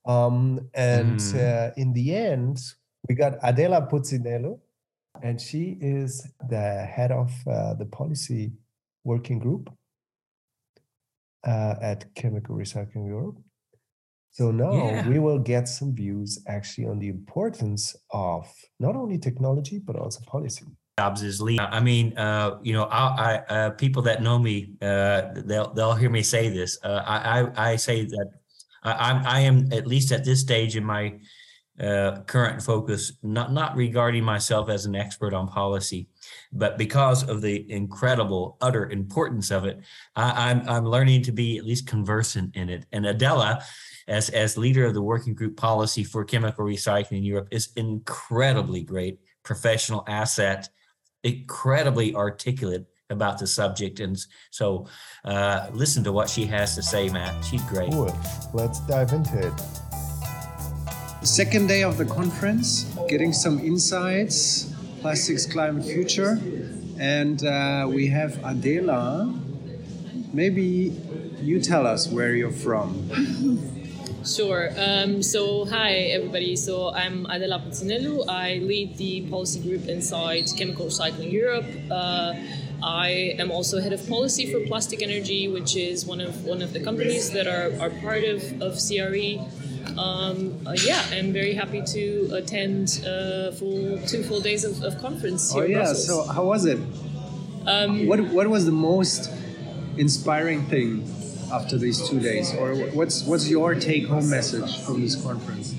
Um, 0.06 0.70
and 0.74 1.22
uh, 1.36 1.72
in 1.78 1.94
the 1.94 2.16
end, 2.16 2.60
we 3.08 3.16
got 3.16 3.38
Adela 3.44 3.88
Putinelu, 3.90 4.60
and 5.22 5.40
she 5.40 5.78
is 5.80 6.28
the 6.50 6.86
head 6.86 7.12
of 7.12 7.32
uh, 7.48 7.74
the 7.76 7.86
policy 7.86 8.54
working 9.04 9.40
group 9.40 9.70
uh, 11.46 11.76
at 11.82 12.14
Chemical 12.16 12.56
Recycling 12.56 13.08
Europe. 13.08 13.38
So 14.34 14.50
now 14.52 14.74
Yeah. 14.74 15.08
we 15.08 15.20
will 15.20 15.40
get 15.40 15.68
some 15.68 15.94
views 15.94 16.40
actually 16.48 16.88
on 16.88 16.98
the 17.00 17.08
importance 17.08 17.96
of 18.12 18.52
not 18.80 18.96
only 18.96 19.18
technology 19.20 19.80
but 19.80 19.96
also 19.96 20.20
policy. 20.26 20.66
jobs 21.00 21.24
is 21.24 21.42
lead. 21.42 21.60
I 21.60 21.80
mean, 21.80 22.16
uh, 22.18 22.60
you 22.62 22.74
know, 22.74 22.84
I, 22.86 23.06
I 23.28 23.34
uh, 23.56 23.70
people 23.72 24.02
that 24.04 24.22
know 24.22 24.38
me, 24.38 24.74
uh, 24.82 25.22
they'll 25.50 25.74
they'll 25.74 25.96
hear 26.02 26.10
me 26.12 26.22
say 26.22 26.50
this. 26.50 26.78
Uh, 26.84 27.02
I, 27.06 27.18
I 27.36 27.72
I 27.72 27.76
say 27.78 28.06
that 28.06 28.28
I, 28.84 28.92
I'm 29.10 29.20
I 29.26 29.40
am 29.50 29.58
at 29.72 29.86
least 29.88 30.12
at 30.12 30.24
this 30.24 30.40
stage 30.42 30.76
in 30.78 30.84
my 30.86 31.04
uh, 31.80 32.22
current 32.34 32.62
focus, 32.62 33.14
not 33.24 33.52
not 33.52 33.76
regarding 33.76 34.24
myself 34.24 34.70
as 34.70 34.86
an 34.86 34.96
expert 34.96 35.34
on 35.34 35.48
policy, 35.48 36.02
but 36.52 36.78
because 36.78 37.28
of 37.28 37.42
the 37.42 37.56
incredible 37.72 38.58
utter 38.62 38.86
importance 38.92 39.50
of 39.58 39.66
it, 39.66 39.80
I, 40.16 40.50
I'm 40.52 40.60
I'm 40.70 40.86
learning 40.86 41.24
to 41.24 41.32
be 41.32 41.58
at 41.60 41.66
least 41.66 41.88
conversant 41.88 42.56
in 42.56 42.70
it. 42.70 42.86
And 42.92 43.06
Adela. 43.06 43.62
As, 44.08 44.30
as 44.30 44.58
leader 44.58 44.86
of 44.86 44.94
the 44.94 45.02
working 45.02 45.34
group 45.34 45.56
policy 45.56 46.04
for 46.04 46.26
chemical 46.26 46.66
recycling 46.66 47.18
in 47.20 47.24
Europe 47.24 47.48
is 47.52 47.70
incredibly 47.76 48.84
great 48.84 49.20
professional 49.44 50.04
asset 50.08 50.70
incredibly 51.24 52.14
articulate 52.14 52.86
about 53.10 53.38
the 53.40 53.48
subject. 53.48 54.00
And 54.00 54.18
so 54.52 54.88
uh, 55.24 55.68
listen 55.72 56.04
to 56.04 56.12
what 56.12 56.30
she 56.30 56.46
has 56.46 56.76
to 56.76 56.84
say, 56.84 57.10
Matt. 57.10 57.44
She's 57.46 57.64
great. 57.64 57.92
Cool. 57.92 58.16
Let's 58.54 58.80
dive 58.82 59.14
into 59.14 59.48
it. 59.48 59.54
Second 61.26 61.68
day 61.68 61.84
of 61.84 61.98
the 61.98 62.06
conference, 62.06 62.84
getting 63.08 63.32
some 63.32 63.60
insights, 63.60 64.74
plastics, 65.00 65.46
climate, 65.46 65.86
future, 65.86 66.40
and 67.00 67.46
uh, 67.46 67.88
we 67.90 68.08
have 68.08 68.44
Adela. 68.44 69.34
Maybe 70.34 71.00
you 71.40 71.62
tell 71.62 71.88
us 71.88 72.10
where 72.10 72.36
you're 72.36 72.52
from. 72.52 73.70
Sure. 74.26 74.70
Um, 74.78 75.22
so, 75.22 75.66
hi 75.66 75.92
everybody. 76.16 76.56
So, 76.56 76.94
I'm 76.94 77.26
Adela 77.26 77.60
Putinelu. 77.60 78.24
I 78.30 78.56
lead 78.64 78.96
the 78.98 79.28
policy 79.30 79.60
group 79.60 79.88
inside 79.90 80.48
Chemical 80.58 80.86
Recycling 80.86 81.32
Europe. 81.32 81.66
Uh, 81.92 82.34
I 82.82 83.36
am 83.38 83.52
also 83.52 83.82
head 83.82 83.92
of 83.92 84.08
policy 84.08 84.50
for 84.50 84.66
Plastic 84.66 85.02
Energy, 85.02 85.50
which 85.50 85.76
is 85.76 86.06
one 86.06 86.22
of 86.22 86.46
one 86.46 86.62
of 86.62 86.72
the 86.72 86.80
companies 86.80 87.32
that 87.32 87.48
are, 87.48 87.74
are 87.82 87.90
part 88.02 88.24
of, 88.24 88.62
of 88.62 88.80
CRE. 88.80 89.44
Um, 90.00 90.58
uh, 90.66 90.72
yeah, 90.72 91.04
I'm 91.12 91.34
very 91.34 91.54
happy 91.54 91.82
to 91.82 92.30
attend 92.34 93.04
uh, 93.06 93.52
full 93.52 94.00
two 94.08 94.24
full 94.24 94.40
days 94.40 94.64
of, 94.64 94.82
of 94.84 95.00
conference 95.02 95.54
Oh 95.54 95.64
yeah. 95.64 95.80
Brussels. 95.80 96.08
So 96.08 96.24
how 96.24 96.46
was 96.46 96.66
it? 96.66 96.80
Um, 97.68 98.08
What 98.08 98.22
What 98.22 98.48
was 98.48 98.66
the 98.66 98.72
most 98.72 99.30
inspiring 99.98 100.64
thing 100.68 101.04
after 101.54 101.78
these 101.78 102.08
two 102.10 102.20
days, 102.20 102.54
or 102.56 102.76
what's 102.98 103.24
what's 103.24 103.48
your 103.48 103.76
take 103.76 104.08
home 104.08 104.30
message 104.30 104.82
from 104.84 105.02
this 105.02 105.16
conference? 105.22 105.76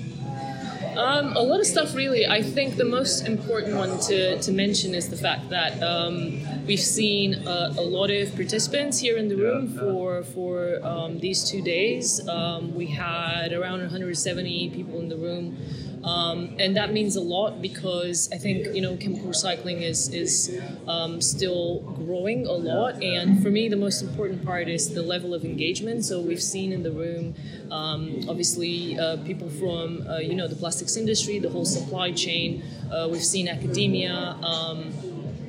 Um, 0.97 1.35
a 1.35 1.41
lot 1.41 1.59
of 1.59 1.65
stuff, 1.65 1.93
really. 1.93 2.25
I 2.25 2.41
think 2.41 2.77
the 2.77 2.85
most 2.85 3.27
important 3.27 3.75
one 3.75 3.99
to, 4.07 4.39
to 4.39 4.51
mention 4.53 4.95
is 4.95 5.09
the 5.09 5.17
fact 5.17 5.49
that 5.49 5.83
um, 5.83 6.39
we've 6.65 6.79
seen 6.79 7.45
uh, 7.45 7.73
a 7.77 7.81
lot 7.81 8.09
of 8.09 8.33
participants 8.33 8.99
here 8.99 9.17
in 9.17 9.27
the 9.27 9.35
room 9.35 9.77
for 9.77 10.23
for 10.23 10.79
um, 10.83 11.19
these 11.19 11.49
two 11.49 11.61
days. 11.61 12.25
Um, 12.29 12.73
we 12.73 12.85
had 12.87 13.51
around 13.51 13.81
170 13.81 14.69
people 14.69 14.99
in 14.99 15.09
the 15.09 15.17
room. 15.17 15.57
Um, 16.05 16.55
and 16.59 16.77
that 16.77 16.93
means 16.93 17.15
a 17.15 17.21
lot 17.21 17.61
because 17.61 18.29
I 18.31 18.37
think 18.37 18.75
you 18.75 18.81
know 18.81 18.95
chemical 18.95 19.27
recycling 19.27 19.81
is 19.81 20.13
is 20.13 20.55
um, 20.87 21.19
still 21.19 21.79
growing 22.05 22.45
a 22.45 22.51
lot, 22.51 23.01
and 23.01 23.41
for 23.41 23.49
me 23.49 23.67
the 23.69 23.75
most 23.75 24.03
important 24.03 24.45
part 24.45 24.67
is 24.67 24.93
the 24.93 25.01
level 25.01 25.33
of 25.33 25.43
engagement. 25.43 26.05
So 26.05 26.21
we've 26.21 26.41
seen 26.41 26.71
in 26.71 26.83
the 26.83 26.91
room, 26.91 27.33
um, 27.71 28.21
obviously, 28.29 28.99
uh, 28.99 29.17
people 29.25 29.49
from 29.49 30.07
uh, 30.07 30.19
you 30.19 30.35
know 30.35 30.47
the 30.47 30.55
plastics 30.55 30.95
industry, 30.95 31.39
the 31.39 31.49
whole 31.49 31.65
supply 31.65 32.11
chain. 32.11 32.63
Uh, 32.91 33.07
we've 33.11 33.23
seen 33.23 33.47
academia. 33.47 34.37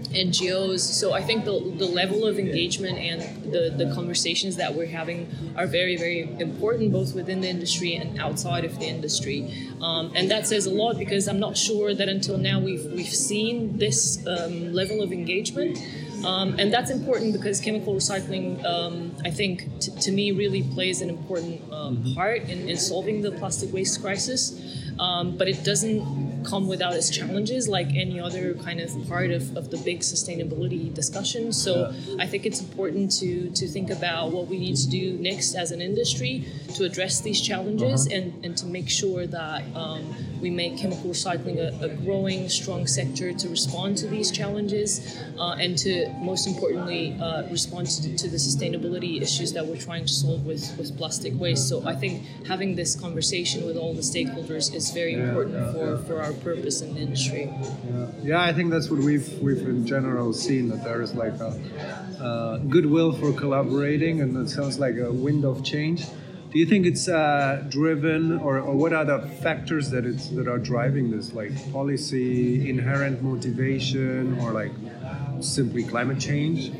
NGOs. 0.08 0.80
So 0.80 1.12
I 1.12 1.22
think 1.22 1.44
the, 1.44 1.52
the 1.76 1.86
level 1.86 2.26
of 2.26 2.38
engagement 2.38 2.98
and 2.98 3.52
the, 3.52 3.74
the 3.76 3.92
conversations 3.94 4.56
that 4.56 4.74
we're 4.74 4.86
having 4.86 5.28
are 5.56 5.66
very, 5.66 5.96
very 5.96 6.22
important, 6.40 6.92
both 6.92 7.14
within 7.14 7.40
the 7.40 7.48
industry 7.48 7.94
and 7.94 8.18
outside 8.18 8.64
of 8.64 8.78
the 8.78 8.86
industry. 8.86 9.70
Um, 9.80 10.12
and 10.14 10.30
that 10.30 10.46
says 10.46 10.66
a 10.66 10.70
lot 10.70 10.98
because 10.98 11.28
I'm 11.28 11.40
not 11.40 11.56
sure 11.56 11.94
that 11.94 12.08
until 12.08 12.38
now 12.38 12.60
we've, 12.60 12.84
we've 12.92 13.06
seen 13.06 13.78
this 13.78 14.24
um, 14.26 14.72
level 14.72 15.02
of 15.02 15.12
engagement. 15.12 15.78
Um, 16.24 16.56
and 16.58 16.72
that's 16.72 16.90
important 16.90 17.32
because 17.32 17.60
chemical 17.60 17.94
recycling, 17.94 18.64
um, 18.64 19.14
I 19.24 19.30
think, 19.30 19.80
t- 19.80 19.92
to 19.92 20.10
me, 20.10 20.32
really 20.32 20.62
plays 20.62 21.00
an 21.02 21.10
important 21.10 21.60
um, 21.72 22.14
part 22.14 22.42
in, 22.48 22.68
in 22.68 22.76
solving 22.76 23.22
the 23.22 23.32
plastic 23.32 23.72
waste 23.72 24.00
crisis. 24.00 24.60
Um, 24.98 25.36
but 25.36 25.48
it 25.48 25.62
doesn't 25.62 26.44
come 26.44 26.68
without 26.68 26.94
its 26.94 27.10
challenges, 27.10 27.68
like 27.68 27.88
any 27.94 28.20
other 28.20 28.54
kind 28.54 28.80
of 28.80 28.90
part 29.08 29.30
of, 29.30 29.56
of 29.56 29.70
the 29.70 29.76
big 29.78 30.00
sustainability 30.00 30.92
discussion. 30.92 31.52
So 31.52 31.92
I 32.18 32.26
think 32.26 32.46
it's 32.46 32.60
important 32.60 33.10
to 33.20 33.50
to 33.50 33.66
think 33.66 33.90
about 33.90 34.32
what 34.32 34.46
we 34.48 34.58
need 34.58 34.76
to 34.76 34.88
do 34.88 35.18
next 35.18 35.54
as 35.54 35.70
an 35.70 35.80
industry 35.80 36.44
to 36.74 36.84
address 36.84 37.20
these 37.20 37.40
challenges 37.40 38.06
and, 38.06 38.44
and 38.44 38.56
to 38.56 38.66
make 38.66 38.88
sure 38.88 39.26
that 39.26 39.62
um, 39.74 40.14
we 40.40 40.50
make 40.50 40.78
chemical 40.78 41.10
recycling 41.10 41.58
a, 41.58 41.84
a 41.84 41.88
growing, 41.88 42.48
strong 42.48 42.86
sector 42.86 43.32
to 43.32 43.48
respond 43.48 43.98
to 43.98 44.06
these 44.06 44.30
challenges 44.30 45.18
uh, 45.38 45.56
and 45.58 45.76
to, 45.78 46.08
most 46.20 46.46
importantly, 46.46 47.16
uh, 47.20 47.42
respond 47.50 47.86
to, 47.88 48.16
to 48.16 48.28
the 48.28 48.36
sustainability 48.36 49.20
issues 49.20 49.52
that 49.52 49.66
we're 49.66 49.76
trying 49.76 50.04
to 50.04 50.12
solve 50.12 50.44
with, 50.44 50.76
with 50.78 50.96
plastic 50.96 51.32
waste. 51.38 51.68
So 51.68 51.86
I 51.86 51.94
think 51.94 52.24
having 52.46 52.74
this 52.76 52.94
conversation 52.94 53.66
with 53.66 53.76
all 53.76 53.94
the 53.94 54.02
stakeholders 54.02 54.74
is 54.74 54.90
very 54.90 55.14
important 55.14 55.72
for, 55.72 55.98
for 56.06 56.22
our 56.22 56.32
purpose 56.32 56.80
in 56.80 56.94
the 56.94 57.00
industry. 57.00 57.52
Yeah. 57.90 58.06
yeah, 58.22 58.42
I 58.42 58.52
think 58.52 58.70
that's 58.70 58.90
what 58.90 59.00
we've 59.00 59.28
we've 59.40 59.62
in 59.62 59.86
general 59.86 60.32
seen 60.32 60.68
that 60.68 60.84
there 60.84 61.02
is 61.02 61.14
like 61.14 61.34
a 61.40 61.58
uh, 62.20 62.58
goodwill 62.58 63.12
for 63.12 63.32
collaborating, 63.32 64.20
and 64.20 64.36
it 64.36 64.48
sounds 64.48 64.78
like 64.78 64.96
a 64.96 65.12
wind 65.12 65.44
of 65.44 65.64
change. 65.64 66.06
Do 66.56 66.60
you 66.60 66.64
think 66.64 66.86
it's 66.86 67.06
uh, 67.06 67.64
driven, 67.68 68.38
or, 68.38 68.58
or 68.58 68.74
what 68.74 68.94
are 68.94 69.04
the 69.04 69.18
factors 69.42 69.90
that 69.90 70.06
it's 70.06 70.30
that 70.30 70.48
are 70.48 70.56
driving 70.56 71.10
this, 71.10 71.34
like 71.34 71.52
policy, 71.70 72.70
inherent 72.70 73.22
motivation, 73.22 74.38
or 74.40 74.52
like 74.52 74.72
simply 75.40 75.84
climate 75.84 76.18
change? 76.18 76.72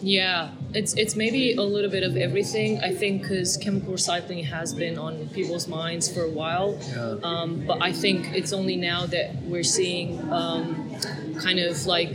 Yeah, 0.00 0.52
it's 0.74 0.94
it's 0.94 1.16
maybe 1.16 1.54
a 1.54 1.60
little 1.62 1.90
bit 1.90 2.04
of 2.04 2.16
everything. 2.16 2.78
I 2.78 2.94
think 2.94 3.22
because 3.22 3.56
chemical 3.56 3.94
recycling 3.94 4.44
has 4.44 4.72
been 4.72 4.96
on 4.96 5.28
people's 5.30 5.66
minds 5.66 6.06
for 6.08 6.22
a 6.22 6.30
while, 6.30 6.78
Yeah. 6.94 7.16
um, 7.24 7.66
but 7.66 7.82
I 7.82 7.90
think 7.92 8.32
it's 8.32 8.52
only 8.52 8.76
now 8.76 9.06
that 9.06 9.34
we're 9.42 9.64
seeing 9.64 10.22
um, 10.32 10.94
kind 11.42 11.58
of 11.58 11.84
like 11.86 12.14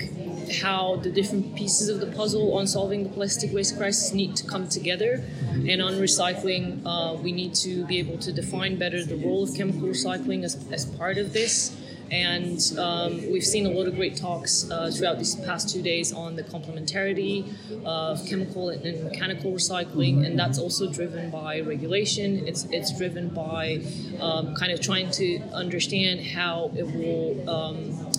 how 0.53 0.97
the 0.97 1.11
different 1.11 1.55
pieces 1.55 1.89
of 1.89 1.99
the 1.99 2.07
puzzle 2.07 2.53
on 2.57 2.67
solving 2.67 3.03
the 3.03 3.09
plastic 3.09 3.53
waste 3.53 3.77
crisis 3.77 4.13
need 4.13 4.35
to 4.35 4.45
come 4.45 4.67
together. 4.67 5.23
And 5.67 5.81
on 5.81 5.93
recycling, 5.93 6.81
uh, 6.85 7.15
we 7.15 7.31
need 7.31 7.53
to 7.55 7.85
be 7.85 7.99
able 7.99 8.17
to 8.19 8.31
define 8.31 8.77
better 8.77 9.03
the 9.03 9.17
role 9.17 9.43
of 9.43 9.55
chemical 9.55 9.87
recycling 9.87 10.43
as, 10.43 10.65
as 10.71 10.85
part 10.85 11.17
of 11.17 11.33
this. 11.33 11.77
And 12.11 12.59
um, 12.77 13.31
we've 13.31 13.43
seen 13.43 13.65
a 13.65 13.69
lot 13.69 13.87
of 13.87 13.95
great 13.95 14.17
talks 14.17 14.69
uh, 14.69 14.91
throughout 14.91 15.17
these 15.17 15.35
past 15.35 15.69
two 15.69 15.81
days 15.81 16.11
on 16.11 16.35
the 16.35 16.43
complementarity 16.43 17.49
of 17.85 18.27
chemical 18.27 18.67
and, 18.69 19.03
mechanical 19.05 19.53
recycling, 19.53 20.25
and 20.25 20.37
that's 20.37 20.59
also 20.59 20.91
driven 20.91 21.31
by 21.31 21.61
regulation. 21.61 22.45
It's 22.45 22.65
it's 22.65 22.95
driven 22.97 23.29
by 23.29 23.81
um, 24.19 24.53
kind 24.55 24.73
of 24.73 24.81
trying 24.81 25.09
to 25.11 25.39
understand 25.53 26.19
how 26.19 26.71
it 26.75 26.83
will. 26.83 27.49
Um, 27.49 28.10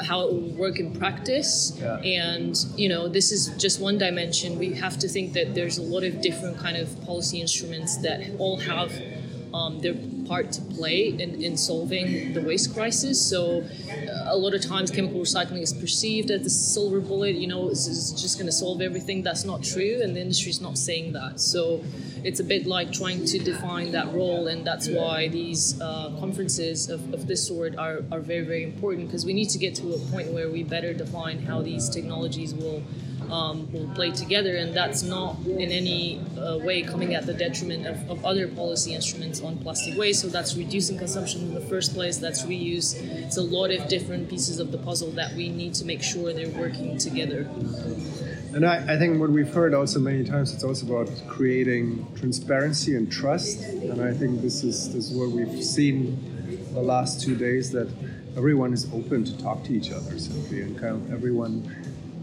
how 0.00 0.20
it 0.26 0.32
will 0.32 0.50
work 0.56 0.78
in 0.78 0.92
practice 0.92 1.72
Yeah. 1.80 1.96
and 1.98 2.56
you 2.76 2.88
know 2.88 3.08
this 3.08 3.32
is 3.32 3.48
just 3.58 3.80
one 3.80 3.98
dimension 3.98 4.58
we 4.58 4.72
have 4.74 4.98
to 4.98 5.08
think 5.08 5.32
that 5.34 5.54
there's 5.54 5.78
a 5.78 5.82
lot 5.82 6.04
of 6.04 6.20
different 6.20 6.58
kind 6.58 6.76
of 6.76 6.88
policy 7.04 7.40
instruments 7.40 7.96
that 7.98 8.20
all 8.38 8.58
have 8.58 8.92
um, 9.54 9.80
their 9.80 9.94
part 10.28 10.52
to 10.52 10.60
play 10.60 11.08
in, 11.08 11.42
in 11.42 11.56
solving 11.56 12.32
the 12.34 12.42
waste 12.42 12.74
crisis. 12.74 13.18
So 13.20 13.62
uh, 13.62 14.34
a 14.34 14.36
lot 14.36 14.54
of 14.54 14.62
times 14.62 14.90
chemical 14.90 15.20
recycling 15.20 15.62
is 15.62 15.72
perceived 15.72 16.30
as 16.30 16.42
the 16.42 16.50
silver 16.50 17.00
bullet 17.00 17.34
you 17.36 17.46
know 17.46 17.68
it's, 17.68 17.86
it's 17.86 18.12
just 18.12 18.36
going 18.38 18.46
to 18.46 18.52
solve 18.52 18.80
everything. 18.80 19.22
That's 19.22 19.44
not 19.44 19.62
true 19.62 20.00
and 20.02 20.14
the 20.14 20.20
industry 20.20 20.50
is 20.50 20.60
not 20.60 20.76
saying 20.78 21.12
that. 21.12 21.40
So 21.40 21.82
it's 22.24 22.40
a 22.40 22.44
bit 22.44 22.66
like 22.66 22.92
trying 22.92 23.24
to 23.24 23.38
define 23.38 23.92
that 23.92 24.12
role 24.12 24.48
and 24.48 24.66
that's 24.66 24.88
why 24.88 25.28
these 25.28 25.80
uh, 25.80 26.10
conferences 26.20 26.90
of, 26.90 27.14
of 27.14 27.26
this 27.26 27.46
sort 27.46 27.76
are, 27.76 28.00
are 28.12 28.20
very 28.20 28.44
very 28.44 28.64
important 28.64 29.06
because 29.06 29.24
we 29.24 29.32
need 29.32 29.50
to 29.50 29.58
get 29.58 29.74
to 29.76 29.94
a 29.94 29.98
point 30.10 30.32
where 30.32 30.50
we 30.50 30.62
better 30.62 30.92
define 30.92 31.38
how 31.38 31.62
these 31.62 31.88
technologies 31.88 32.54
will 32.54 32.82
um, 33.30 33.70
will 33.72 33.88
play 33.94 34.10
together 34.10 34.56
and 34.56 34.74
that's 34.74 35.02
not 35.02 35.38
in 35.46 35.70
any 35.70 36.20
uh, 36.38 36.58
way 36.58 36.82
coming 36.82 37.14
at 37.14 37.26
the 37.26 37.34
detriment 37.34 37.86
of, 37.86 38.10
of 38.10 38.24
other 38.24 38.48
policy 38.48 38.94
instruments 38.94 39.42
on 39.42 39.58
plastic 39.58 39.96
waste. 39.96 40.22
So 40.22 40.28
that's 40.28 40.56
reducing 40.56 40.98
consumption 40.98 41.42
in 41.42 41.54
the 41.54 41.60
first 41.60 41.94
place. 41.94 42.18
That's 42.18 42.44
reuse. 42.44 42.94
It's 43.24 43.36
a 43.36 43.42
lot 43.42 43.70
of 43.70 43.88
different 43.88 44.28
pieces 44.28 44.58
of 44.58 44.72
the 44.72 44.78
puzzle 44.78 45.10
that 45.12 45.34
we 45.34 45.48
need 45.48 45.74
to 45.74 45.84
make 45.84 46.02
sure 46.02 46.32
they're 46.32 46.48
working 46.48 46.98
together. 46.98 47.48
And 48.54 48.64
I, 48.64 48.94
I 48.94 48.98
think 48.98 49.20
what 49.20 49.30
we've 49.30 49.52
heard 49.52 49.74
also 49.74 50.00
many 50.00 50.24
times, 50.24 50.54
it's 50.54 50.64
also 50.64 50.86
about 50.86 51.10
creating 51.28 52.06
transparency 52.16 52.96
and 52.96 53.10
trust. 53.12 53.60
And 53.62 54.00
I 54.00 54.12
think 54.12 54.40
this 54.40 54.64
is 54.64 54.92
this 54.92 55.10
is 55.10 55.16
what 55.16 55.30
we've 55.30 55.62
seen 55.62 56.18
the 56.72 56.80
last 56.80 57.20
two 57.20 57.36
days 57.36 57.70
that 57.72 57.88
everyone 58.36 58.72
is 58.72 58.90
open 58.92 59.24
to 59.24 59.36
talk 59.38 59.64
to 59.64 59.72
each 59.72 59.90
other 59.90 60.18
simply, 60.18 60.62
and 60.62 60.78
kind 60.78 60.94
of 60.94 61.12
everyone 61.12 61.62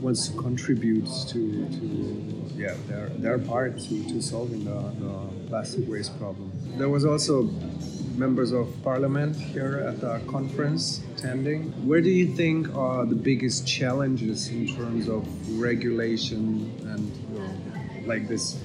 wants 0.01 0.27
to 0.27 0.37
contribute 0.37 1.07
to 1.27 1.67
to 1.69 2.45
yeah 2.55 2.75
their 2.87 3.09
their 3.09 3.39
part 3.39 3.77
to, 3.79 4.03
to 4.09 4.21
solving 4.21 4.63
the, 4.65 4.79
the 5.03 5.47
plastic 5.47 5.87
waste 5.87 6.17
problem. 6.19 6.51
There 6.77 6.89
was 6.89 7.05
also 7.05 7.49
members 8.17 8.51
of 8.51 8.67
parliament 8.83 9.35
here 9.35 9.83
at 9.87 9.99
the 10.01 10.19
conference 10.27 11.01
attending. 11.15 11.71
Where 11.87 12.01
do 12.01 12.09
you 12.09 12.27
think 12.27 12.73
are 12.75 13.05
the 13.05 13.15
biggest 13.15 13.67
challenges 13.67 14.47
in 14.49 14.67
terms 14.67 15.09
of 15.09 15.27
regulation 15.59 16.71
and 16.91 17.03
you 17.31 17.39
know, 17.39 18.07
like 18.07 18.27
this? 18.27 18.57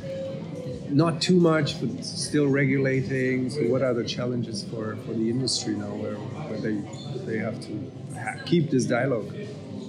Not 0.88 1.22
too 1.22 1.38
much, 1.38 1.80
but 1.80 2.04
still 2.04 2.48
regulating. 2.48 3.50
So, 3.50 3.62
what 3.68 3.82
are 3.82 3.94
the 3.94 4.04
challenges 4.04 4.64
for, 4.64 4.96
for 5.06 5.12
the 5.12 5.30
industry 5.30 5.74
now, 5.76 5.94
where, 5.94 6.16
where 6.16 6.58
they 6.58 6.76
they 7.24 7.38
have 7.38 7.60
to 7.60 8.44
keep 8.44 8.70
this 8.70 8.86
dialogue? 8.86 9.32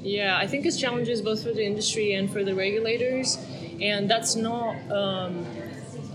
Yeah, 0.04 0.38
I 0.38 0.47
think 0.47 0.66
it's 0.66 0.78
challenges 0.80 1.22
both 1.22 1.43
for 1.43 1.54
the 1.54 1.66
industry 1.66 2.14
and 2.14 2.32
for 2.32 2.43
the 2.43 2.56
regulators, 2.56 3.38
and 3.82 4.10
that's 4.10 4.36
not 4.36 4.76
um, 4.91 5.45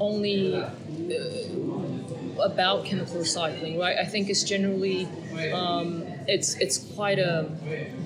only 0.00 0.56
uh, 0.56 2.42
about 2.42 2.84
chemical 2.84 3.16
recycling, 3.20 3.78
right? 3.78 3.96
I 3.98 4.04
think 4.04 4.28
it's 4.28 4.42
generally 4.44 5.06
um, 5.52 6.02
it's 6.26 6.56
it's 6.56 6.78
quite 6.94 7.18
a 7.18 7.48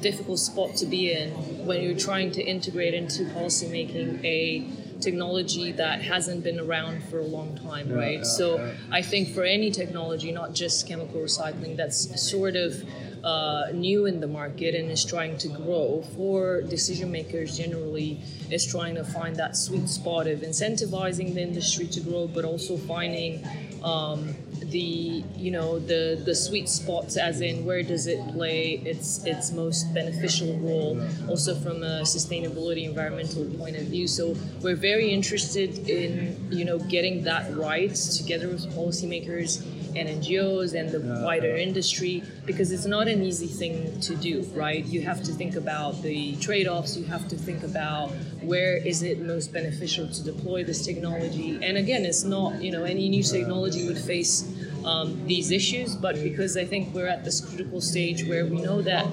difficult 0.00 0.38
spot 0.38 0.76
to 0.76 0.86
be 0.86 1.12
in 1.12 1.30
when 1.66 1.82
you're 1.82 1.98
trying 1.98 2.30
to 2.32 2.42
integrate 2.42 2.94
into 2.94 3.24
policymaking 3.24 4.22
a 4.24 4.66
technology 5.00 5.72
that 5.72 6.02
hasn't 6.02 6.44
been 6.44 6.60
around 6.60 7.02
for 7.04 7.20
a 7.20 7.24
long 7.24 7.56
time, 7.56 7.88
Yeah, 7.88 7.96
right? 7.96 8.18
yeah, 8.18 8.22
so 8.24 8.56
yeah. 8.56 8.72
I 8.92 9.00
think 9.00 9.30
for 9.30 9.44
any 9.44 9.70
technology, 9.70 10.30
not 10.30 10.52
just 10.52 10.86
chemical 10.86 11.20
recycling, 11.22 11.76
that's 11.76 12.20
sort 12.30 12.54
of 12.54 12.84
uh, 13.24 13.66
new 13.72 14.06
in 14.06 14.20
the 14.20 14.26
market 14.26 14.74
and 14.74 14.90
is 14.90 15.04
trying 15.04 15.36
to 15.38 15.48
grow 15.48 16.02
for 16.16 16.62
decision 16.62 17.10
makers 17.10 17.56
generally 17.56 18.20
is 18.50 18.66
trying 18.66 18.94
to 18.94 19.04
find 19.04 19.36
that 19.36 19.56
sweet 19.56 19.88
spot 19.88 20.26
of 20.26 20.40
incentivizing 20.40 21.34
the 21.34 21.42
industry 21.42 21.86
to 21.86 22.00
grow 22.00 22.26
but 22.26 22.44
also 22.44 22.76
finding 22.76 23.44
um, 23.82 24.34
the 24.70 25.24
you 25.36 25.50
know 25.50 25.78
the 25.78 26.20
the 26.24 26.34
sweet 26.34 26.68
spots 26.68 27.16
as 27.16 27.40
in 27.40 27.64
where 27.64 27.82
does 27.82 28.06
it 28.06 28.20
play 28.32 28.72
its 28.84 29.24
its 29.24 29.52
most 29.52 29.92
beneficial 29.94 30.56
role 30.58 31.00
also 31.28 31.54
from 31.54 31.82
a 31.82 32.02
sustainability 32.02 32.84
environmental 32.84 33.44
point 33.56 33.76
of 33.76 33.84
view. 33.84 34.06
So 34.06 34.36
we're 34.60 34.76
very 34.76 35.10
interested 35.10 35.88
in 35.88 36.48
you 36.50 36.64
know 36.64 36.78
getting 36.78 37.24
that 37.24 37.56
right 37.56 37.94
together 37.94 38.48
with 38.48 38.66
policymakers 38.74 39.64
and 39.96 40.08
NGOs 40.08 40.74
and 40.78 40.90
the 40.90 41.22
wider 41.24 41.56
industry 41.56 42.22
because 42.46 42.72
it's 42.72 42.86
not 42.86 43.08
an 43.08 43.22
easy 43.22 43.46
thing 43.46 44.00
to 44.00 44.14
do, 44.16 44.42
right? 44.54 44.84
You 44.84 45.02
have 45.02 45.22
to 45.24 45.32
think 45.32 45.56
about 45.56 46.02
the 46.02 46.36
trade 46.36 46.66
offs, 46.66 46.96
you 46.96 47.04
have 47.04 47.28
to 47.28 47.36
think 47.36 47.62
about 47.62 48.10
where 48.42 48.76
is 48.76 49.02
it 49.02 49.20
most 49.20 49.52
beneficial 49.52 50.08
to 50.08 50.24
deploy 50.24 50.64
this 50.64 50.84
technology. 50.84 51.58
And 51.62 51.76
again, 51.76 52.04
it's 52.04 52.24
not, 52.24 52.62
you 52.62 52.72
know, 52.72 52.84
any 52.84 53.08
new 53.08 53.22
technology 53.22 53.86
would 53.86 53.98
face 53.98 54.50
um, 54.84 55.26
these 55.26 55.50
issues, 55.50 55.94
but 55.94 56.14
because 56.22 56.56
I 56.56 56.64
think 56.64 56.94
we're 56.94 57.06
at 57.06 57.24
this 57.24 57.40
critical 57.40 57.80
stage 57.80 58.24
where 58.26 58.46
we 58.46 58.60
know 58.60 58.82
that. 58.82 59.06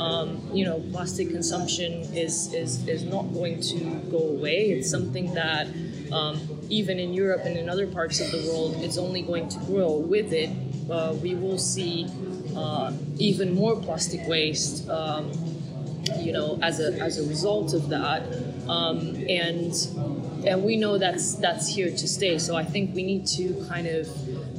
Um, 0.00 0.50
you 0.52 0.64
know, 0.64 0.82
plastic 0.90 1.30
consumption 1.30 1.92
is, 2.16 2.52
is, 2.52 2.84
is 2.88 3.04
not 3.04 3.32
going 3.32 3.60
to 3.60 3.78
go 4.10 4.18
away. 4.18 4.70
It's 4.70 4.90
something 4.90 5.32
that 5.34 5.68
um, 6.12 6.53
even 6.68 6.98
in 6.98 7.12
Europe 7.12 7.42
and 7.44 7.56
in 7.56 7.68
other 7.68 7.86
parts 7.86 8.20
of 8.20 8.30
the 8.30 8.48
world, 8.48 8.76
it's 8.78 8.98
only 8.98 9.22
going 9.22 9.48
to 9.48 9.58
grow. 9.60 9.92
With 9.92 10.32
it, 10.32 10.50
uh, 10.90 11.14
we 11.22 11.34
will 11.34 11.58
see 11.58 12.06
uh, 12.56 12.92
even 13.18 13.54
more 13.54 13.76
plastic 13.76 14.26
waste. 14.26 14.88
Um, 14.88 15.32
you 16.18 16.32
know, 16.32 16.58
as 16.62 16.80
a 16.80 16.92
as 17.00 17.18
a 17.18 17.26
result 17.28 17.72
of 17.72 17.88
that, 17.88 18.22
um, 18.68 19.16
and 19.28 19.72
and 20.46 20.62
we 20.62 20.76
know 20.76 20.98
that's 20.98 21.34
that's 21.36 21.68
here 21.68 21.90
to 21.90 22.08
stay. 22.08 22.38
So 22.38 22.56
I 22.56 22.64
think 22.64 22.94
we 22.94 23.02
need 23.02 23.26
to 23.38 23.64
kind 23.68 23.86
of 23.86 24.08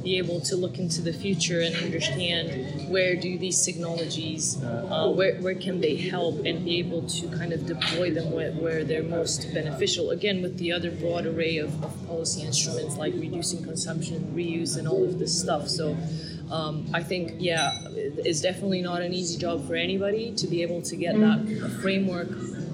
be 0.02 0.18
able 0.18 0.40
to 0.40 0.54
look 0.54 0.78
into 0.78 1.02
the 1.02 1.12
future 1.12 1.60
and 1.62 1.74
understand 1.76 2.88
where 2.88 3.16
do 3.16 3.36
these 3.38 3.64
technologies, 3.64 4.62
uh, 4.62 5.10
where, 5.10 5.34
where 5.40 5.56
can 5.56 5.80
they 5.80 5.96
help, 5.96 6.46
and 6.46 6.64
be 6.64 6.78
able 6.78 7.02
to 7.08 7.26
kind 7.38 7.52
of 7.52 7.66
deploy 7.66 8.12
them 8.12 8.30
where, 8.30 8.52
where 8.52 8.84
they're 8.84 9.02
most 9.02 9.52
beneficial. 9.52 10.10
Again, 10.10 10.42
with 10.42 10.58
the 10.58 10.70
other 10.70 10.92
broad 10.92 11.26
array 11.26 11.56
of, 11.58 11.82
of 11.82 12.06
policy 12.06 12.42
instruments 12.42 12.96
like 12.96 13.14
reducing 13.14 13.64
consumption, 13.64 14.32
reuse, 14.32 14.78
and 14.78 14.86
all 14.86 15.04
of 15.04 15.18
this 15.18 15.38
stuff. 15.38 15.68
So. 15.68 15.96
Um, 16.48 16.86
I 16.94 17.02
think, 17.02 17.34
yeah, 17.38 17.72
it's 17.96 18.40
definitely 18.40 18.80
not 18.80 19.02
an 19.02 19.12
easy 19.12 19.36
job 19.36 19.66
for 19.66 19.74
anybody 19.74 20.32
to 20.36 20.46
be 20.46 20.62
able 20.62 20.80
to 20.82 20.94
get 20.94 21.18
that 21.18 21.40
framework, 21.82 22.28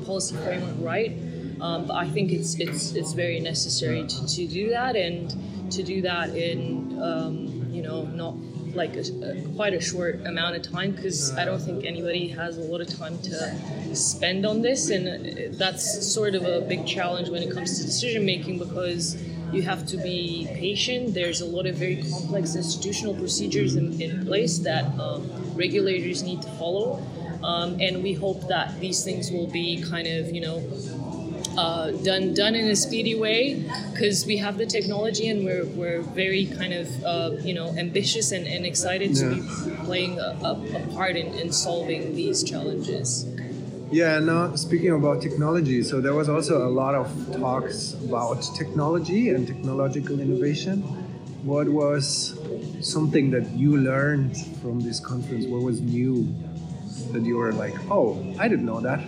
policy 0.04 0.36
framework 0.36 0.76
right. 0.78 1.16
Um, 1.62 1.86
but 1.86 1.94
I 1.94 2.08
think 2.08 2.32
it's 2.32 2.58
it's 2.58 2.92
it's 2.92 3.12
very 3.12 3.38
necessary 3.38 4.04
to, 4.06 4.26
to 4.26 4.46
do 4.48 4.70
that 4.70 4.96
and 4.96 5.32
to 5.70 5.82
do 5.84 6.02
that 6.02 6.30
in 6.36 7.00
um, 7.00 7.68
you 7.70 7.82
know 7.82 8.02
not 8.02 8.34
like 8.74 8.96
a, 8.96 9.00
a, 9.00 9.42
quite 9.54 9.72
a 9.74 9.80
short 9.80 10.26
amount 10.26 10.56
of 10.56 10.62
time 10.62 10.90
because 10.90 11.36
I 11.36 11.44
don't 11.44 11.60
think 11.60 11.84
anybody 11.84 12.26
has 12.28 12.58
a 12.58 12.62
lot 12.62 12.80
of 12.80 12.88
time 12.88 13.16
to 13.18 13.94
spend 13.94 14.44
on 14.44 14.62
this 14.62 14.90
and 14.90 15.54
that's 15.56 16.06
sort 16.06 16.34
of 16.34 16.44
a 16.44 16.62
big 16.62 16.84
challenge 16.86 17.28
when 17.28 17.42
it 17.42 17.52
comes 17.52 17.78
to 17.78 17.84
decision 17.84 18.26
making 18.26 18.58
because 18.58 19.22
you 19.52 19.62
have 19.62 19.86
to 19.86 19.98
be 19.98 20.48
patient. 20.54 21.14
There's 21.14 21.42
a 21.42 21.46
lot 21.46 21.66
of 21.66 21.76
very 21.76 22.02
complex 22.02 22.56
institutional 22.56 23.14
procedures 23.14 23.76
in, 23.76 24.00
in 24.00 24.26
place 24.26 24.58
that 24.60 24.84
um, 24.98 25.30
regulators 25.54 26.22
need 26.22 26.40
to 26.42 26.48
follow. 26.52 27.04
Um, 27.44 27.78
and 27.80 28.02
we 28.02 28.14
hope 28.14 28.48
that 28.48 28.78
these 28.80 29.04
things 29.04 29.30
will 29.30 29.48
be 29.48 29.82
kind 29.82 30.06
of, 30.06 30.30
you 30.30 30.40
know, 30.40 30.60
uh, 31.56 31.90
done 31.90 32.34
done 32.34 32.54
in 32.54 32.68
a 32.68 32.76
speedy 32.76 33.14
way 33.14 33.64
because 33.92 34.24
we 34.26 34.36
have 34.38 34.58
the 34.58 34.66
technology 34.66 35.28
and 35.28 35.44
we're, 35.44 35.66
we're 35.66 36.00
very 36.00 36.46
kind 36.46 36.72
of 36.72 37.04
uh, 37.04 37.30
you 37.40 37.54
know 37.54 37.68
ambitious 37.76 38.32
and, 38.32 38.46
and 38.46 38.64
excited 38.66 39.14
to 39.16 39.34
be 39.34 39.40
playing 39.84 40.18
a, 40.18 40.36
a, 40.42 40.52
a 40.76 40.86
part 40.94 41.16
in, 41.16 41.28
in 41.34 41.52
solving 41.52 42.14
these 42.14 42.42
challenges. 42.42 43.26
Yeah, 43.90 44.18
now 44.20 44.54
speaking 44.56 44.92
about 44.92 45.20
technology, 45.20 45.82
so 45.82 46.00
there 46.00 46.14
was 46.14 46.28
also 46.28 46.66
a 46.66 46.70
lot 46.70 46.94
of 46.94 47.06
talks 47.38 47.92
about 47.94 48.40
technology 48.56 49.28
and 49.28 49.46
technological 49.46 50.18
innovation. 50.18 50.80
What 51.44 51.68
was 51.68 52.38
something 52.80 53.30
that 53.32 53.50
you 53.50 53.76
learned 53.76 54.36
from 54.62 54.80
this 54.80 54.98
conference? 55.00 55.44
What 55.46 55.62
was 55.62 55.80
new 55.82 56.32
that 57.12 57.22
you 57.24 57.36
were 57.36 57.52
like, 57.52 57.74
oh, 57.90 58.16
I 58.38 58.48
didn't 58.48 58.64
know 58.64 58.80
that? 58.80 59.00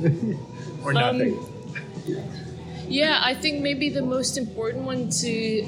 or 0.84 0.90
Um, 0.90 1.18
nothing? 1.18 1.38
Yeah, 2.88 3.20
I 3.22 3.34
think 3.34 3.62
maybe 3.62 3.90
the 3.90 4.02
most 4.02 4.36
important 4.38 4.84
one 4.84 5.10
to 5.22 5.66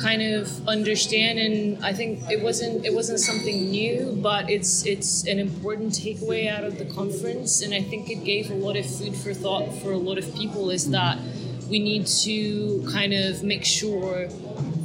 kind 0.00 0.22
of 0.22 0.68
understand 0.68 1.40
and 1.40 1.84
I 1.84 1.92
think 1.92 2.30
it 2.30 2.40
wasn't 2.42 2.84
it 2.84 2.94
wasn't 2.94 3.20
something 3.20 3.70
new, 3.70 4.18
but 4.20 4.48
it's 4.48 4.86
it's 4.86 5.26
an 5.26 5.38
important 5.38 5.92
takeaway 5.92 6.48
out 6.48 6.64
of 6.64 6.78
the 6.78 6.84
conference 6.84 7.62
and 7.62 7.74
I 7.74 7.82
think 7.82 8.10
it 8.10 8.24
gave 8.24 8.50
a 8.50 8.54
lot 8.54 8.76
of 8.76 8.86
food 8.86 9.16
for 9.16 9.34
thought 9.34 9.72
for 9.82 9.92
a 9.92 9.98
lot 9.98 10.18
of 10.18 10.34
people 10.34 10.70
is 10.70 10.90
that 10.90 11.18
we 11.68 11.78
need 11.78 12.06
to 12.06 12.88
kind 12.90 13.12
of 13.12 13.42
make 13.42 13.64
sure 13.64 14.28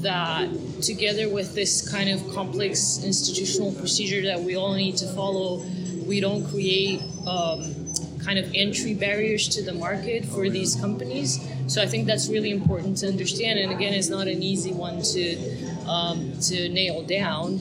that 0.01 0.49
together 0.81 1.29
with 1.29 1.55
this 1.55 1.87
kind 1.89 2.09
of 2.09 2.19
complex 2.33 3.03
institutional 3.03 3.71
procedure 3.73 4.21
that 4.23 4.39
we 4.39 4.55
all 4.55 4.73
need 4.73 4.97
to 4.97 5.07
follow, 5.13 5.63
we 6.05 6.19
don't 6.19 6.45
create 6.49 7.01
um, 7.25 7.73
kind 8.25 8.39
of 8.39 8.49
entry 8.53 8.93
barriers 8.93 9.47
to 9.49 9.61
the 9.61 9.73
market 9.73 10.25
for 10.25 10.49
these 10.49 10.75
companies. 10.75 11.39
So 11.67 11.81
I 11.81 11.85
think 11.85 12.07
that's 12.07 12.29
really 12.29 12.51
important 12.51 12.97
to 12.97 13.07
understand. 13.07 13.59
And 13.59 13.71
again, 13.71 13.93
it's 13.93 14.09
not 14.09 14.27
an 14.27 14.41
easy 14.41 14.73
one 14.73 15.01
to 15.13 15.25
um, 15.87 16.39
to 16.49 16.69
nail 16.69 17.03
down, 17.03 17.59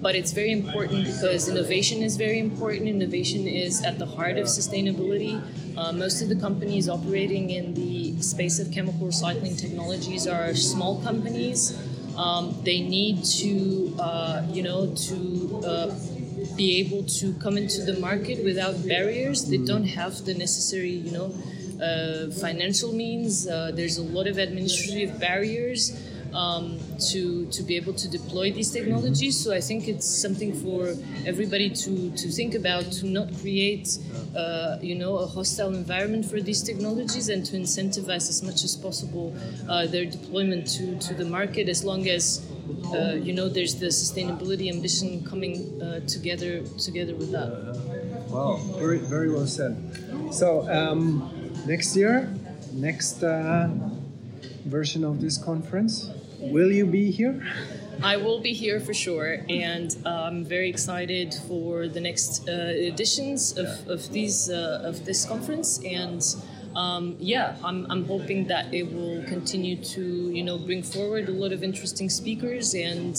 but 0.00 0.14
it's 0.14 0.32
very 0.32 0.52
important 0.52 1.04
because 1.04 1.48
innovation 1.48 2.02
is 2.02 2.16
very 2.16 2.38
important. 2.38 2.88
Innovation 2.88 3.46
is 3.46 3.82
at 3.82 3.98
the 3.98 4.06
heart 4.06 4.36
of 4.38 4.46
sustainability. 4.46 5.40
Uh, 5.76 5.92
most 5.92 6.20
of 6.22 6.28
the 6.28 6.36
companies 6.36 6.88
operating 6.88 7.50
in 7.50 7.74
the 7.74 8.20
space 8.20 8.58
of 8.58 8.70
chemical 8.72 9.06
recycling 9.06 9.58
technologies 9.58 10.26
are 10.26 10.54
small 10.54 11.00
companies. 11.02 11.78
Um, 12.16 12.54
they 12.64 12.80
need 12.80 13.24
to, 13.40 13.96
uh, 13.98 14.46
you 14.50 14.62
know, 14.62 14.92
to 14.94 15.62
uh, 15.64 15.96
be 16.56 16.78
able 16.80 17.04
to 17.04 17.32
come 17.34 17.56
into 17.56 17.82
the 17.82 17.98
market 18.00 18.44
without 18.44 18.86
barriers. 18.86 19.46
They 19.46 19.58
don't 19.58 19.86
have 19.86 20.24
the 20.24 20.34
necessary, 20.34 20.90
you 20.90 21.12
know, 21.12 21.34
uh, 21.82 22.30
financial 22.40 22.92
means. 22.92 23.46
Uh, 23.46 23.72
there's 23.74 23.98
a 23.98 24.02
lot 24.02 24.26
of 24.26 24.38
administrative 24.38 25.18
barriers 25.18 25.96
um, 26.34 26.78
to 27.10 27.46
to 27.46 27.62
be 27.62 27.76
able 27.76 27.92
to 27.94 28.08
deploy 28.08 28.52
these 28.52 28.70
technologies. 28.70 29.38
So 29.38 29.52
I 29.52 29.60
think 29.60 29.88
it's 29.88 30.06
something 30.06 30.52
for 30.52 30.94
everybody 31.26 31.70
to 31.70 32.10
to 32.10 32.28
think 32.28 32.54
about 32.54 32.90
to 33.00 33.06
not 33.06 33.28
create, 33.40 33.98
uh, 34.36 34.78
you 34.80 34.94
know, 34.94 35.16
a 35.18 35.26
hostile 35.26 35.74
environment 35.74 36.26
for 36.26 36.40
these 36.40 36.62
technologies 36.62 37.28
and 37.28 37.44
to 37.46 37.56
incentivize 37.56 38.28
as 38.28 38.42
much 38.42 38.64
as 38.64 38.76
possible 38.76 39.34
uh, 39.68 39.86
their 39.86 40.04
deployment 40.04 40.66
to 40.76 40.96
to 40.98 41.14
the 41.14 41.24
market 41.24 41.68
as 41.68 41.84
long 41.84 42.08
as. 42.08 42.46
Uh, 42.94 43.14
you 43.14 43.32
know, 43.32 43.48
there's 43.48 43.74
the 43.80 43.86
sustainability 43.86 44.72
ambition 44.72 45.24
coming 45.24 45.82
uh, 45.82 45.98
together 46.06 46.62
together 46.78 47.16
with 47.16 47.32
that. 47.32 47.50
Wow, 48.30 48.60
very 48.78 48.98
very 48.98 49.28
well 49.28 49.46
said. 49.46 49.74
So 50.30 50.70
um, 50.70 51.28
next 51.66 51.96
year, 51.96 52.32
next 52.72 53.24
uh, 53.24 53.68
version 54.66 55.04
of 55.04 55.20
this 55.20 55.36
conference, 55.36 56.08
will 56.40 56.72
you 56.72 56.86
be 56.86 57.10
here? 57.10 57.42
I 58.02 58.16
will 58.16 58.40
be 58.40 58.54
here 58.54 58.80
for 58.80 58.94
sure, 58.94 59.44
and 59.48 59.94
I'm 60.06 60.44
very 60.44 60.70
excited 60.70 61.34
for 61.46 61.86
the 61.86 62.00
next 62.00 62.48
uh, 62.48 62.52
editions 62.52 63.58
of, 63.58 63.86
of 63.88 64.10
these 64.10 64.48
uh, 64.48 64.80
of 64.82 65.04
this 65.04 65.26
conference. 65.26 65.78
And 65.84 66.24
um, 66.74 67.16
yeah, 67.18 67.56
I'm, 67.62 67.86
I'm 67.90 68.06
hoping 68.06 68.46
that 68.46 68.72
it 68.72 68.90
will 68.90 69.22
continue 69.24 69.76
to 69.76 70.30
you 70.30 70.42
know 70.42 70.56
bring 70.56 70.82
forward 70.82 71.28
a 71.28 71.32
lot 71.32 71.52
of 71.52 71.62
interesting 71.62 72.08
speakers 72.08 72.74
and 72.74 73.14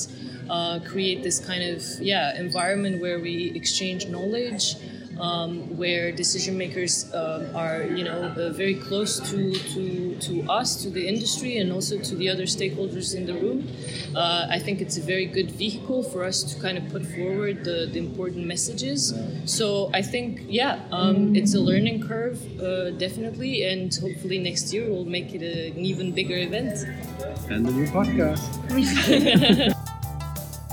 uh, 0.50 0.80
create 0.80 1.22
this 1.22 1.40
kind 1.40 1.64
of 1.64 1.84
yeah 2.02 2.40
environment 2.40 3.02
where 3.02 3.20
we 3.20 3.52
exchange 3.54 4.08
knowledge. 4.08 4.76
Um, 5.22 5.78
where 5.78 6.12
decision 6.12 6.58
makers 6.58 7.14
um, 7.14 7.56
are, 7.56 7.84
you 7.84 8.04
know, 8.04 8.34
uh, 8.36 8.50
very 8.50 8.74
close 8.74 9.20
to, 9.30 9.54
to, 9.74 10.16
to 10.16 10.34
us, 10.50 10.82
to 10.82 10.90
the 10.90 11.08
industry, 11.08 11.58
and 11.58 11.72
also 11.72 12.00
to 12.00 12.16
the 12.16 12.28
other 12.28 12.46
stakeholders 12.46 13.14
in 13.16 13.28
the 13.28 13.36
room. 13.36 13.68
Uh, 14.16 14.48
I 14.50 14.58
think 14.58 14.82
it's 14.82 14.98
a 14.98 15.02
very 15.02 15.28
good 15.28 15.52
vehicle 15.52 16.02
for 16.02 16.24
us 16.24 16.42
to 16.44 16.60
kind 16.60 16.76
of 16.78 16.90
put 16.90 17.06
forward 17.06 17.64
the, 17.64 17.88
the 17.92 18.00
important 18.00 18.48
messages. 18.48 19.14
So 19.46 19.92
I 19.94 20.02
think, 20.02 20.42
yeah, 20.48 20.82
um, 20.92 21.36
it's 21.36 21.54
a 21.54 21.60
learning 21.60 22.08
curve, 22.08 22.42
uh, 22.60 22.92
definitely, 22.92 23.64
and 23.64 23.94
hopefully 23.94 24.40
next 24.40 24.74
year 24.74 24.90
we'll 24.90 25.06
make 25.06 25.34
it 25.36 25.44
a, 25.44 25.70
an 25.72 25.86
even 25.86 26.12
bigger 26.14 26.38
event. 26.38 26.86
And 27.50 27.66
the 27.66 27.72
new 27.72 27.88
podcast. 27.88 28.42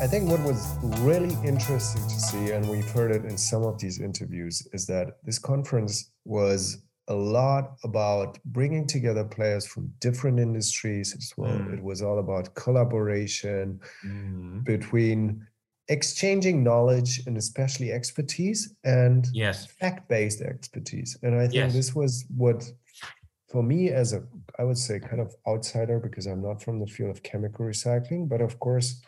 I 0.00 0.06
think 0.06 0.30
what 0.30 0.40
was 0.44 0.76
really 1.00 1.36
interesting 1.44 2.02
to 2.02 2.20
see, 2.20 2.52
and 2.52 2.68
we've 2.68 2.88
heard 2.88 3.10
it 3.10 3.24
in 3.24 3.36
some 3.36 3.64
of 3.64 3.80
these 3.80 4.00
interviews, 4.00 4.66
is 4.72 4.86
that 4.86 5.16
this 5.24 5.40
conference 5.40 6.12
was 6.24 6.82
a 7.08 7.14
lot 7.14 7.72
about 7.82 8.38
bringing 8.44 8.86
together 8.86 9.24
players 9.24 9.66
from 9.66 9.92
different 9.98 10.38
industries 10.38 11.16
as 11.16 11.32
well. 11.36 11.50
Mm. 11.58 11.74
It 11.74 11.82
was 11.82 12.00
all 12.00 12.20
about 12.20 12.54
collaboration 12.54 13.80
Mhm. 14.06 14.62
between 14.64 15.44
exchanging 15.88 16.62
knowledge 16.62 17.22
and 17.26 17.36
especially 17.36 17.90
expertise 17.90 18.72
and 18.84 19.26
Yes. 19.32 19.66
fact-based 19.66 20.42
expertise. 20.42 21.16
And 21.24 21.34
I 21.34 21.44
think 21.48 21.54
Yes. 21.54 21.72
this 21.72 21.94
was 21.94 22.24
what 22.36 22.70
for 23.48 23.62
me 23.62 23.88
as 23.88 24.12
a 24.12 24.22
I 24.58 24.64
would 24.64 24.76
say 24.78 25.00
kind 25.00 25.20
of 25.20 25.34
outsider 25.46 25.98
because 25.98 26.26
I'm 26.26 26.42
not 26.42 26.62
from 26.62 26.78
the 26.78 26.86
field 26.86 27.10
of 27.10 27.22
chemical 27.22 27.64
recycling, 27.64 28.28
but 28.28 28.40
of 28.42 28.58
course 28.60 29.02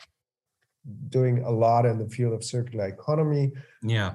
doing 1.09 1.43
a 1.45 1.51
lot 1.51 1.87
in 1.87 1.99
the 1.99 2.09
field 2.09 2.33
of 2.33 2.45
circular 2.45 2.87
economy 2.87 3.53
Yeah. 3.83 4.14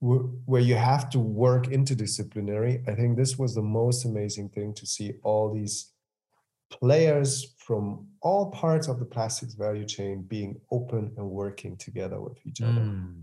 where 0.00 0.62
you 0.62 0.76
have 0.76 1.10
to 1.10 1.18
work 1.18 1.66
interdisciplinary. 1.66 2.88
I 2.88 2.94
think 2.94 3.16
this 3.16 3.36
was 3.38 3.54
the 3.54 3.62
most 3.62 4.04
amazing 4.04 4.50
thing 4.50 4.74
to 4.74 4.86
see 4.86 5.14
all 5.24 5.52
these 5.52 5.92
players 6.70 7.54
from 7.58 8.06
all 8.20 8.50
parts 8.50 8.88
of 8.88 8.98
the 8.98 9.04
plastics 9.04 9.54
value 9.54 9.84
chain 9.84 10.22
being 10.22 10.60
open 10.70 11.12
and 11.16 11.28
working 11.30 11.76
together 11.76 12.20
with 12.20 12.38
each 12.46 12.60
other. 12.60 12.80
Mm. 12.80 13.22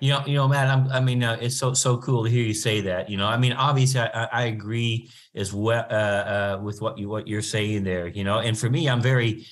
You 0.00 0.12
know, 0.12 0.22
you 0.26 0.34
know, 0.34 0.46
Matt. 0.46 0.68
I'm, 0.68 0.88
I 0.92 1.00
mean, 1.00 1.22
uh, 1.24 1.38
it's 1.40 1.56
so 1.56 1.72
so 1.72 1.96
cool 1.98 2.24
to 2.24 2.30
hear 2.30 2.44
you 2.44 2.54
say 2.54 2.80
that. 2.82 3.08
You 3.10 3.16
know, 3.16 3.26
I 3.26 3.36
mean, 3.36 3.52
obviously, 3.52 4.00
I, 4.00 4.24
I 4.24 4.42
agree 4.44 5.10
as 5.34 5.52
well 5.52 5.86
uh, 5.90 5.94
uh, 5.94 6.60
with 6.62 6.80
what 6.80 6.98
you 6.98 7.08
what 7.08 7.26
you're 7.26 7.42
saying 7.42 7.84
there. 7.84 8.06
You 8.06 8.24
know, 8.24 8.38
and 8.38 8.56
for 8.56 8.68
me, 8.68 8.88
I'm 8.88 9.00
very 9.00 9.46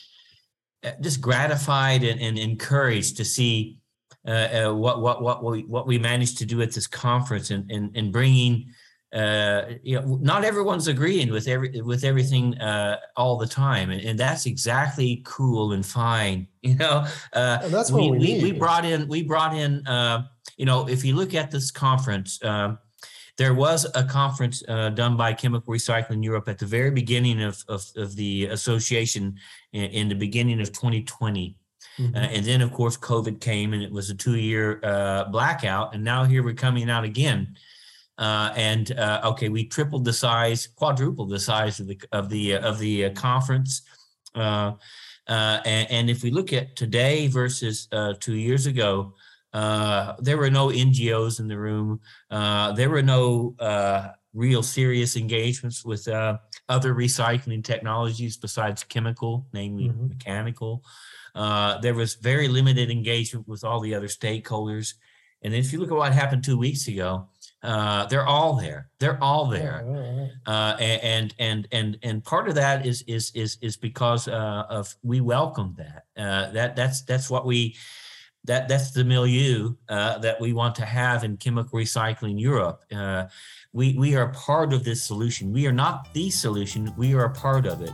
just 1.01 1.21
gratified 1.21 2.05
and, 2.05 2.21
and 2.21 2.39
encouraged 2.39 3.17
to 3.17 3.25
see 3.25 3.79
uh, 4.27 4.31
uh, 4.31 4.75
what 4.75 5.01
what 5.01 5.23
what 5.23 5.43
we 5.43 5.63
what 5.63 5.87
we 5.87 5.99
managed 5.99 6.39
to 6.39 6.45
do 6.45 6.61
at 6.61 6.73
this 6.73 6.87
conference 6.87 7.51
and 7.51 7.71
and, 7.71 7.97
and 7.97 8.13
bringing. 8.13 8.67
Uh, 9.11 9.63
you 9.83 9.99
know, 9.99 10.19
not 10.21 10.45
everyone's 10.45 10.87
agreeing 10.87 11.33
with 11.33 11.49
every 11.49 11.81
with 11.81 12.05
everything 12.05 12.55
uh, 12.59 12.99
all 13.17 13.39
the 13.39 13.47
time, 13.47 13.89
and, 13.89 14.03
and 14.03 14.19
that's 14.19 14.45
exactly 14.45 15.23
cool 15.25 15.73
and 15.73 15.85
fine. 15.85 16.47
You 16.61 16.75
know, 16.75 17.07
uh, 17.33 17.69
that's 17.69 17.91
what 17.91 18.03
we 18.03 18.11
we, 18.11 18.43
we 18.43 18.53
brought 18.53 18.85
in 18.85 19.09
we 19.09 19.23
brought 19.23 19.57
in 19.57 19.87
uh, 19.87 20.25
you 20.59 20.67
know 20.67 20.87
if 20.87 21.05
you 21.05 21.15
look 21.15 21.35
at 21.35 21.51
this 21.51 21.71
conference 21.71 22.45
um, 22.45 22.79
there 23.39 23.55
was 23.55 23.87
a 23.95 24.05
conference 24.05 24.63
uh, 24.69 24.91
done 24.91 25.17
by 25.17 25.33
chemical 25.33 25.73
recycling 25.73 26.23
europe 26.23 26.49
at 26.49 26.59
the 26.59 26.67
very 26.67 26.91
beginning 26.91 27.43
of, 27.43 27.65
of, 27.69 27.85
of 27.97 28.15
the 28.17 28.47
association 28.47 29.37
in, 29.73 29.85
in 29.85 30.09
the 30.09 30.15
beginning 30.15 30.61
of 30.61 30.69
2020 30.73 31.57
Mm-hmm. 31.99 32.15
uh, 32.15 32.19
and 32.19 32.47
then 32.47 32.61
of 32.61 32.73
course 32.73 32.97
covid 32.97 33.41
came 33.41 33.73
and 33.73 33.83
it 33.83 33.91
was 33.91 34.09
a 34.09 34.15
two-year 34.15 34.81
uh, 34.85 35.25
blackout 35.25 35.95
and 35.95 36.05
now 36.05 36.25
here 36.25 36.45
we're 36.45 36.55
coming 36.55 36.89
out 36.89 37.05
again. 37.05 37.57
Uh, 38.19 38.53
and 38.57 38.93
uh, 38.93 39.21
okay 39.25 39.49
we 39.49 39.65
tripled 39.65 40.05
the 40.05 40.13
size 40.13 40.69
quadrupled 40.77 41.31
the 41.31 41.39
size 41.39 41.81
of 41.81 41.89
the 41.89 42.01
of 42.13 42.29
the 42.29 42.55
of 42.55 42.79
the 42.79 43.07
uh, 43.07 43.11
conference. 43.15 43.83
Uh, 44.35 44.73
uh, 45.29 45.61
and, 45.65 45.91
and 45.91 46.11
if 46.11 46.23
we 46.23 46.31
look 46.31 46.53
at 46.53 46.75
today 46.75 47.27
versus 47.27 47.87
uh, 47.93 48.15
two 48.19 48.35
years 48.35 48.67
ago, 48.67 49.13
uh, 49.53 50.15
there 50.19 50.37
were 50.37 50.51
no 50.51 50.69
NGOs 50.69 51.41
in 51.41 51.49
the 51.49 51.59
room. 51.59 52.01
Uh, 52.31 52.73
there 52.73 52.91
were 52.91 53.03
no 53.03 53.55
uh, 53.59 54.09
real 54.35 54.63
serious 54.63 55.17
engagements 55.17 55.85
with 55.85 56.07
uh, 56.09 56.37
other 56.69 56.95
recycling 56.95 57.65
technologies 57.65 58.37
besides 58.37 58.85
chemical, 58.85 59.47
namely 59.53 59.89
Mhm. 59.89 60.09
mechanical. 60.11 60.85
Uh, 61.35 61.79
there 61.79 61.95
was 61.95 62.15
very 62.17 62.49
limited 62.49 62.91
engagement 62.91 63.47
with 63.49 63.65
all 63.65 63.81
the 63.81 63.95
other 63.95 64.09
stakeholders. 64.09 64.95
And 65.43 65.55
if 65.55 65.73
you 65.73 65.79
look 65.81 65.91
at 65.91 65.97
what 65.97 66.13
happened 66.13 66.45
two 66.45 66.59
weeks 66.59 66.89
ago, 66.89 67.29
Uh, 67.61 68.07
they're 68.07 68.25
all 68.27 68.55
there. 68.55 68.89
They're 69.01 69.21
all 69.21 69.47
there, 69.51 69.83
uh, 70.47 70.77
and 70.79 71.35
and 71.41 71.67
and 71.73 71.99
and 72.05 72.23
part 72.23 72.47
of 72.49 72.55
that 72.55 72.87
is 72.87 73.03
is 73.09 73.33
is 73.35 73.59
is 73.61 73.77
because 73.77 74.29
uh, 74.29 74.63
of 74.71 74.95
we 75.03 75.21
welcome 75.21 75.75
that. 75.77 76.05
Uh, 76.17 76.53
that 76.53 76.77
that's 76.77 77.03
that's 77.03 77.29
what 77.29 77.45
we 77.45 77.75
that 78.45 78.69
that's 78.69 78.93
the 78.93 79.05
milieu 79.05 79.75
uh, 79.89 80.19
that 80.19 80.41
we 80.41 80.53
want 80.53 80.75
to 80.77 80.85
have 80.85 81.25
in 81.25 81.37
chemical 81.37 81.79
recycling 81.79 82.41
Europe. 82.41 82.83
Uh, 82.93 83.27
we 83.73 83.95
we 83.99 84.17
are 84.17 84.29
part 84.29 84.73
of 84.73 84.85
this 84.85 85.03
solution. 85.03 85.53
We 85.53 85.67
are 85.67 85.73
not 85.73 86.13
the 86.15 86.31
solution. 86.31 86.93
We 86.97 87.15
are 87.15 87.25
a 87.25 87.33
part 87.33 87.67
of 87.67 87.83
it, 87.83 87.93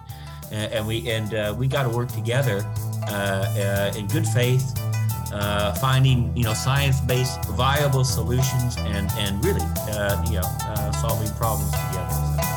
and 0.52 0.86
we 0.86 1.10
and 1.10 1.58
we 1.58 1.66
got 1.66 1.82
to 1.82 1.88
work 1.88 2.08
together 2.12 2.58
in 3.96 4.06
good 4.08 4.26
faith 4.26 4.74
uh, 5.34 5.74
finding 5.74 6.34
you 6.36 6.44
know 6.44 6.54
science-based 6.54 7.44
viable 7.50 8.04
solutions 8.04 8.76
and 8.78 9.10
and 9.18 9.44
really 9.44 9.64
uh, 9.90 10.22
you 10.26 10.40
know 10.40 10.48
uh, 10.62 10.92
solving 10.92 11.30
problems 11.34 11.70
together. 11.72 12.10
So. 12.10 12.53